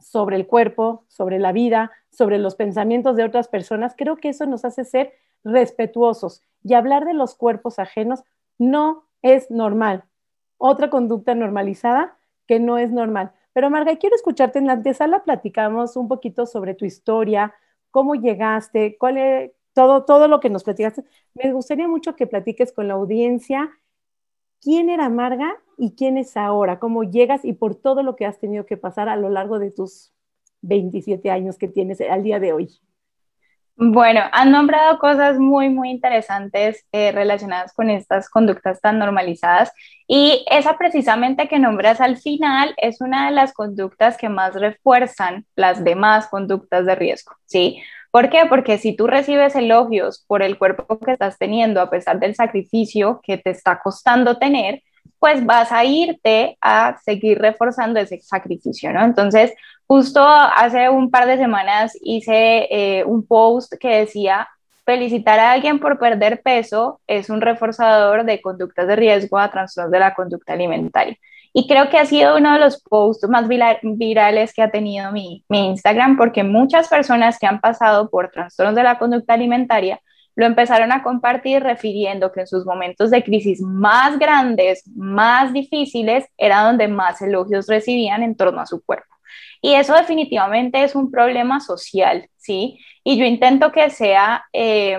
sobre 0.00 0.36
el 0.36 0.46
cuerpo, 0.46 1.04
sobre 1.08 1.38
la 1.38 1.52
vida, 1.52 1.92
sobre 2.10 2.38
los 2.38 2.54
pensamientos 2.54 3.16
de 3.16 3.24
otras 3.24 3.48
personas, 3.48 3.94
creo 3.96 4.16
que 4.16 4.30
eso 4.30 4.46
nos 4.46 4.64
hace 4.64 4.84
ser 4.84 5.12
respetuosos 5.44 6.42
y 6.62 6.74
hablar 6.74 7.04
de 7.04 7.14
los 7.14 7.34
cuerpos 7.34 7.78
ajenos 7.78 8.24
no 8.58 9.04
es 9.22 9.50
normal. 9.50 10.04
Otra 10.58 10.90
conducta 10.90 11.34
normalizada 11.34 12.16
que 12.46 12.60
no 12.60 12.78
es 12.78 12.90
normal. 12.90 13.32
Pero 13.52 13.70
Marga, 13.70 13.96
quiero 13.96 14.16
escucharte 14.16 14.58
en 14.58 14.66
la 14.66 14.74
antesala, 14.74 15.24
platicamos 15.24 15.96
un 15.96 16.08
poquito 16.08 16.46
sobre 16.46 16.74
tu 16.74 16.84
historia, 16.84 17.54
cómo 17.90 18.14
llegaste, 18.14 18.96
cuál 18.98 19.18
es 19.18 19.52
todo, 19.72 20.04
todo 20.04 20.28
lo 20.28 20.40
que 20.40 20.50
nos 20.50 20.64
platicaste. 20.64 21.04
Me 21.34 21.52
gustaría 21.52 21.88
mucho 21.88 22.16
que 22.16 22.26
platiques 22.26 22.72
con 22.72 22.88
la 22.88 22.94
audiencia 22.94 23.70
quién 24.60 24.90
era 24.90 25.08
Marga 25.08 25.56
y 25.78 25.94
quién 25.94 26.18
es 26.18 26.36
ahora, 26.36 26.78
cómo 26.78 27.04
llegas 27.04 27.44
y 27.44 27.52
por 27.54 27.74
todo 27.74 28.02
lo 28.02 28.16
que 28.16 28.26
has 28.26 28.38
tenido 28.38 28.66
que 28.66 28.76
pasar 28.76 29.08
a 29.08 29.16
lo 29.16 29.30
largo 29.30 29.58
de 29.58 29.70
tus 29.70 30.12
27 30.62 31.30
años 31.30 31.58
que 31.58 31.68
tienes 31.68 32.00
al 32.02 32.22
día 32.22 32.40
de 32.40 32.52
hoy. 32.52 32.80
Bueno, 33.82 34.20
han 34.32 34.52
nombrado 34.52 34.98
cosas 34.98 35.38
muy, 35.38 35.70
muy 35.70 35.88
interesantes 35.88 36.84
eh, 36.92 37.12
relacionadas 37.12 37.72
con 37.72 37.88
estas 37.88 38.28
conductas 38.28 38.78
tan 38.82 38.98
normalizadas 38.98 39.72
y 40.06 40.44
esa 40.50 40.76
precisamente 40.76 41.48
que 41.48 41.58
nombras 41.58 41.98
al 42.02 42.18
final 42.18 42.74
es 42.76 43.00
una 43.00 43.24
de 43.24 43.32
las 43.32 43.54
conductas 43.54 44.18
que 44.18 44.28
más 44.28 44.52
refuerzan 44.54 45.46
las 45.56 45.82
demás 45.82 46.26
conductas 46.26 46.84
de 46.84 46.94
riesgo, 46.94 47.32
¿sí? 47.46 47.82
¿Por 48.10 48.28
qué? 48.28 48.44
Porque 48.50 48.76
si 48.76 48.94
tú 48.94 49.06
recibes 49.06 49.56
elogios 49.56 50.26
por 50.28 50.42
el 50.42 50.58
cuerpo 50.58 50.98
que 50.98 51.12
estás 51.12 51.38
teniendo 51.38 51.80
a 51.80 51.88
pesar 51.88 52.20
del 52.20 52.34
sacrificio 52.34 53.20
que 53.22 53.38
te 53.38 53.48
está 53.48 53.80
costando 53.82 54.36
tener, 54.36 54.82
pues 55.18 55.44
vas 55.44 55.72
a 55.72 55.84
irte 55.84 56.56
a 56.60 56.98
seguir 57.04 57.38
reforzando 57.38 58.00
ese 58.00 58.20
sacrificio, 58.20 58.92
¿no? 58.92 59.04
Entonces, 59.04 59.52
Justo 59.90 60.24
hace 60.24 60.88
un 60.88 61.10
par 61.10 61.26
de 61.26 61.36
semanas 61.36 61.98
hice 62.00 62.68
eh, 62.70 63.04
un 63.04 63.26
post 63.26 63.74
que 63.74 63.88
decía, 63.88 64.48
felicitar 64.84 65.40
a 65.40 65.50
alguien 65.50 65.80
por 65.80 65.98
perder 65.98 66.42
peso 66.42 67.00
es 67.08 67.28
un 67.28 67.40
reforzador 67.40 68.24
de 68.24 68.40
conductas 68.40 68.86
de 68.86 68.94
riesgo 68.94 69.36
a 69.36 69.50
trastornos 69.50 69.90
de 69.90 69.98
la 69.98 70.14
conducta 70.14 70.52
alimentaria. 70.52 71.16
Y 71.52 71.66
creo 71.66 71.88
que 71.88 71.98
ha 71.98 72.06
sido 72.06 72.36
uno 72.36 72.52
de 72.52 72.60
los 72.60 72.80
posts 72.80 73.28
más 73.28 73.48
virales 73.48 74.54
que 74.54 74.62
ha 74.62 74.70
tenido 74.70 75.10
mi, 75.10 75.44
mi 75.48 75.70
Instagram, 75.70 76.16
porque 76.16 76.44
muchas 76.44 76.86
personas 76.86 77.36
que 77.36 77.48
han 77.48 77.60
pasado 77.60 78.10
por 78.10 78.30
trastornos 78.30 78.76
de 78.76 78.84
la 78.84 78.96
conducta 78.96 79.34
alimentaria 79.34 80.00
lo 80.36 80.46
empezaron 80.46 80.92
a 80.92 81.02
compartir 81.02 81.62
refiriendo 81.62 82.32
que 82.32 82.40
en 82.40 82.46
sus 82.46 82.64
momentos 82.64 83.10
de 83.10 83.22
crisis 83.22 83.60
más 83.60 84.18
grandes, 84.18 84.86
más 84.94 85.52
difíciles, 85.52 86.26
era 86.36 86.62
donde 86.62 86.88
más 86.88 87.20
elogios 87.22 87.66
recibían 87.66 88.22
en 88.22 88.36
torno 88.36 88.60
a 88.60 88.66
su 88.66 88.82
cuerpo. 88.82 89.14
Y 89.60 89.74
eso 89.74 89.94
definitivamente 89.94 90.82
es 90.82 90.94
un 90.94 91.10
problema 91.10 91.60
social, 91.60 92.28
¿sí? 92.36 92.78
Y 93.04 93.18
yo 93.18 93.24
intento 93.24 93.72
que 93.72 93.90
sea 93.90 94.44
eh, 94.52 94.98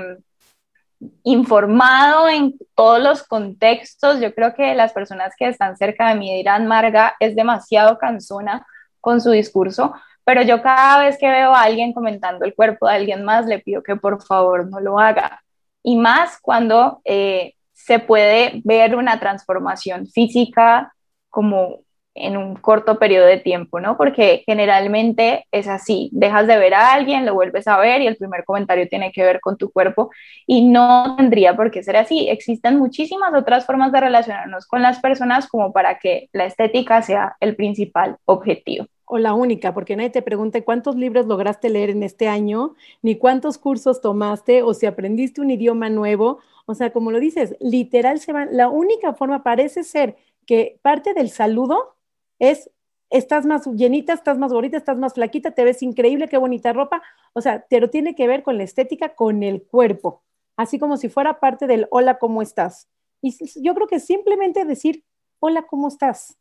informado 1.24 2.30
en 2.30 2.58
todos 2.76 3.02
los 3.02 3.24
contextos. 3.24 4.20
Yo 4.20 4.34
creo 4.34 4.54
que 4.54 4.76
las 4.76 4.94
personas 4.94 5.34
que 5.38 5.48
están 5.48 5.78
cerca 5.78 6.10
de 6.10 6.16
mí 6.16 6.36
dirán, 6.36 6.68
Marga 6.68 7.16
es 7.20 7.36
demasiado 7.36 7.98
cansona 7.98 8.66
con 9.00 9.20
su 9.20 9.32
discurso, 9.32 9.94
pero 10.24 10.42
yo 10.44 10.62
cada 10.62 11.04
vez 11.04 11.18
que 11.18 11.30
veo 11.30 11.54
a 11.54 11.64
alguien 11.64 11.94
comentando 11.94 12.46
el 12.46 12.56
cuerpo 12.56 12.88
de 12.88 12.96
alguien 12.96 13.24
más, 13.24 13.46
le 13.46 13.60
pido 13.60 13.84
que 13.84 13.96
por 13.96 14.22
favor 14.24 14.70
no 14.70 14.80
lo 14.80 15.00
haga. 15.00 15.42
Y 15.84 15.98
más 15.98 16.40
cuando 16.42 17.02
eh, 17.06 17.56
se 17.74 18.00
puede 18.00 18.62
ver 18.64 18.96
una 18.96 19.20
transformación 19.20 20.08
física 20.08 20.94
como 21.30 21.80
en 22.14 22.38
un 22.38 22.56
corto 22.56 23.00
periodo 23.00 23.26
de 23.26 23.38
tiempo, 23.38 23.80
¿no? 23.80 23.98
Porque 23.98 24.44
generalmente 24.46 25.46
es 25.52 25.68
así, 25.68 26.10
dejas 26.12 26.46
de 26.48 26.58
ver 26.58 26.74
a 26.74 26.94
alguien, 26.94 27.26
lo 27.26 27.34
vuelves 27.34 27.68
a 27.68 27.78
ver 27.80 28.02
y 28.02 28.08
el 28.08 28.18
primer 28.18 28.44
comentario 28.44 28.88
tiene 28.90 29.12
que 29.12 29.24
ver 29.24 29.40
con 29.40 29.58
tu 29.58 29.72
cuerpo 29.72 30.12
y 30.46 30.68
no 30.68 31.16
tendría 31.18 31.56
por 31.56 31.72
qué 31.72 31.84
ser 31.84 31.98
así. 31.98 32.30
Existen 32.30 32.78
muchísimas 32.78 33.34
otras 33.34 33.66
formas 33.66 33.92
de 33.92 34.02
relacionarnos 34.02 34.68
con 34.68 34.82
las 34.82 35.00
personas 35.00 35.48
como 35.48 35.72
para 35.72 36.00
que 36.00 36.30
la 36.34 36.46
estética 36.46 37.02
sea 37.02 37.38
el 37.40 37.56
principal 37.56 38.18
objetivo 38.26 38.88
o 39.14 39.18
la 39.18 39.34
única, 39.34 39.74
porque 39.74 39.98
nadie 39.98 40.10
te 40.10 40.22
pregunta 40.22 40.62
cuántos 40.62 40.96
libros 40.96 41.26
lograste 41.26 41.70
leer 41.70 41.90
en 41.90 42.02
este 42.02 42.30
año, 42.30 42.76
ni 43.02 43.18
cuántos 43.18 43.58
cursos 43.58 44.00
tomaste, 44.00 44.64
o 44.64 44.74
si 44.74 44.86
aprendiste 44.86 45.42
un 45.42 45.52
idioma 45.52 45.90
nuevo. 45.90 46.40
O 46.66 46.76
sea, 46.76 46.94
como 46.94 47.12
lo 47.12 47.20
dices, 47.20 47.58
literal 47.60 48.22
se 48.22 48.32
van. 48.32 48.56
La 48.56 48.70
única 48.70 49.14
forma 49.14 49.44
parece 49.44 49.84
ser 49.84 50.16
que 50.46 50.80
parte 50.82 51.14
del 51.14 51.30
saludo 51.30 51.98
es 52.40 52.72
estás 53.10 53.46
más 53.46 53.68
llenita, 53.68 54.14
estás 54.14 54.38
más 54.38 54.54
gordita, 54.54 54.78
estás 54.78 54.98
más 54.98 55.16
flaquita, 55.16 55.52
te 55.52 55.66
ves 55.66 55.84
increíble, 55.84 56.30
qué 56.30 56.38
bonita 56.38 56.72
ropa. 56.72 57.04
O 57.34 57.42
sea, 57.42 57.66
pero 57.70 57.90
tiene 57.90 58.16
que 58.16 58.30
ver 58.30 58.44
con 58.44 58.58
la 58.58 58.64
estética, 58.64 59.14
con 59.14 59.44
el 59.44 59.62
cuerpo, 59.62 60.24
así 60.56 60.80
como 60.80 60.96
si 60.96 61.10
fuera 61.10 61.42
parte 61.42 61.68
del 61.68 61.86
hola, 61.92 62.18
¿cómo 62.18 62.42
estás? 62.42 62.88
Y 63.22 63.36
yo 63.62 63.76
creo 63.76 63.88
que 63.88 64.00
simplemente 64.00 64.64
decir, 64.64 65.04
hola, 65.42 65.64
¿cómo 65.64 65.90
estás? 65.90 66.38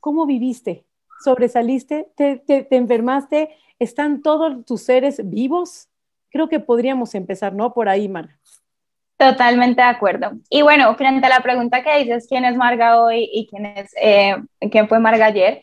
¿Cómo 0.00 0.26
viviste? 0.26 0.87
¿Sobresaliste? 1.24 2.08
¿Te, 2.16 2.42
enfermaste? 2.70 3.50
¿Están 3.78 4.22
todos 4.22 4.64
tus 4.64 4.82
seres 4.82 5.20
vivos? 5.28 5.88
Creo 6.30 6.48
que 6.48 6.60
podríamos 6.60 7.14
empezar, 7.14 7.54
¿no? 7.54 7.72
Por 7.72 7.88
ahí, 7.88 8.08
Marga. 8.08 8.38
Totalmente 9.16 9.82
de 9.82 9.88
acuerdo. 9.88 10.32
Y 10.48 10.62
bueno, 10.62 10.94
frente 10.96 11.26
a 11.26 11.30
la 11.30 11.40
pregunta 11.40 11.82
que 11.82 11.98
dices, 11.98 12.26
¿quién 12.28 12.44
es 12.44 12.56
Marga 12.56 13.02
hoy 13.02 13.28
y 13.32 13.46
quién, 13.48 13.66
es, 13.66 13.92
eh, 14.00 14.36
quién 14.70 14.88
fue 14.88 15.00
Marga 15.00 15.26
ayer? 15.26 15.62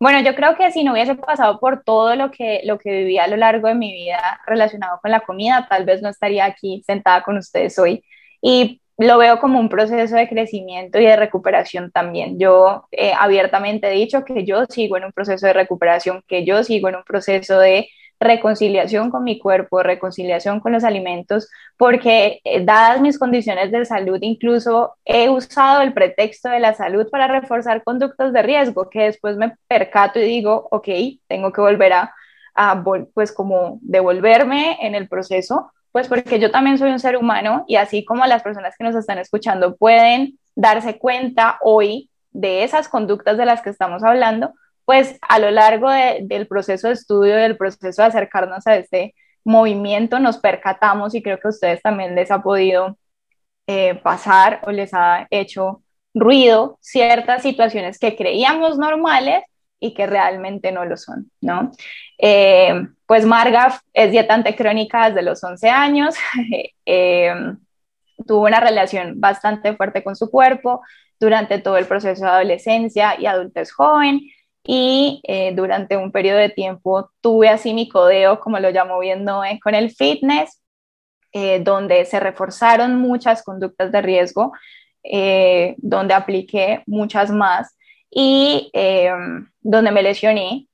Bueno, 0.00 0.20
yo 0.20 0.34
creo 0.34 0.56
que 0.56 0.72
si 0.72 0.84
no 0.84 0.92
hubiese 0.92 1.14
pasado 1.14 1.60
por 1.60 1.82
todo 1.82 2.16
lo 2.16 2.30
que, 2.30 2.60
lo 2.64 2.78
que 2.78 2.90
viví 2.90 3.18
a 3.18 3.26
lo 3.26 3.36
largo 3.36 3.68
de 3.68 3.74
mi 3.74 3.92
vida 3.92 4.40
relacionado 4.46 4.98
con 5.00 5.10
la 5.10 5.20
comida, 5.20 5.66
tal 5.68 5.84
vez 5.84 6.02
no 6.02 6.08
estaría 6.08 6.44
aquí 6.44 6.82
sentada 6.86 7.22
con 7.22 7.36
ustedes 7.36 7.78
hoy. 7.78 8.04
Y 8.42 8.82
lo 8.96 9.18
veo 9.18 9.40
como 9.40 9.58
un 9.58 9.68
proceso 9.68 10.16
de 10.16 10.28
crecimiento 10.28 10.98
y 11.00 11.06
de 11.06 11.16
recuperación 11.16 11.90
también. 11.90 12.38
Yo 12.38 12.86
eh, 12.92 13.12
abiertamente 13.18 13.88
he 13.88 13.92
dicho 13.92 14.24
que 14.24 14.44
yo 14.44 14.64
sigo 14.66 14.96
en 14.96 15.04
un 15.04 15.12
proceso 15.12 15.46
de 15.46 15.52
recuperación, 15.52 16.22
que 16.28 16.44
yo 16.44 16.62
sigo 16.62 16.88
en 16.88 16.96
un 16.96 17.04
proceso 17.04 17.58
de 17.58 17.88
reconciliación 18.20 19.10
con 19.10 19.24
mi 19.24 19.38
cuerpo, 19.38 19.82
reconciliación 19.82 20.60
con 20.60 20.72
los 20.72 20.84
alimentos, 20.84 21.48
porque 21.76 22.40
eh, 22.44 22.64
dadas 22.64 23.00
mis 23.00 23.18
condiciones 23.18 23.72
de 23.72 23.84
salud, 23.84 24.18
incluso 24.22 24.94
he 25.04 25.28
usado 25.28 25.82
el 25.82 25.92
pretexto 25.92 26.48
de 26.48 26.60
la 26.60 26.74
salud 26.74 27.08
para 27.10 27.28
reforzar 27.28 27.82
conductas 27.82 28.32
de 28.32 28.42
riesgo, 28.42 28.88
que 28.88 29.02
después 29.02 29.36
me 29.36 29.56
percato 29.68 30.20
y 30.20 30.24
digo, 30.24 30.68
ok, 30.70 30.88
tengo 31.26 31.52
que 31.52 31.60
volver 31.60 31.92
a, 31.92 32.14
a 32.54 32.84
pues 33.12 33.32
como 33.32 33.78
devolverme 33.82 34.78
en 34.80 34.94
el 34.94 35.08
proceso, 35.08 35.72
pues 35.94 36.08
porque 36.08 36.40
yo 36.40 36.50
también 36.50 36.76
soy 36.76 36.90
un 36.90 36.98
ser 36.98 37.16
humano 37.16 37.64
y 37.68 37.76
así 37.76 38.04
como 38.04 38.26
las 38.26 38.42
personas 38.42 38.74
que 38.76 38.82
nos 38.82 38.96
están 38.96 39.18
escuchando 39.18 39.76
pueden 39.76 40.40
darse 40.56 40.98
cuenta 40.98 41.60
hoy 41.62 42.10
de 42.32 42.64
esas 42.64 42.88
conductas 42.88 43.38
de 43.38 43.46
las 43.46 43.62
que 43.62 43.70
estamos 43.70 44.02
hablando, 44.02 44.54
pues 44.84 45.16
a 45.20 45.38
lo 45.38 45.52
largo 45.52 45.88
del 45.90 46.48
proceso 46.48 46.88
de 46.88 46.94
estudio, 46.94 47.36
del 47.36 47.56
proceso 47.56 48.02
de 48.02 48.08
acercarnos 48.08 48.66
a 48.66 48.74
este 48.74 49.14
movimiento, 49.44 50.18
nos 50.18 50.38
percatamos 50.38 51.14
y 51.14 51.22
creo 51.22 51.38
que 51.38 51.46
a 51.46 51.50
ustedes 51.50 51.80
también 51.80 52.16
les 52.16 52.32
ha 52.32 52.42
podido 52.42 52.98
eh, 53.68 53.94
pasar 53.94 54.62
o 54.66 54.72
les 54.72 54.92
ha 54.94 55.28
hecho 55.30 55.84
ruido 56.12 56.76
ciertas 56.80 57.42
situaciones 57.42 58.00
que 58.00 58.16
creíamos 58.16 58.78
normales 58.78 59.44
y 59.78 59.94
que 59.94 60.06
realmente 60.08 60.72
no 60.72 60.84
lo 60.86 60.96
son, 60.96 61.30
¿no? 61.40 61.70
Eh, 62.18 62.86
pues 63.06 63.26
Marga 63.26 63.80
es 63.92 64.10
dietante 64.10 64.54
crónica 64.54 65.08
desde 65.08 65.22
los 65.22 65.42
11 65.42 65.68
años, 65.68 66.14
eh, 66.86 67.34
tuvo 68.26 68.46
una 68.46 68.60
relación 68.60 69.20
bastante 69.20 69.76
fuerte 69.76 70.02
con 70.02 70.16
su 70.16 70.30
cuerpo 70.30 70.82
durante 71.20 71.58
todo 71.58 71.76
el 71.76 71.86
proceso 71.86 72.24
de 72.24 72.30
adolescencia 72.30 73.18
y 73.18 73.26
adultez 73.26 73.72
joven. 73.72 74.20
Y 74.66 75.20
eh, 75.24 75.52
durante 75.54 75.98
un 75.98 76.10
periodo 76.10 76.38
de 76.38 76.48
tiempo 76.48 77.10
tuve 77.20 77.50
así 77.50 77.74
mi 77.74 77.86
codeo, 77.88 78.40
como 78.40 78.58
lo 78.58 78.70
llamo 78.70 78.98
bien 78.98 79.22
Noé, 79.24 79.60
con 79.62 79.74
el 79.74 79.90
fitness, 79.90 80.60
donde 81.62 82.04
se 82.04 82.20
reforzaron 82.20 82.96
muchas 83.00 83.42
conductas 83.42 83.90
de 83.90 84.00
riesgo, 84.00 84.52
donde 85.78 86.14
apliqué 86.14 86.84
muchas 86.86 87.32
más 87.32 87.76
y 88.08 88.70
donde 89.60 89.90
me 89.90 90.04
lesioné 90.04 90.68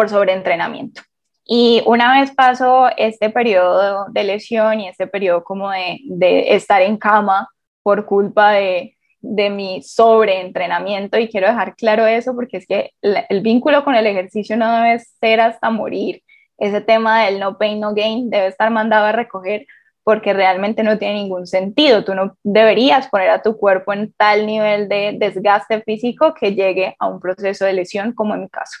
por 0.00 0.08
sobreentrenamiento. 0.08 1.02
Y 1.44 1.82
una 1.84 2.18
vez 2.18 2.30
pasó 2.34 2.88
este 2.96 3.28
periodo 3.28 4.06
de 4.08 4.24
lesión 4.24 4.80
y 4.80 4.88
este 4.88 5.06
periodo 5.06 5.44
como 5.44 5.70
de, 5.70 6.54
estar 6.54 6.80
en 6.80 6.96
cama 6.96 7.50
por 7.82 8.06
culpa 8.06 8.52
de, 8.52 8.96
de 9.20 9.50
mi 9.50 9.82
sobreentrenamiento, 9.82 11.18
y 11.18 11.28
quiero 11.28 11.48
dejar 11.48 11.76
claro 11.76 12.06
eso 12.06 12.34
porque 12.34 12.56
es 12.56 12.66
que 12.66 12.92
el 13.02 13.42
vínculo 13.42 13.84
con 13.84 13.94
el 13.94 14.06
ejercicio 14.06 14.56
no 14.56 14.74
debe 14.74 15.00
ser 15.20 15.40
hasta 15.40 15.68
morir. 15.68 16.22
Ese 16.56 16.80
tema 16.80 17.26
del 17.26 17.38
no 17.38 17.58
pain, 17.58 17.78
no 17.78 17.92
gain 17.92 18.30
debe 18.30 18.46
estar 18.46 18.70
mandado 18.70 19.04
a 19.04 19.12
recoger 19.12 19.66
porque 20.02 20.32
realmente 20.32 20.82
no 20.82 20.96
tiene 20.96 21.16
ningún 21.16 21.46
sentido. 21.46 22.04
Tú 22.04 22.14
no 22.14 22.38
deberías 22.42 23.08
poner 23.08 23.28
a 23.28 23.42
tu 23.42 23.58
cuerpo 23.58 23.92
en 23.92 24.14
tal 24.14 24.46
nivel 24.46 24.88
de 24.88 25.14
desgaste 25.18 25.82
físico 25.82 26.32
que 26.32 26.54
llegue 26.54 26.96
a 26.98 27.06
un 27.06 27.20
proceso 27.20 27.66
de 27.66 27.74
lesión 27.74 28.14
como 28.14 28.34
en 28.34 28.40
mi 28.40 28.48
caso. 28.48 28.78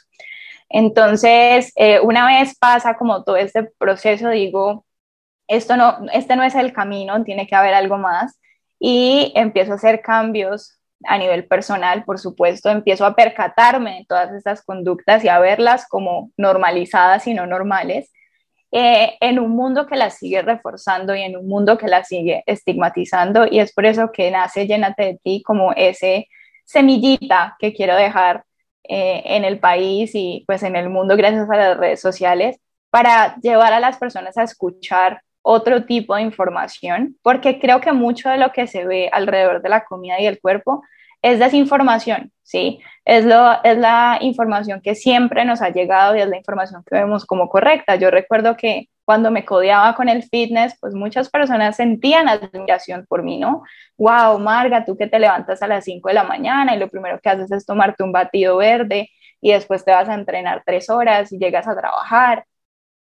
Entonces, 0.70 1.72
eh, 1.76 2.00
una 2.00 2.26
vez 2.26 2.56
pasa 2.58 2.96
como 2.96 3.24
todo 3.24 3.36
este 3.36 3.64
proceso, 3.78 4.30
digo, 4.30 4.86
esto 5.48 5.76
no, 5.76 5.98
este 6.12 6.36
no 6.36 6.44
es 6.44 6.54
el 6.54 6.72
camino, 6.72 7.22
tiene 7.24 7.46
que 7.46 7.56
haber 7.56 7.74
algo 7.74 7.98
más. 7.98 8.40
Y 8.78 9.32
empiezo 9.34 9.72
a 9.72 9.74
hacer 9.76 10.00
cambios 10.00 10.78
a 11.04 11.18
nivel 11.18 11.46
personal, 11.46 12.04
por 12.04 12.18
supuesto, 12.18 12.70
empiezo 12.70 13.04
a 13.04 13.14
percatarme 13.14 13.98
de 13.98 14.06
todas 14.06 14.32
estas 14.32 14.62
conductas 14.62 15.24
y 15.24 15.28
a 15.28 15.38
verlas 15.38 15.86
como 15.88 16.30
normalizadas 16.36 17.26
y 17.26 17.34
no 17.34 17.46
normales, 17.46 18.12
eh, 18.72 19.16
en 19.20 19.38
un 19.40 19.50
mundo 19.50 19.86
que 19.86 19.96
las 19.96 20.18
sigue 20.18 20.42
reforzando 20.42 21.14
y 21.16 21.22
en 21.22 21.36
un 21.36 21.48
mundo 21.48 21.78
que 21.78 21.88
las 21.88 22.08
sigue 22.08 22.44
estigmatizando. 22.46 23.46
Y 23.50 23.58
es 23.60 23.72
por 23.72 23.86
eso 23.86 24.12
que 24.12 24.30
nace 24.30 24.66
Llénate 24.66 25.04
de 25.04 25.20
ti 25.22 25.42
como 25.44 25.72
ese 25.72 26.28
semillita 26.64 27.56
que 27.58 27.74
quiero 27.74 27.96
dejar 27.96 28.44
eh, 28.92 29.22
en 29.36 29.44
el 29.44 29.60
país 29.60 30.10
y 30.14 30.42
pues 30.48 30.64
en 30.64 30.74
el 30.74 30.90
mundo 30.90 31.16
gracias 31.16 31.48
a 31.48 31.56
las 31.56 31.78
redes 31.78 32.00
sociales 32.00 32.58
para 32.90 33.36
llevar 33.36 33.72
a 33.72 33.78
las 33.78 33.98
personas 33.98 34.36
a 34.36 34.42
escuchar 34.42 35.22
otro 35.42 35.84
tipo 35.84 36.16
de 36.16 36.22
información, 36.22 37.16
porque 37.22 37.60
creo 37.60 37.80
que 37.80 37.92
mucho 37.92 38.28
de 38.28 38.36
lo 38.36 38.50
que 38.50 38.66
se 38.66 38.84
ve 38.84 39.08
alrededor 39.12 39.62
de 39.62 39.68
la 39.68 39.84
comida 39.84 40.20
y 40.20 40.26
el 40.26 40.40
cuerpo 40.40 40.82
es 41.22 41.38
desinformación, 41.38 42.32
¿sí? 42.42 42.80
Es, 43.04 43.24
lo, 43.24 43.62
es 43.62 43.78
la 43.78 44.18
información 44.20 44.80
que 44.80 44.96
siempre 44.96 45.44
nos 45.44 45.62
ha 45.62 45.70
llegado 45.70 46.16
y 46.16 46.20
es 46.20 46.28
la 46.28 46.36
información 46.36 46.82
que 46.84 46.96
vemos 46.96 47.24
como 47.26 47.48
correcta. 47.48 47.94
Yo 47.94 48.10
recuerdo 48.10 48.56
que 48.56 48.88
cuando 49.10 49.32
me 49.32 49.44
codeaba 49.44 49.96
con 49.96 50.08
el 50.08 50.22
fitness, 50.22 50.78
pues 50.80 50.94
muchas 50.94 51.28
personas 51.28 51.74
sentían 51.74 52.28
admiración 52.28 53.06
por 53.08 53.24
mí, 53.24 53.40
¿no? 53.40 53.64
Wow, 53.98 54.38
Marga, 54.38 54.84
tú 54.84 54.96
que 54.96 55.08
te 55.08 55.18
levantas 55.18 55.60
a 55.62 55.66
las 55.66 55.84
5 55.84 56.10
de 56.10 56.14
la 56.14 56.22
mañana 56.22 56.76
y 56.76 56.78
lo 56.78 56.88
primero 56.88 57.18
que 57.20 57.28
haces 57.28 57.50
es 57.50 57.66
tomarte 57.66 58.04
un 58.04 58.12
batido 58.12 58.58
verde 58.58 59.10
y 59.40 59.50
después 59.50 59.84
te 59.84 59.90
vas 59.90 60.08
a 60.08 60.14
entrenar 60.14 60.62
tres 60.64 60.88
horas 60.88 61.32
y 61.32 61.38
llegas 61.38 61.66
a 61.66 61.74
trabajar 61.76 62.44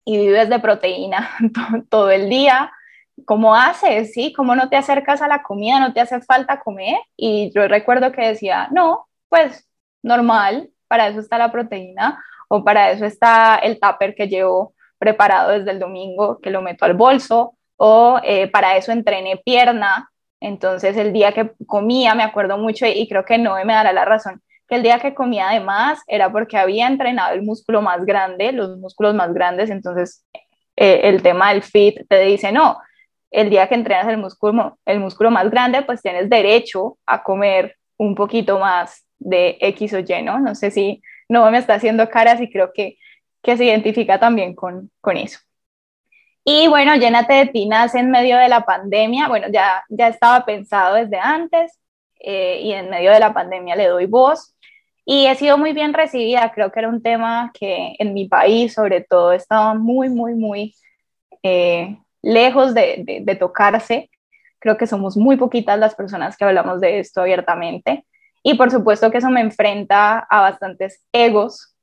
y 0.04 0.16
vives 0.16 0.48
de 0.48 0.60
proteína 0.60 1.28
todo 1.90 2.08
el 2.12 2.30
día. 2.30 2.70
¿Cómo 3.24 3.56
haces? 3.56 4.12
¿Sí? 4.12 4.32
¿Cómo 4.32 4.54
no 4.54 4.68
te 4.68 4.76
acercas 4.76 5.22
a 5.22 5.26
la 5.26 5.42
comida? 5.42 5.80
¿No 5.80 5.92
te 5.92 6.00
hace 6.00 6.20
falta 6.20 6.60
comer? 6.60 6.98
Y 7.16 7.50
yo 7.52 7.66
recuerdo 7.66 8.12
que 8.12 8.28
decía, 8.28 8.68
no, 8.70 9.08
pues 9.28 9.68
normal, 10.04 10.70
para 10.86 11.08
eso 11.08 11.18
está 11.18 11.36
la 11.36 11.50
proteína 11.50 12.22
o 12.46 12.62
para 12.62 12.92
eso 12.92 13.06
está 13.06 13.56
el 13.56 13.80
tupper 13.80 14.14
que 14.14 14.28
llevo 14.28 14.74
preparado 15.00 15.50
desde 15.50 15.70
el 15.70 15.78
domingo, 15.80 16.38
que 16.40 16.50
lo 16.50 16.60
meto 16.60 16.84
al 16.84 16.94
bolso, 16.94 17.54
o 17.76 18.20
eh, 18.22 18.48
para 18.48 18.76
eso 18.76 18.92
entrené 18.92 19.38
pierna. 19.38 20.10
Entonces 20.40 20.96
el 20.96 21.12
día 21.12 21.32
que 21.32 21.52
comía, 21.66 22.14
me 22.14 22.22
acuerdo 22.22 22.58
mucho, 22.58 22.86
y 22.86 23.08
creo 23.08 23.24
que 23.24 23.38
no 23.38 23.54
me 23.64 23.72
dará 23.72 23.92
la 23.92 24.04
razón, 24.04 24.42
que 24.68 24.76
el 24.76 24.82
día 24.82 24.98
que 25.00 25.14
comía 25.14 25.48
además 25.48 26.00
era 26.06 26.30
porque 26.30 26.58
había 26.58 26.86
entrenado 26.86 27.34
el 27.34 27.42
músculo 27.42 27.82
más 27.82 28.04
grande, 28.04 28.52
los 28.52 28.76
músculos 28.78 29.14
más 29.14 29.32
grandes, 29.32 29.70
entonces 29.70 30.24
eh, 30.76 31.00
el 31.04 31.22
tema 31.22 31.52
del 31.52 31.62
fit 31.62 32.06
te 32.08 32.20
dice, 32.20 32.52
no, 32.52 32.78
el 33.30 33.48
día 33.48 33.68
que 33.68 33.74
entrenas 33.76 34.08
el 34.08 34.18
músculo, 34.18 34.78
el 34.84 35.00
músculo 35.00 35.30
más 35.30 35.50
grande, 35.50 35.82
pues 35.82 36.02
tienes 36.02 36.28
derecho 36.28 36.98
a 37.06 37.22
comer 37.22 37.76
un 37.96 38.14
poquito 38.14 38.58
más 38.58 39.06
de 39.18 39.56
X 39.60 39.94
o 39.94 39.98
Y, 39.98 40.22
¿no? 40.22 40.38
No 40.40 40.54
sé 40.54 40.70
si 40.70 41.02
no 41.28 41.50
me 41.50 41.58
está 41.58 41.74
haciendo 41.74 42.08
caras 42.10 42.40
y 42.40 42.50
creo 42.50 42.72
que 42.74 42.96
que 43.42 43.56
se 43.56 43.64
identifica 43.64 44.18
también 44.18 44.54
con, 44.54 44.90
con 45.00 45.16
eso. 45.16 45.38
Y 46.44 46.68
bueno, 46.68 46.96
Llénate 46.96 47.34
de 47.34 47.46
ti 47.46 47.66
nace 47.66 47.98
en 47.98 48.10
medio 48.10 48.36
de 48.38 48.48
la 48.48 48.64
pandemia. 48.64 49.28
Bueno, 49.28 49.48
ya, 49.52 49.84
ya 49.88 50.08
estaba 50.08 50.44
pensado 50.44 50.96
desde 50.96 51.18
antes 51.18 51.78
eh, 52.20 52.60
y 52.62 52.72
en 52.72 52.90
medio 52.90 53.12
de 53.12 53.20
la 53.20 53.32
pandemia 53.34 53.76
le 53.76 53.86
doy 53.86 54.06
voz. 54.06 54.56
Y 55.04 55.26
he 55.26 55.34
sido 55.34 55.58
muy 55.58 55.72
bien 55.72 55.92
recibida. 55.94 56.52
Creo 56.52 56.72
que 56.72 56.80
era 56.80 56.88
un 56.88 57.02
tema 57.02 57.50
que 57.58 57.94
en 57.98 58.14
mi 58.14 58.28
país, 58.28 58.74
sobre 58.74 59.02
todo, 59.02 59.32
estaba 59.32 59.74
muy, 59.74 60.08
muy, 60.08 60.34
muy 60.34 60.74
eh, 61.42 61.98
lejos 62.22 62.74
de, 62.74 63.02
de, 63.04 63.20
de 63.22 63.34
tocarse. 63.36 64.10
Creo 64.58 64.76
que 64.76 64.86
somos 64.86 65.16
muy 65.16 65.36
poquitas 65.36 65.78
las 65.78 65.94
personas 65.94 66.36
que 66.36 66.44
hablamos 66.44 66.80
de 66.80 67.00
esto 67.00 67.22
abiertamente. 67.22 68.04
Y 68.42 68.54
por 68.54 68.70
supuesto 68.70 69.10
que 69.10 69.18
eso 69.18 69.30
me 69.30 69.40
enfrenta 69.40 70.18
a 70.18 70.40
bastantes 70.42 71.02
egos 71.12 71.76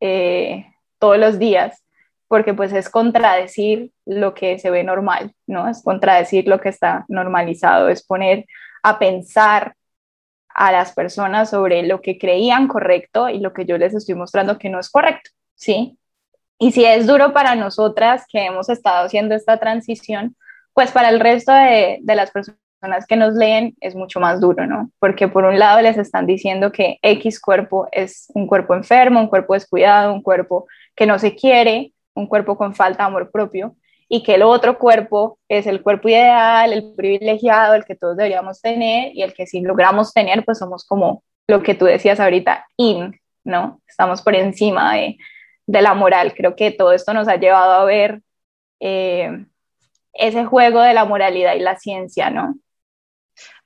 eh, 0.00 0.66
todos 1.00 1.18
los 1.18 1.40
días, 1.40 1.82
porque 2.28 2.54
pues 2.54 2.72
es 2.72 2.88
contradecir 2.88 3.90
lo 4.06 4.34
que 4.34 4.60
se 4.60 4.70
ve 4.70 4.84
normal, 4.84 5.34
¿no? 5.48 5.68
Es 5.68 5.82
contradecir 5.82 6.46
lo 6.46 6.60
que 6.60 6.68
está 6.68 7.04
normalizado, 7.08 7.88
es 7.88 8.06
poner 8.06 8.46
a 8.84 9.00
pensar 9.00 9.74
a 10.54 10.70
las 10.70 10.92
personas 10.92 11.50
sobre 11.50 11.82
lo 11.82 12.00
que 12.00 12.18
creían 12.18 12.68
correcto 12.68 13.28
y 13.28 13.40
lo 13.40 13.52
que 13.52 13.64
yo 13.64 13.78
les 13.78 13.94
estoy 13.94 14.14
mostrando 14.14 14.58
que 14.58 14.68
no 14.68 14.78
es 14.78 14.90
correcto, 14.90 15.30
¿sí? 15.56 15.98
Y 16.58 16.72
si 16.72 16.84
es 16.84 17.06
duro 17.06 17.32
para 17.32 17.56
nosotras 17.56 18.26
que 18.28 18.44
hemos 18.44 18.68
estado 18.68 19.06
haciendo 19.06 19.34
esta 19.34 19.58
transición, 19.58 20.36
pues 20.72 20.92
para 20.92 21.08
el 21.08 21.18
resto 21.18 21.52
de, 21.52 21.98
de 22.02 22.14
las 22.14 22.30
personas 22.30 23.06
que 23.08 23.16
nos 23.16 23.34
leen 23.34 23.74
es 23.80 23.94
mucho 23.94 24.20
más 24.20 24.40
duro, 24.40 24.66
¿no? 24.66 24.90
Porque 24.98 25.28
por 25.28 25.44
un 25.44 25.58
lado 25.58 25.80
les 25.82 25.98
están 25.98 26.26
diciendo 26.26 26.70
que 26.72 26.98
X 27.02 27.40
cuerpo 27.40 27.88
es 27.92 28.30
un 28.34 28.46
cuerpo 28.46 28.74
enfermo, 28.74 29.20
un 29.20 29.28
cuerpo 29.28 29.54
descuidado, 29.54 30.12
un 30.12 30.22
cuerpo 30.22 30.66
que 31.00 31.06
no 31.06 31.18
se 31.18 31.34
quiere, 31.34 31.94
un 32.12 32.26
cuerpo 32.26 32.58
con 32.58 32.74
falta 32.74 33.04
de 33.04 33.06
amor 33.06 33.30
propio, 33.30 33.74
y 34.06 34.22
que 34.22 34.34
el 34.34 34.42
otro 34.42 34.78
cuerpo 34.78 35.38
es 35.48 35.66
el 35.66 35.82
cuerpo 35.82 36.10
ideal, 36.10 36.74
el 36.74 36.92
privilegiado, 36.94 37.72
el 37.72 37.86
que 37.86 37.94
todos 37.94 38.18
deberíamos 38.18 38.60
tener 38.60 39.16
y 39.16 39.22
el 39.22 39.32
que 39.32 39.46
si 39.46 39.62
logramos 39.62 40.12
tener, 40.12 40.44
pues 40.44 40.58
somos 40.58 40.84
como 40.84 41.24
lo 41.48 41.62
que 41.62 41.74
tú 41.74 41.86
decías 41.86 42.20
ahorita, 42.20 42.66
in, 42.76 43.18
¿no? 43.44 43.80
Estamos 43.88 44.20
por 44.20 44.34
encima 44.34 44.94
de, 44.94 45.16
de 45.66 45.80
la 45.80 45.94
moral. 45.94 46.34
Creo 46.34 46.54
que 46.54 46.70
todo 46.70 46.92
esto 46.92 47.14
nos 47.14 47.28
ha 47.28 47.36
llevado 47.36 47.72
a 47.72 47.84
ver 47.86 48.20
eh, 48.78 49.46
ese 50.12 50.44
juego 50.44 50.82
de 50.82 50.92
la 50.92 51.06
moralidad 51.06 51.54
y 51.54 51.60
la 51.60 51.76
ciencia, 51.76 52.28
¿no? 52.28 52.56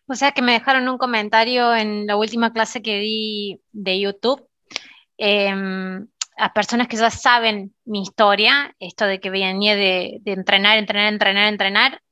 O 0.07 0.15
sea 0.15 0.31
que 0.31 0.43
me 0.43 0.53
dejaron 0.53 0.89
un 0.89 0.99
comentario 0.99 1.75
en 1.75 2.07
la 2.07 2.17
última 2.17 2.53
clase 2.53 2.81
que 2.81 3.01
di 3.01 3.61
de 3.73 3.99
YouTube. 3.99 4.49
Em, 5.19 6.07
a 6.37 6.53
personas 6.53 6.89
que 6.89 6.97
ya 6.97 7.11
saben 7.11 7.75
mi 7.85 8.03
historia, 8.03 8.75
esto 8.79 9.07
de 9.07 9.21
que 9.21 9.31
venía 9.31 9.77
de, 9.77 10.19
de 10.23 10.33
entrenar, 10.33 10.79
entrenar, 10.79 11.13
entrenar, 11.13 11.49
entrenar, 11.49 12.03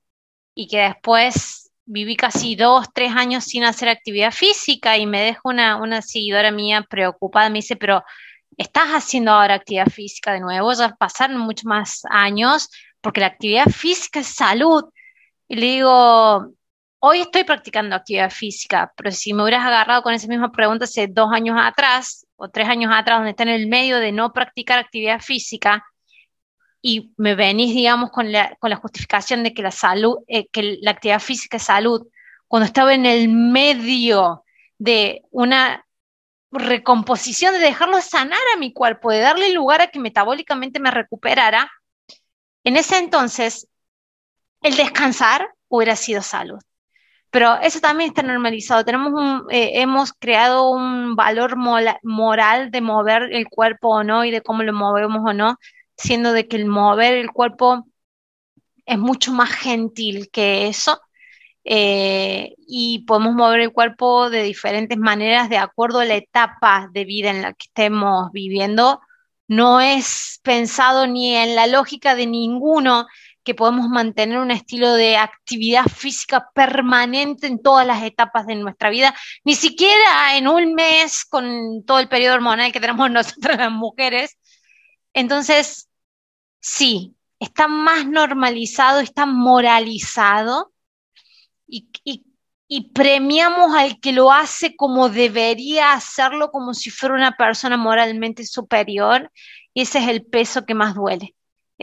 y 0.55 0.69
que 0.69 0.79
después 0.79 1.73
viví 1.85 2.17
casi 2.17 2.57
dos, 2.57 2.87
tres 2.95 3.13
años 3.15 3.45
sin 3.45 3.65
hacer 3.65 3.89
actividad 3.89 4.33
física 4.33 4.97
y 4.99 5.07
me 5.07 5.21
dejo 5.21 5.49
una, 5.49 5.77
una 5.77 6.03
seguidora 6.03 6.51
mía 6.51 6.87
preocupada, 6.89 7.51
me 7.51 7.59
dice, 7.59 7.77
pero 7.77 8.03
estás 8.57 8.89
haciendo 8.91 9.33
ahora 9.33 9.55
actividad 9.55 9.87
física 9.87 10.33
de 10.33 10.41
nuevo, 10.41 10.73
ya 10.73 10.95
pasaron 10.97 11.39
muchos 11.39 11.65
más 11.65 12.03
años, 12.11 12.71
porque 13.01 13.21
la 13.21 13.27
actividad 13.27 13.67
física 13.67 14.21
es 14.21 14.29
salud. 14.29 14.85
Y 15.49 15.57
le 15.57 15.67
digo, 15.67 16.49
hoy 17.01 17.21
estoy 17.21 17.45
practicando 17.45 17.97
actividad 17.97 18.31
física, 18.31 18.93
pero 18.97 19.11
si 19.11 19.35
me 19.35 19.43
hubieras 19.43 19.67
agarrado 19.67 20.03
con 20.03 20.15
esa 20.15 20.29
misma 20.29 20.53
pregunta 20.53 20.85
hace 20.85 21.09
dos 21.09 21.31
años 21.33 21.57
atrás 21.61 22.27
o 22.43 22.49
tres 22.51 22.69
años 22.69 22.91
atrás, 22.93 23.19
donde 23.19 23.31
está 23.31 23.45
en 23.45 23.51
el 23.51 23.69
medio 23.69 24.01
de 24.01 24.11
no 24.11 24.33
practicar 24.33 24.81
actividad 24.81 25.21
física, 25.21 25.85
y 26.83 27.13
me 27.17 27.37
venís, 27.37 27.73
digamos, 27.73 28.11
con 28.11 28.33
la, 28.33 28.57
con 28.59 28.71
la 28.71 28.77
justificación 28.77 29.45
de 29.45 29.55
que 29.55 29.63
la 29.63 29.71
salud, 29.71 30.19
eh, 30.27 30.49
que 30.49 30.79
la 30.83 30.91
actividad 30.91 31.21
física 31.21 31.59
es 31.59 31.63
salud, 31.63 32.09
cuando 32.49 32.67
estaba 32.67 32.95
en 32.95 33.07
el 33.07 33.29
medio 33.29 34.43
de 34.79 35.23
una 35.31 35.87
recomposición, 36.51 37.55
de 37.55 37.61
dejarlo 37.61 38.01
sanar 38.01 38.41
a 38.53 38.59
mi 38.59 38.73
cuerpo, 38.73 39.13
de 39.13 39.21
darle 39.21 39.53
lugar 39.53 39.81
a 39.81 39.87
que 39.87 40.01
metabólicamente 40.01 40.81
me 40.81 40.91
recuperara, 40.91 41.71
en 42.65 42.77
ese 42.77 42.99
entonces 42.99 43.69
el 44.63 44.75
descansar 44.75 45.49
hubiera 45.69 45.95
sido 45.95 46.23
salud. 46.23 46.59
Pero 47.33 47.57
eso 47.63 47.81
también 47.81 48.11
está 48.11 48.23
normalizado. 48.23 48.85
Tenemos 48.85 49.45
eh, 49.51 49.81
hemos 49.81 50.13
creado 50.13 50.71
un 50.71 51.17
valor 51.17 51.57
moral 51.57 52.71
de 52.71 52.81
mover 52.83 53.31
el 53.33 53.49
cuerpo 53.49 53.89
o 53.89 54.05
no 54.05 54.25
y 54.27 54.31
de 54.31 54.43
cómo 54.43 54.63
lo 54.63 54.75
movemos 54.75 55.23
o 55.25 55.33
no, 55.33 55.57
siendo 55.97 56.35
de 56.35 56.47
que 56.47 56.57
el 56.57 56.67
mover 56.67 57.15
el 57.15 57.31
cuerpo 57.33 57.87
es 58.85 58.99
mucho 58.99 59.33
más 59.33 59.51
gentil 59.51 60.29
que 60.31 60.69
eso. 60.69 61.01
Eh, 61.65 62.55
y 62.59 63.05
podemos 63.07 63.35
mover 63.35 63.61
el 63.61 63.73
cuerpo 63.73 64.29
de 64.29 64.43
diferentes 64.43 64.99
maneras 64.99 65.49
de 65.49 65.57
acuerdo 65.59 66.01
a 66.01 66.05
la 66.05 66.17
etapa 66.17 66.91
de 66.93 67.05
vida 67.07 67.31
en 67.31 67.41
la 67.43 67.55
que 67.55 67.65
estemos 67.69 68.31
viviendo. 68.33 69.01
No 69.49 69.81
es 69.81 70.41
pensado 70.43 71.07
ni 71.07 71.35
en 71.35 71.55
la 71.55 71.67
lógica 71.67 72.15
de 72.15 72.27
ninguno 72.27 73.07
que 73.45 73.55
podemos 73.55 73.89
mantener 73.89 74.39
un 74.39 74.51
estilo 74.51 74.95
de 74.95 75.17
actividad 75.17 75.85
física 75.85 76.51
permanente 76.55 77.47
en 77.47 77.61
todas 77.63 77.87
las 77.87 78.03
etapas 78.03 78.47
de 78.47 78.57
nuestra 78.57 78.91
vida, 78.91 79.15
ni 79.45 79.55
siquiera 79.55 80.37
en 80.37 80.49
un 80.49 80.75
mes 80.75 81.25
con 81.25 81.85
todo 81.85 81.99
el 81.99 82.09
periodo 82.09 82.35
hormonal 82.37 82.73
que 82.73 82.81
tenemos 82.81 83.11
nosotras 83.11 83.59
las 83.59 83.73
mujeres. 83.73 84.39
Entonces, 85.15 85.89
sí, 86.61 87.17
está 87.41 87.69
más 87.69 88.07
normalizado, 88.07 89.01
está 89.01 89.27
moralizado 89.27 90.73
y, 91.67 91.89
y 92.75 92.91
premiamos 92.93 93.75
al 93.77 94.01
que 94.01 94.13
lo 94.13 94.33
hace 94.33 94.77
como 94.77 95.11
debería 95.11 95.93
hacerlo, 95.93 96.51
como 96.51 96.73
si 96.73 96.89
fuera 96.91 97.15
una 97.15 97.37
persona 97.37 97.77
moralmente 97.77 98.47
superior, 98.47 99.31
y 99.75 99.83
ese 99.83 99.99
es 99.99 100.09
el 100.09 100.25
peso 100.25 100.65
que 100.65 100.75
más 100.75 100.95
duele. 100.95 101.35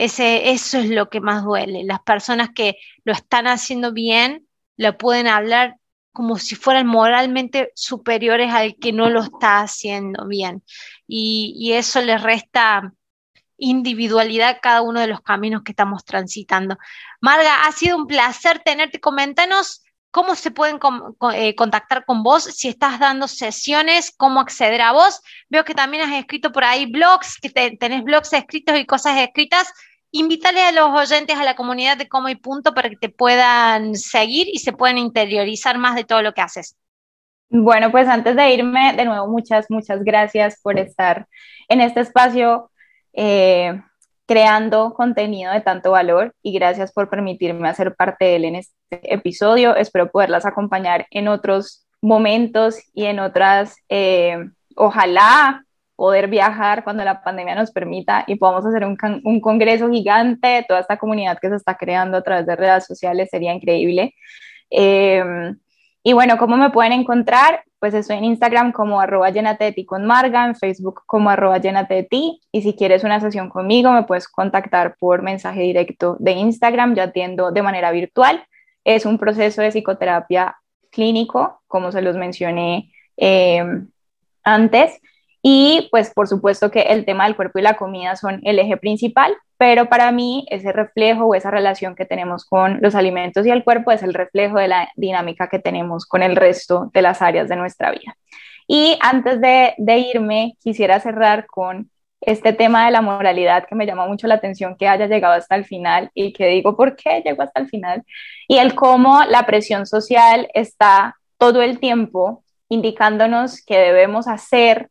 Eso 0.04 0.78
es 0.78 0.88
lo 0.88 1.10
que 1.10 1.20
más 1.20 1.44
duele. 1.44 1.84
Las 1.84 2.00
personas 2.00 2.50
que 2.54 2.76
lo 3.04 3.12
están 3.12 3.46
haciendo 3.46 3.92
bien 3.92 4.46
lo 4.76 4.96
pueden 4.96 5.26
hablar 5.26 5.76
como 6.12 6.38
si 6.38 6.54
fueran 6.56 6.86
moralmente 6.86 7.70
superiores 7.74 8.52
al 8.52 8.76
que 8.76 8.92
no 8.92 9.10
lo 9.10 9.20
está 9.22 9.60
haciendo 9.60 10.26
bien. 10.26 10.64
Y, 11.06 11.54
y 11.56 11.74
eso 11.74 12.00
les 12.00 12.22
resta 12.22 12.94
individualidad 13.58 14.48
a 14.48 14.58
cada 14.60 14.82
uno 14.82 15.00
de 15.00 15.06
los 15.06 15.20
caminos 15.20 15.62
que 15.62 15.72
estamos 15.72 16.04
transitando. 16.04 16.78
Marga, 17.20 17.66
ha 17.66 17.72
sido 17.72 17.96
un 17.96 18.06
placer 18.06 18.60
tenerte. 18.64 19.00
Coméntanos 19.00 19.84
cómo 20.10 20.34
se 20.34 20.50
pueden 20.50 20.78
eh, 21.34 21.54
contactar 21.54 22.04
con 22.04 22.22
vos, 22.22 22.44
si 22.44 22.68
estás 22.68 22.98
dando 22.98 23.28
sesiones, 23.28 24.12
cómo 24.16 24.40
acceder 24.40 24.80
a 24.80 24.92
vos. 24.92 25.20
Veo 25.48 25.64
que 25.64 25.74
también 25.74 26.02
has 26.04 26.18
escrito 26.18 26.52
por 26.52 26.64
ahí 26.64 26.86
blogs, 26.86 27.38
que 27.38 27.50
tenés 27.50 28.02
blogs 28.02 28.32
escritos 28.32 28.78
y 28.78 28.86
cosas 28.86 29.18
escritas. 29.18 29.72
Invítale 30.12 30.60
a 30.62 30.72
los 30.72 30.90
oyentes, 30.90 31.36
a 31.36 31.44
la 31.44 31.54
comunidad 31.54 31.96
de 31.96 32.08
Como 32.08 32.28
y 32.28 32.36
Punto 32.36 32.74
para 32.74 32.90
que 32.90 32.96
te 32.96 33.08
puedan 33.08 33.94
seguir 33.94 34.48
y 34.52 34.58
se 34.58 34.72
puedan 34.72 34.98
interiorizar 34.98 35.78
más 35.78 35.94
de 35.94 36.04
todo 36.04 36.22
lo 36.22 36.32
que 36.32 36.40
haces. 36.40 36.76
Bueno, 37.48 37.90
pues 37.90 38.08
antes 38.08 38.36
de 38.36 38.54
irme, 38.54 38.92
de 38.94 39.04
nuevo, 39.04 39.28
muchas, 39.28 39.66
muchas 39.70 40.02
gracias 40.04 40.60
por 40.62 40.78
estar 40.78 41.26
en 41.68 41.80
este 41.80 42.00
espacio. 42.00 42.70
Eh, 43.12 43.80
creando 44.30 44.94
contenido 44.94 45.52
de 45.52 45.60
tanto 45.60 45.90
valor 45.90 46.36
y 46.40 46.52
gracias 46.52 46.92
por 46.92 47.10
permitirme 47.10 47.68
hacer 47.68 47.96
parte 47.96 48.26
de 48.26 48.36
él 48.36 48.44
en 48.44 48.54
este 48.54 49.12
episodio. 49.12 49.74
Espero 49.74 50.12
poderlas 50.12 50.46
acompañar 50.46 51.08
en 51.10 51.26
otros 51.26 51.84
momentos 52.00 52.78
y 52.94 53.06
en 53.06 53.18
otras, 53.18 53.74
eh, 53.88 54.38
ojalá 54.76 55.64
poder 56.00 56.28
viajar 56.28 56.82
cuando 56.82 57.04
la 57.04 57.22
pandemia 57.22 57.54
nos 57.54 57.72
permita 57.72 58.24
y 58.26 58.36
podamos 58.36 58.64
hacer 58.64 58.86
un, 58.86 58.96
congreso 59.42 59.90
gigante 59.90 60.48
de 60.48 60.62
toda 60.62 60.80
esta 60.80 60.96
comunidad 60.96 61.38
que 61.38 61.50
se 61.50 61.56
está 61.56 61.76
creando 61.76 62.16
a 62.16 62.22
través 62.22 62.46
de 62.46 62.56
redes 62.56 62.86
sociales, 62.86 63.28
sería 63.30 63.52
increíble. 63.52 64.14
Eh, 64.70 65.22
y 66.02 66.14
bueno, 66.14 66.38
¿cómo 66.38 66.56
me 66.56 66.70
pueden 66.70 66.92
encontrar? 66.92 67.64
Pues 67.78 67.92
estoy 67.92 68.16
en 68.16 68.24
Instagram 68.24 68.72
como 68.72 68.98
arroba 68.98 69.28
llenate 69.28 69.64
de 69.64 69.72
ti 69.72 69.84
con 69.84 70.06
Marga, 70.06 70.46
en 70.46 70.56
Facebook 70.56 71.02
como 71.04 71.28
arroba 71.28 71.58
llenate 71.58 71.92
de 71.92 72.02
ti. 72.04 72.40
Y 72.50 72.62
si 72.62 72.72
quieres 72.72 73.04
una 73.04 73.20
sesión 73.20 73.50
conmigo, 73.50 73.92
me 73.92 74.04
puedes 74.04 74.26
contactar 74.26 74.96
por 74.98 75.20
mensaje 75.20 75.60
directo 75.60 76.16
de 76.18 76.32
Instagram. 76.32 76.94
Yo 76.94 77.02
atiendo 77.02 77.52
de 77.52 77.60
manera 77.60 77.90
virtual. 77.90 78.42
Es 78.84 79.04
un 79.04 79.18
proceso 79.18 79.60
de 79.60 79.68
psicoterapia 79.68 80.56
clínico, 80.90 81.60
como 81.66 81.92
se 81.92 82.00
los 82.00 82.16
mencioné 82.16 82.90
eh, 83.18 83.62
antes. 84.44 84.98
Y 85.42 85.88
pues 85.90 86.12
por 86.12 86.28
supuesto 86.28 86.70
que 86.70 86.82
el 86.82 87.04
tema 87.04 87.24
del 87.24 87.36
cuerpo 87.36 87.58
y 87.58 87.62
la 87.62 87.76
comida 87.76 88.16
son 88.16 88.40
el 88.44 88.58
eje 88.58 88.76
principal, 88.76 89.34
pero 89.56 89.88
para 89.88 90.12
mí 90.12 90.46
ese 90.50 90.72
reflejo 90.72 91.26
o 91.26 91.34
esa 91.34 91.50
relación 91.50 91.94
que 91.94 92.04
tenemos 92.04 92.44
con 92.44 92.78
los 92.80 92.94
alimentos 92.94 93.46
y 93.46 93.50
el 93.50 93.64
cuerpo 93.64 93.90
es 93.92 94.02
el 94.02 94.14
reflejo 94.14 94.58
de 94.58 94.68
la 94.68 94.88
dinámica 94.96 95.48
que 95.48 95.58
tenemos 95.58 96.06
con 96.06 96.22
el 96.22 96.36
resto 96.36 96.90
de 96.92 97.02
las 97.02 97.22
áreas 97.22 97.48
de 97.48 97.56
nuestra 97.56 97.90
vida. 97.90 98.16
Y 98.66 98.96
antes 99.00 99.40
de, 99.40 99.74
irme, 99.98 100.56
quisiera 100.62 101.00
cerrar 101.00 101.46
con 101.46 101.90
este 102.20 102.52
tema 102.52 102.84
de 102.84 102.92
la 102.92 103.02
moralidad 103.02 103.66
que 103.66 103.74
me 103.74 103.84
llama 103.84 104.06
mucho 104.06 104.26
la 104.26 104.36
atención 104.36 104.76
que 104.76 104.86
haya 104.86 105.06
llegado 105.06 105.34
hasta 105.34 105.56
el 105.56 105.64
final 105.64 106.10
y 106.14 106.32
que 106.32 106.46
digo, 106.46 106.76
¿por 106.76 106.94
qué 106.94 107.20
llegó 107.24 107.42
hasta 107.42 107.60
el 107.60 107.68
final? 107.68 108.04
Y 108.46 108.58
el 108.58 108.74
cómo 108.74 109.24
la 109.24 109.44
presión 109.44 109.86
social 109.86 110.48
está 110.54 111.16
todo 111.36 111.62
el 111.62 111.80
tiempo 111.80 112.44
indicándonos 112.68 113.64
que 113.64 113.78
debemos 113.78 114.28
hacer 114.28 114.88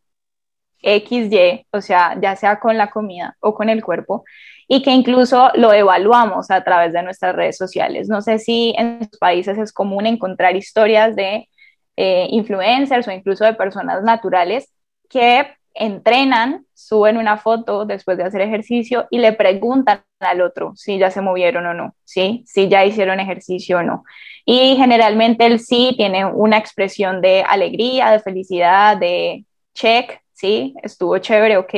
XY, 0.82 1.66
o 1.72 1.82
sea, 1.82 2.18
ya 2.22 2.36
sea 2.36 2.60
con 2.60 2.78
la 2.78 2.90
comida 2.90 3.36
o 3.40 3.54
con 3.54 3.70
el 3.70 3.84
cuerpo, 3.84 4.24
y 4.68 4.84
que 4.84 4.92
incluso 4.92 5.50
lo 5.56 5.74
evaluamos 5.74 6.52
a 6.52 6.64
través 6.64 6.94
de 6.94 7.04
nuestras 7.04 7.36
redes 7.36 7.58
sociales. 7.58 8.08
No 8.08 8.22
sé 8.22 8.38
si 8.40 8.74
en 8.78 9.00
sus 9.10 9.18
países 9.20 9.58
es 9.58 9.74
común 9.74 10.06
encontrar 10.06 10.56
historias 10.56 11.16
de 11.16 11.50
eh, 11.98 12.28
influencers 12.30 13.08
o 13.08 13.12
incluso 13.12 13.46
de 13.46 13.56
personas 13.56 14.04
naturales 14.04 14.72
que 15.10 15.48
entrenan, 15.74 16.66
suben 16.74 17.18
una 17.18 17.38
foto 17.38 17.86
después 17.86 18.18
de 18.18 18.26
hacer 18.26 18.42
ejercicio 18.42 19.08
y 19.10 19.20
le 19.20 19.34
preguntan 19.34 20.04
al 20.20 20.42
otro 20.42 20.74
si 20.76 20.98
ya 20.98 21.10
se 21.10 21.22
movieron 21.22 21.66
o 21.66 21.74
no, 21.74 21.96
¿sí? 22.04 22.44
Si 22.46 22.68
ya 22.68 22.86
hicieron 22.86 23.20
ejercicio 23.20 23.80
o 23.80 23.84
no. 23.84 24.04
Y 24.46 24.76
generalmente 24.76 25.46
el 25.46 25.60
sí 25.60 25.94
tiene 25.98 26.26
una 26.26 26.58
expresión 26.58 27.22
de 27.22 27.44
alegría, 27.48 28.12
de 28.12 28.20
felicidad, 28.20 28.98
de 28.98 29.46
check, 29.74 30.22
¿sí? 30.40 30.74
Estuvo 30.82 31.18
chévere, 31.18 31.58
ok. 31.58 31.74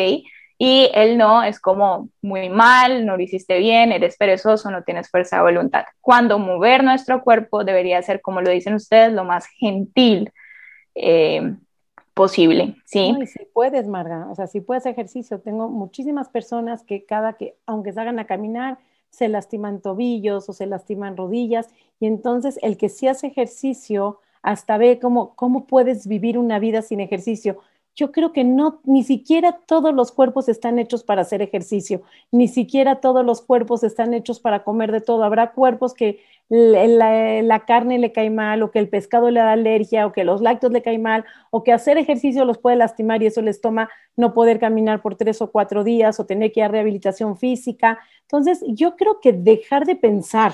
Y 0.57 0.91
el 0.93 1.17
no 1.17 1.41
es 1.41 1.59
como 1.59 2.09
muy 2.21 2.49
mal, 2.49 3.05
no 3.05 3.17
lo 3.17 3.23
hiciste 3.23 3.57
bien, 3.57 3.91
eres 3.91 4.15
perezoso, 4.17 4.69
no 4.69 4.83
tienes 4.83 5.09
fuerza 5.09 5.37
de 5.37 5.41
voluntad. 5.41 5.85
Cuando 5.99 6.37
mover 6.37 6.83
nuestro 6.83 7.23
cuerpo 7.23 7.63
debería 7.63 8.01
ser, 8.03 8.21
como 8.21 8.41
lo 8.41 8.51
dicen 8.51 8.75
ustedes, 8.75 9.11
lo 9.11 9.23
más 9.23 9.47
gentil, 9.47 10.31
eh, 10.93 11.55
posible, 12.13 12.75
¿sí? 12.85 13.15
si 13.25 13.45
puedes, 13.45 13.87
Marga, 13.87 14.27
o 14.29 14.35
sea, 14.35 14.45
si 14.45 14.61
puedes 14.61 14.85
ejercicio, 14.85 15.39
tengo 15.39 15.69
muchísimas 15.69 16.29
personas 16.29 16.83
que 16.83 17.05
cada 17.05 17.33
que, 17.33 17.55
aunque 17.65 17.93
salgan 17.93 18.19
a 18.19 18.27
caminar, 18.27 18.77
se 19.09 19.29
lastiman 19.29 19.81
tobillos 19.81 20.47
o 20.47 20.53
se 20.53 20.67
lastiman 20.67 21.17
rodillas, 21.17 21.69
y 21.99 22.05
entonces 22.05 22.59
el 22.61 22.77
que 22.77 22.89
sí 22.89 23.07
hace 23.07 23.27
ejercicio 23.27 24.19
hasta 24.43 24.77
ve 24.77 24.99
cómo, 24.99 25.33
cómo 25.35 25.65
puedes 25.65 26.05
vivir 26.05 26.37
una 26.37 26.59
vida 26.59 26.81
sin 26.81 26.99
ejercicio 26.99 27.59
yo 27.95 28.11
creo 28.11 28.31
que 28.31 28.43
no, 28.43 28.81
ni 28.83 29.03
siquiera 29.03 29.59
todos 29.65 29.93
los 29.93 30.11
cuerpos 30.11 30.47
están 30.47 30.79
hechos 30.79 31.03
para 31.03 31.21
hacer 31.21 31.41
ejercicio, 31.41 32.01
ni 32.31 32.47
siquiera 32.47 33.01
todos 33.01 33.25
los 33.25 33.41
cuerpos 33.41 33.83
están 33.83 34.13
hechos 34.13 34.39
para 34.39 34.63
comer 34.63 34.91
de 34.91 35.01
todo. 35.01 35.23
Habrá 35.23 35.51
cuerpos 35.51 35.93
que 35.93 36.19
la, 36.49 37.63
carne 37.65 37.99
le 37.99 38.11
cae 38.11 38.29
mal, 38.29 38.63
o 38.63 38.71
que 38.71 38.79
el 38.79 38.89
pescado 38.89 39.29
le 39.29 39.39
da 39.39 39.53
alergia, 39.53 40.05
o 40.05 40.11
que 40.11 40.23
los 40.23 40.41
lácteos 40.41 40.71
le 40.71 40.81
caen 40.81 41.01
mal, 41.01 41.25
o 41.49 41.63
que 41.63 41.73
hacer 41.73 41.97
ejercicio 41.97 42.45
los 42.45 42.57
puede 42.57 42.75
lastimar 42.75 43.21
y 43.23 43.27
eso 43.27 43.41
les 43.41 43.61
toma 43.61 43.89
no 44.15 44.33
poder 44.33 44.59
caminar 44.59 45.01
por 45.01 45.15
tres 45.15 45.41
o 45.41 45.51
cuatro 45.51 45.83
días 45.83 46.19
o 46.19 46.25
tener 46.25 46.51
que 46.51 46.61
ir 46.61 46.65
a 46.65 46.69
rehabilitación 46.69 47.37
física. 47.37 47.99
Entonces, 48.23 48.63
yo 48.67 48.95
creo 48.95 49.19
que 49.21 49.33
dejar 49.33 49.85
de 49.85 49.95
pensar 49.95 50.53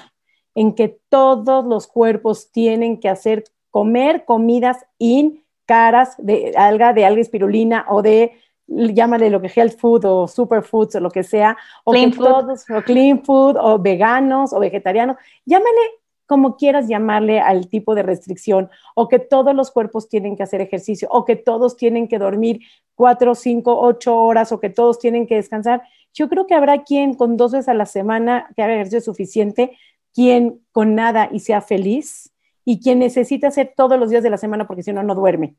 en 0.55 0.73
que 0.73 0.99
todos 1.09 1.65
los 1.65 1.87
cuerpos 1.87 2.51
tienen 2.51 2.99
que 2.99 3.09
hacer 3.09 3.43
comer 3.69 4.25
comidas 4.25 4.85
in 4.97 5.43
caras 5.67 6.15
de 6.17 6.53
alga, 6.57 6.93
de 6.93 7.05
alga 7.05 7.21
espirulina 7.21 7.85
o 7.89 8.01
de, 8.01 8.31
llámale 8.67 9.29
lo 9.29 9.39
que 9.39 9.51
health 9.55 9.77
food 9.77 10.05
o 10.05 10.27
superfoods 10.27 10.95
o 10.95 10.99
lo 10.99 11.11
que 11.11 11.23
sea, 11.23 11.55
o 11.83 11.91
clean 11.91 12.13
food. 12.13 12.25
Todos, 12.25 12.69
o 12.69 12.81
clean 12.81 13.23
food 13.23 13.57
o 13.57 13.77
veganos 13.77 14.53
o 14.53 14.59
vegetarianos, 14.59 15.17
llámale 15.45 15.81
como 16.27 16.57
quieras 16.57 16.87
llamarle 16.87 17.39
al 17.39 17.69
tipo 17.69 17.95
de 17.95 18.03
restricción, 18.03 18.69
o 18.95 19.07
que 19.07 19.17
todos 19.17 19.55
los 19.55 19.71
cuerpos 19.71 20.09
tienen 20.09 20.35
que 20.35 20.43
hacer 20.43 20.59
ejercicio, 20.59 21.07
o 21.09 21.23
que 21.23 21.37
todos 21.37 21.77
tienen 21.77 22.07
que 22.09 22.19
dormir 22.19 22.59
cuatro, 22.95 23.33
cinco, 23.33 23.79
ocho 23.79 24.19
horas, 24.19 24.51
o 24.51 24.59
que 24.59 24.69
todos 24.69 24.99
tienen 24.99 25.25
que 25.25 25.35
descansar. 25.35 25.83
Yo 26.13 26.27
creo 26.27 26.45
que 26.45 26.53
habrá 26.53 26.83
quien 26.83 27.13
con 27.13 27.37
dos 27.37 27.53
veces 27.53 27.69
a 27.69 27.73
la 27.73 27.85
semana 27.85 28.49
que 28.55 28.61
haga 28.61 28.73
ejercicio 28.73 29.01
suficiente, 29.01 29.77
quien 30.13 30.59
con 30.73 30.95
nada 30.95 31.29
y 31.31 31.39
sea 31.39 31.61
feliz, 31.61 32.33
y 32.69 32.81
quien 32.81 32.99
necesita 32.99 33.47
hacer 33.47 33.73
todos 33.77 33.97
los 33.97 34.09
días 34.09 34.23
de 34.23 34.29
la 34.29 34.37
semana 34.37 34.67
porque 34.67 34.83
si 34.83 34.91
no, 34.91 35.01
no 35.01 35.15
duerme. 35.15 35.55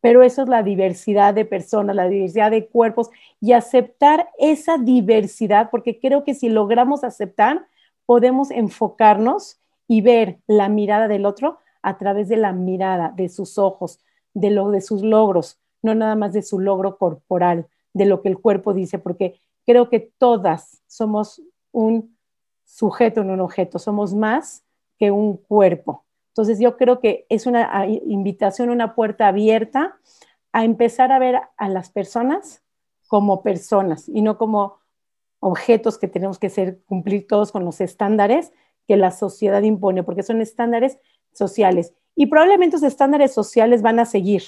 Pero 0.00 0.22
eso 0.22 0.42
es 0.42 0.48
la 0.48 0.62
diversidad 0.62 1.34
de 1.34 1.44
personas, 1.44 1.94
la 1.94 2.08
diversidad 2.08 2.50
de 2.50 2.66
cuerpos 2.66 3.10
y 3.42 3.52
aceptar 3.52 4.30
esa 4.38 4.78
diversidad, 4.78 5.68
porque 5.70 6.00
creo 6.00 6.24
que 6.24 6.32
si 6.32 6.48
logramos 6.48 7.04
aceptar, 7.04 7.66
podemos 8.06 8.50
enfocarnos 8.50 9.60
y 9.86 10.00
ver 10.00 10.38
la 10.46 10.70
mirada 10.70 11.08
del 11.08 11.26
otro 11.26 11.58
a 11.82 11.98
través 11.98 12.26
de 12.30 12.38
la 12.38 12.54
mirada, 12.54 13.12
de 13.14 13.28
sus 13.28 13.58
ojos, 13.58 14.00
de, 14.32 14.48
lo, 14.48 14.70
de 14.70 14.80
sus 14.80 15.02
logros, 15.02 15.60
no 15.82 15.94
nada 15.94 16.14
más 16.14 16.32
de 16.32 16.40
su 16.40 16.58
logro 16.58 16.96
corporal, 16.96 17.66
de 17.92 18.06
lo 18.06 18.22
que 18.22 18.30
el 18.30 18.38
cuerpo 18.38 18.72
dice, 18.72 18.98
porque 18.98 19.38
creo 19.66 19.90
que 19.90 20.00
todas 20.00 20.80
somos 20.86 21.42
un 21.70 22.16
sujeto 22.64 23.20
en 23.20 23.30
un 23.30 23.40
objeto, 23.40 23.78
somos 23.78 24.14
más 24.14 24.64
que 24.98 25.10
un 25.10 25.36
cuerpo. 25.36 26.05
Entonces 26.36 26.58
yo 26.58 26.76
creo 26.76 27.00
que 27.00 27.24
es 27.30 27.46
una 27.46 27.86
invitación, 27.86 28.68
una 28.68 28.94
puerta 28.94 29.26
abierta 29.26 29.96
a 30.52 30.66
empezar 30.66 31.10
a 31.10 31.18
ver 31.18 31.40
a 31.56 31.68
las 31.70 31.88
personas 31.88 32.62
como 33.08 33.42
personas 33.42 34.06
y 34.06 34.20
no 34.20 34.36
como 34.36 34.80
objetos 35.40 35.96
que 35.96 36.08
tenemos 36.08 36.38
que 36.38 36.50
ser, 36.50 36.82
cumplir 36.84 37.26
todos 37.26 37.52
con 37.52 37.64
los 37.64 37.80
estándares 37.80 38.52
que 38.86 38.98
la 38.98 39.12
sociedad 39.12 39.62
impone, 39.62 40.02
porque 40.02 40.22
son 40.22 40.42
estándares 40.42 40.98
sociales. 41.32 41.94
Y 42.14 42.26
probablemente 42.26 42.76
esos 42.76 42.88
estándares 42.88 43.32
sociales 43.32 43.80
van 43.80 43.98
a 43.98 44.04
seguir, 44.04 44.42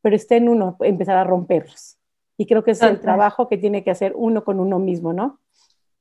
pero 0.00 0.16
está 0.16 0.34
en 0.34 0.48
uno 0.48 0.76
empezar 0.80 1.16
a 1.16 1.22
romperlos. 1.22 1.98
Y 2.36 2.46
creo 2.46 2.64
que 2.64 2.72
es 2.72 2.82
el 2.82 3.00
trabajo 3.00 3.46
que 3.46 3.58
tiene 3.58 3.84
que 3.84 3.92
hacer 3.92 4.12
uno 4.16 4.42
con 4.42 4.58
uno 4.58 4.80
mismo, 4.80 5.12
¿no? 5.12 5.38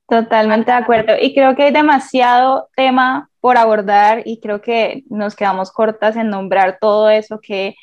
Totalmente 0.07 0.71
de 0.71 0.77
acuerdo. 0.77 1.13
Y 1.19 1.33
creo 1.33 1.55
que 1.55 1.63
hay 1.63 1.73
demasiado 1.73 2.69
tema 2.75 3.29
por 3.41 3.57
abordar 3.57 4.23
y 4.25 4.39
creo 4.39 4.61
que 4.61 5.03
nos 5.09 5.35
quedamos 5.35 5.71
cortas 5.71 6.15
en 6.15 6.29
nombrar 6.29 6.77
todo 6.79 7.09
eso 7.09 7.39
que 7.41 7.75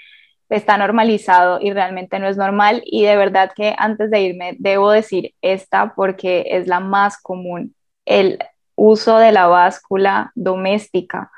está 0.49 0.79
normalizado 0.79 1.59
y 1.61 1.73
realmente 1.73 2.19
no 2.19 2.27
es 2.27 2.37
normal. 2.37 2.83
Y 2.87 3.05
de 3.05 3.17
verdad 3.17 3.53
que 3.55 3.75
antes 3.77 4.11
de 4.11 4.23
irme 4.23 4.57
debo 4.59 4.91
decir 4.91 5.35
esta 5.43 5.95
porque 5.95 6.47
es 6.49 6.67
la 6.67 6.81
más 6.81 7.21
común, 7.21 7.75
el 8.07 8.39
uso 8.75 9.19
de 9.19 9.33
la 9.33 9.47
báscula 9.47 10.33
doméstica. 10.35 11.31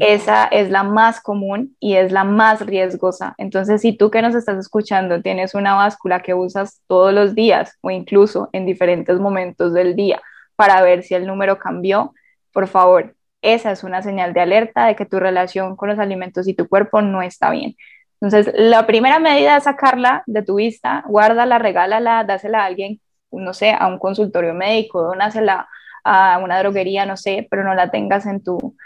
Esa 0.00 0.44
es 0.46 0.70
la 0.70 0.82
más 0.82 1.20
común 1.20 1.74
y 1.80 1.94
es 1.94 2.12
la 2.12 2.24
más 2.24 2.64
riesgosa. 2.64 3.34
Entonces, 3.38 3.80
si 3.80 3.96
tú 3.96 4.10
que 4.10 4.20
nos 4.20 4.34
estás 4.34 4.58
escuchando 4.58 5.22
tienes 5.22 5.54
una 5.54 5.74
báscula 5.74 6.20
que 6.20 6.34
usas 6.34 6.82
todos 6.86 7.14
los 7.14 7.34
días 7.34 7.78
o 7.80 7.90
incluso 7.90 8.50
en 8.52 8.66
diferentes 8.66 9.18
momentos 9.18 9.72
del 9.72 9.96
día 9.96 10.20
para 10.56 10.82
ver 10.82 11.02
si 11.02 11.14
el 11.14 11.26
número 11.26 11.58
cambió, 11.58 12.12
por 12.52 12.68
favor, 12.68 13.14
esa 13.40 13.72
es 13.72 13.84
una 13.84 14.02
señal 14.02 14.34
de 14.34 14.40
alerta 14.40 14.86
de 14.86 14.96
que 14.96 15.06
tu 15.06 15.18
relación 15.18 15.76
con 15.76 15.88
los 15.88 15.98
alimentos 15.98 16.46
y 16.46 16.54
tu 16.54 16.68
cuerpo 16.68 17.00
no 17.02 17.22
está 17.22 17.50
bien. 17.50 17.74
Entonces, 18.20 18.54
la 18.56 18.86
primera 18.86 19.18
medida 19.18 19.56
es 19.56 19.64
sacarla 19.64 20.22
de 20.26 20.42
tu 20.42 20.56
vista, 20.56 21.04
guárdala, 21.06 21.58
regálala, 21.58 22.24
dásela 22.24 22.62
a 22.62 22.66
alguien, 22.66 23.00
no 23.30 23.52
sé, 23.52 23.72
a 23.72 23.86
un 23.86 23.98
consultorio 23.98 24.54
médico, 24.54 25.02
donásela 25.02 25.68
a 26.04 26.38
una 26.38 26.58
droguería, 26.58 27.06
no 27.06 27.16
sé, 27.16 27.46
pero 27.50 27.64
no 27.64 27.74
la 27.74 27.90
tengas 27.90 28.26
en 28.26 28.42
tu, 28.42 28.76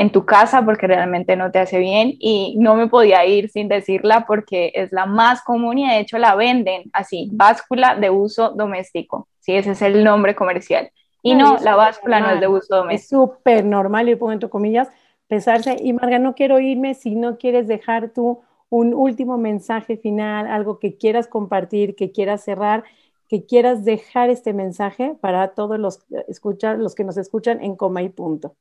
en 0.00 0.10
tu 0.10 0.24
casa 0.24 0.64
porque 0.64 0.86
realmente 0.86 1.36
no 1.36 1.50
te 1.50 1.58
hace 1.58 1.78
bien 1.78 2.14
y 2.18 2.56
no 2.58 2.74
me 2.74 2.86
podía 2.86 3.26
ir 3.26 3.50
sin 3.50 3.68
decirla 3.68 4.24
porque 4.26 4.72
es 4.74 4.92
la 4.92 5.04
más 5.04 5.42
común 5.42 5.76
y 5.76 5.86
de 5.86 5.98
hecho 5.98 6.16
la 6.16 6.34
venden 6.36 6.84
así, 6.94 7.28
báscula 7.34 7.96
de 7.96 8.08
uso 8.08 8.48
doméstico, 8.52 9.28
sí, 9.40 9.54
ese 9.54 9.72
es 9.72 9.82
el 9.82 10.02
nombre 10.02 10.34
comercial. 10.34 10.90
Y 11.22 11.34
no, 11.34 11.58
la 11.58 11.76
báscula 11.76 12.18
no 12.18 12.30
es 12.30 12.40
de 12.40 12.48
uso 12.48 12.76
doméstico. 12.76 13.24
Es 13.24 13.30
súper 13.34 13.66
normal, 13.66 14.08
y 14.08 14.16
pongo 14.16 14.32
entre 14.32 14.48
comillas, 14.48 14.88
pesarse. 15.28 15.76
Y 15.78 15.92
Marga, 15.92 16.18
no 16.18 16.34
quiero 16.34 16.58
irme 16.60 16.94
si 16.94 17.14
no 17.14 17.36
quieres 17.36 17.68
dejar 17.68 18.08
tú 18.08 18.40
un 18.70 18.94
último 18.94 19.36
mensaje 19.36 19.98
final, 19.98 20.46
algo 20.46 20.78
que 20.78 20.96
quieras 20.96 21.28
compartir, 21.28 21.94
que 21.94 22.10
quieras 22.10 22.42
cerrar, 22.42 22.84
que 23.28 23.44
quieras 23.44 23.84
dejar 23.84 24.30
este 24.30 24.54
mensaje 24.54 25.14
para 25.20 25.48
todos 25.48 25.78
los, 25.78 26.06
escuchar, 26.26 26.78
los 26.78 26.94
que 26.94 27.04
nos 27.04 27.18
escuchan 27.18 27.62
en 27.62 27.76
coma 27.76 28.00
y 28.00 28.08
punto. 28.08 28.56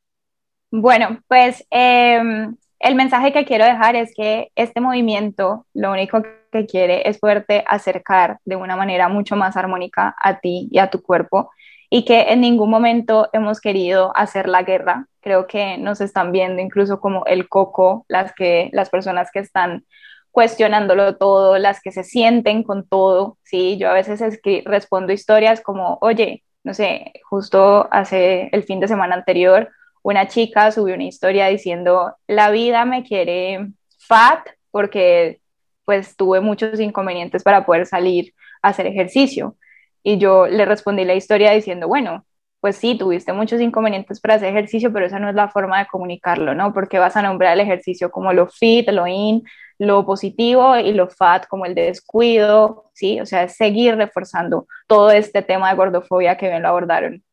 Bueno, 0.72 1.20
pues 1.28 1.66
em, 1.72 2.56
el 2.80 2.96
mensaje 2.96 3.34
que 3.34 3.46
quiero 3.46 3.66
dejar 3.66 3.96
es 3.96 4.14
que 4.16 4.52
este 4.56 4.82
movimiento 4.82 5.66
lo 5.74 5.92
único 5.92 6.22
que 6.52 6.66
quiere 6.68 7.10
es 7.10 7.18
poderte 7.20 7.64
acercar 7.68 8.40
de 8.46 8.56
una 8.56 8.76
manera 8.76 9.10
mucho 9.10 9.36
más 9.36 9.58
armónica 9.58 10.16
a 10.22 10.40
ti 10.40 10.68
y 10.72 10.80
a 10.80 10.90
tu 10.90 11.02
cuerpo 11.02 11.50
y 11.90 12.06
que 12.06 12.32
en 12.32 12.42
ningún 12.42 12.70
momento 12.70 13.30
hemos 13.34 13.60
querido 13.62 14.16
hacer 14.16 14.48
la 14.48 14.62
guerra. 14.64 15.08
Creo 15.22 15.48
que 15.48 15.78
nos 15.80 16.02
están 16.02 16.32
viendo 16.32 16.62
incluso 16.62 17.00
como 17.00 17.26
el 17.26 17.50
coco, 17.50 18.06
las, 18.08 18.34
que, 18.34 18.70
las 18.72 18.90
personas 18.92 19.30
que 19.32 19.40
están 19.40 19.86
cuestionándolo 20.32 21.18
todo, 21.18 21.58
las 21.58 21.82
que 21.82 21.92
se 21.92 22.04
sienten 22.04 22.64
con 22.64 22.88
todo, 22.88 23.38
¿sí? 23.44 23.78
Yo 23.80 23.90
a 23.90 23.94
veces 23.94 24.22
respondo 24.66 25.12
historias 25.14 25.62
como, 25.62 25.98
oye, 26.02 26.44
no 26.64 26.74
sé, 26.76 27.14
justo 27.28 27.88
hace 27.92 28.50
el 28.52 28.64
fin 28.64 28.80
de 28.80 28.88
semana 28.88 29.16
anterior 29.16 29.70
una 30.02 30.28
chica 30.28 30.72
subió 30.72 30.96
una 30.96 31.06
historia 31.06 31.48
diciendo, 31.48 32.16
la 32.28 32.52
vida 32.52 32.86
me 32.86 33.04
quiere 33.04 33.70
fat 33.98 34.48
porque 34.72 35.42
pues 35.86 36.16
tuve 36.16 36.40
muchos 36.40 36.80
inconvenientes 36.80 37.44
para 37.44 37.66
poder 37.66 37.86
salir 37.86 38.34
a 38.62 38.70
hacer 38.70 38.88
ejercicio. 38.88 39.56
Y 40.04 40.18
yo 40.18 40.48
le 40.48 40.66
respondí 40.66 41.04
la 41.06 41.16
historia 41.16 41.52
diciendo, 41.52 41.88
bueno, 41.88 42.26
pues 42.60 42.76
sí, 42.76 42.98
tuviste 42.98 43.34
muchos 43.34 43.62
inconvenientes 43.62 44.20
para 44.20 44.36
hacer 44.36 44.50
ejercicio, 44.50 44.92
pero 44.92 45.06
esa 45.06 45.20
no 45.20 45.30
es 45.30 45.36
la 45.36 45.50
forma 45.50 45.80
de 45.80 45.88
comunicarlo, 45.88 46.54
¿no? 46.56 46.74
Porque 46.74 47.00
vas 47.00 47.16
a 47.16 47.22
nombrar 47.22 47.54
el 47.54 47.62
ejercicio 47.62 48.12
como 48.12 48.34
lo 48.34 48.48
fit, 48.48 48.90
lo 48.90 49.08
in, 49.08 49.44
lo 49.78 50.06
positivo 50.06 50.78
y 50.78 50.94
lo 50.94 51.08
fat 51.10 51.48
como 51.48 51.66
el 51.66 51.74
de 51.74 51.84
descuido, 51.84 52.92
¿sí? 52.94 53.20
O 53.22 53.26
sea, 53.26 53.48
seguir 53.48 53.96
reforzando 53.96 54.68
todo 54.88 55.12
este 55.12 55.42
tema 55.42 55.70
de 55.70 55.78
gordofobia 55.78 56.38
que 56.38 56.50
bien 56.50 56.62
lo 56.62 56.70
abordaron 56.70 57.24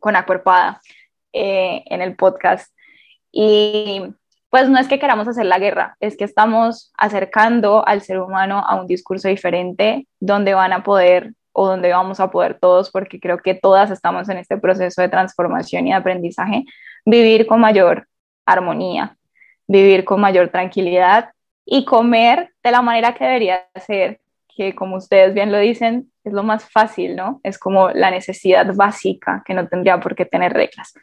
con 0.00 0.16
Acuerpada. 0.16 0.80
Eh, 1.36 1.82
en 1.86 2.00
el 2.00 2.14
podcast. 2.14 2.72
Y 3.32 4.02
pues 4.50 4.68
no 4.68 4.78
es 4.78 4.86
que 4.86 5.00
queramos 5.00 5.26
hacer 5.26 5.46
la 5.46 5.58
guerra, 5.58 5.96
es 5.98 6.16
que 6.16 6.22
estamos 6.22 6.92
acercando 6.96 7.84
al 7.88 8.02
ser 8.02 8.20
humano 8.20 8.62
a 8.64 8.76
un 8.76 8.86
discurso 8.86 9.26
diferente 9.26 10.06
donde 10.20 10.54
van 10.54 10.72
a 10.72 10.84
poder 10.84 11.32
o 11.50 11.66
donde 11.66 11.90
vamos 11.90 12.20
a 12.20 12.30
poder 12.30 12.60
todos, 12.60 12.92
porque 12.92 13.18
creo 13.18 13.38
que 13.38 13.54
todas 13.54 13.90
estamos 13.90 14.28
en 14.28 14.36
este 14.38 14.56
proceso 14.58 15.02
de 15.02 15.08
transformación 15.08 15.88
y 15.88 15.90
de 15.90 15.96
aprendizaje, 15.96 16.64
vivir 17.04 17.48
con 17.48 17.60
mayor 17.60 18.06
armonía, 18.46 19.16
vivir 19.66 20.04
con 20.04 20.20
mayor 20.20 20.50
tranquilidad 20.50 21.30
y 21.64 21.84
comer 21.84 22.52
de 22.62 22.70
la 22.70 22.80
manera 22.80 23.12
que 23.12 23.24
debería 23.24 23.66
ser, 23.84 24.20
que 24.46 24.76
como 24.76 24.98
ustedes 24.98 25.34
bien 25.34 25.50
lo 25.50 25.58
dicen, 25.58 26.12
es 26.22 26.32
lo 26.32 26.44
más 26.44 26.70
fácil, 26.70 27.16
¿no? 27.16 27.40
Es 27.42 27.58
como 27.58 27.90
la 27.90 28.12
necesidad 28.12 28.72
básica 28.72 29.42
que 29.44 29.52
no 29.52 29.66
tendría 29.66 29.98
por 29.98 30.14
qué 30.14 30.26
tener 30.26 30.52
reglas. 30.52 30.94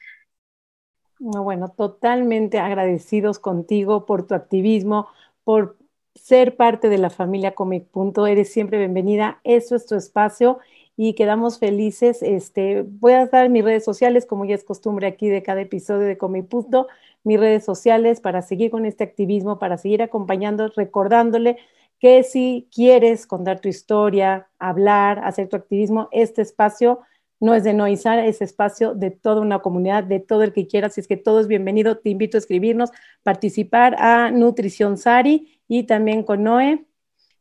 Bueno, 1.24 1.69
totalmente 1.69 2.57
agradecidos 2.57 3.38
contigo 3.38 4.07
por 4.07 4.26
tu 4.26 4.34
activismo, 4.34 5.07
por 5.43 5.78
ser 6.15 6.55
parte 6.55 6.89
de 6.89 6.97
la 6.97 7.11
familia 7.11 7.53
Comic 7.53 7.86
Punto. 7.89 8.26
Eres 8.26 8.51
siempre 8.51 8.80
bienvenida. 8.80 9.39
Eso 9.43 9.76
es 9.76 9.86
tu 9.86 9.93
espacio 9.95 10.57
y 10.97 11.13
quedamos 11.13 11.59
felices. 11.59 12.24
Este, 12.24 12.82
voy 12.88 13.13
a 13.13 13.28
dar 13.28 13.49
mis 13.49 13.63
redes 13.63 13.86
sociales, 13.86 14.26
como 14.26 14.45
ya 14.45 14.55
es 14.55 14.63
costumbre 14.63 15.05
aquí 15.05 15.30
de 15.30 15.43
cada 15.43 15.61
episodio 15.61 16.07
de 16.07 16.17
Comic 16.17 16.47
Punto, 16.47 16.88
mis 17.24 17.39
redes 17.39 17.63
sociales 17.63 18.19
para 18.19 18.41
seguir 18.41 18.72
con 18.72 18.88
este 18.88 19.03
activismo, 19.03 19.59
para 19.59 19.78
seguir 19.78 20.01
acompañando, 20.01 20.69
recordándole 20.76 21.57
que 21.99 22.24
si 22.24 22.67
quieres 22.74 23.28
contar 23.28 23.59
tu 23.59 23.69
historia, 23.69 24.47
hablar, 24.57 25.19
hacer 25.24 25.49
tu 25.49 25.55
activismo, 25.55 26.09
este 26.11 26.41
espacio 26.41 27.01
no 27.42 27.56
es 27.56 27.64
de 27.64 27.74
Noizar, 27.74 28.20
es 28.20 28.42
espacio 28.42 28.94
de 28.94 29.10
toda 29.10 29.42
una 29.42 29.60
comunidad, 29.60 30.04
de 30.04 30.20
todo 30.20 30.44
el 30.44 30.54
que 30.54 30.68
quiera. 30.68 30.89
Si 30.89 31.02
es 31.02 31.08
que 31.08 31.18
todo 31.18 31.39
es 31.39 31.48
bienvenido, 31.48 31.98
te 31.98 32.12
invito 32.12 32.38
a 32.38 32.39
escribirnos, 32.39 32.92
participar 33.24 33.96
a 34.00 34.30
Nutrición 34.30 34.98
Sari 34.98 35.60
y 35.68 35.84
también 35.84 36.24
con 36.24 36.44
Noé. 36.44 36.86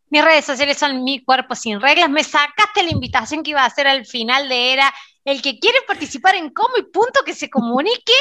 Mis 0.08 0.24
redes 0.24 0.46
sociales 0.46 0.78
son 0.78 1.04
Mi 1.04 1.22
Cuerpo 1.22 1.54
Sin 1.54 1.82
Reglas. 1.82 2.08
Me 2.08 2.24
sacaste 2.24 2.82
la 2.82 2.90
invitación 2.90 3.42
que 3.42 3.50
iba 3.50 3.62
a 3.62 3.66
hacer 3.66 3.86
al 3.86 4.06
final 4.06 4.48
de 4.48 4.72
era. 4.72 4.92
El 5.22 5.42
que 5.42 5.58
quiere 5.58 5.78
participar 5.86 6.34
en 6.34 6.48
cómo 6.48 6.78
y 6.78 6.82
punto 6.84 7.20
que 7.24 7.34
se 7.34 7.50
comunique, 7.50 8.14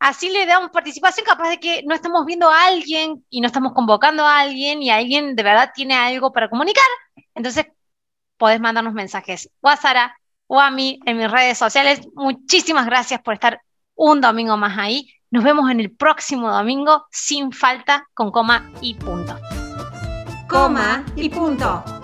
así 0.00 0.28
le 0.28 0.44
damos 0.44 0.70
participación, 0.70 1.24
capaz 1.24 1.48
de 1.48 1.58
que 1.58 1.82
no 1.84 1.94
estamos 1.94 2.26
viendo 2.26 2.50
a 2.50 2.66
alguien 2.66 3.24
y 3.30 3.40
no 3.40 3.46
estamos 3.46 3.72
convocando 3.72 4.22
a 4.22 4.40
alguien 4.40 4.82
y 4.82 4.90
alguien 4.90 5.34
de 5.34 5.42
verdad 5.42 5.70
tiene 5.74 5.94
algo 5.94 6.30
para 6.30 6.50
comunicar. 6.50 6.84
Entonces, 7.34 7.66
podés 8.36 8.60
mandarnos 8.60 8.92
mensajes 8.92 9.50
o 9.62 9.74
Sara 9.76 10.14
o 10.54 10.60
a 10.60 10.70
mí 10.70 11.00
en 11.06 11.16
mis 11.16 11.30
redes 11.30 11.56
sociales. 11.56 12.06
Muchísimas 12.14 12.84
gracias 12.84 13.22
por 13.22 13.32
estar 13.32 13.62
un 13.94 14.20
domingo 14.20 14.58
más 14.58 14.76
ahí. 14.76 15.10
Nos 15.30 15.44
vemos 15.44 15.70
en 15.70 15.80
el 15.80 15.90
próximo 15.90 16.50
domingo 16.50 17.06
sin 17.10 17.52
falta 17.52 18.06
con 18.12 18.30
coma 18.30 18.70
y 18.82 18.92
punto. 18.92 19.34
Coma 20.50 21.06
y 21.16 21.30
punto. 21.30 22.01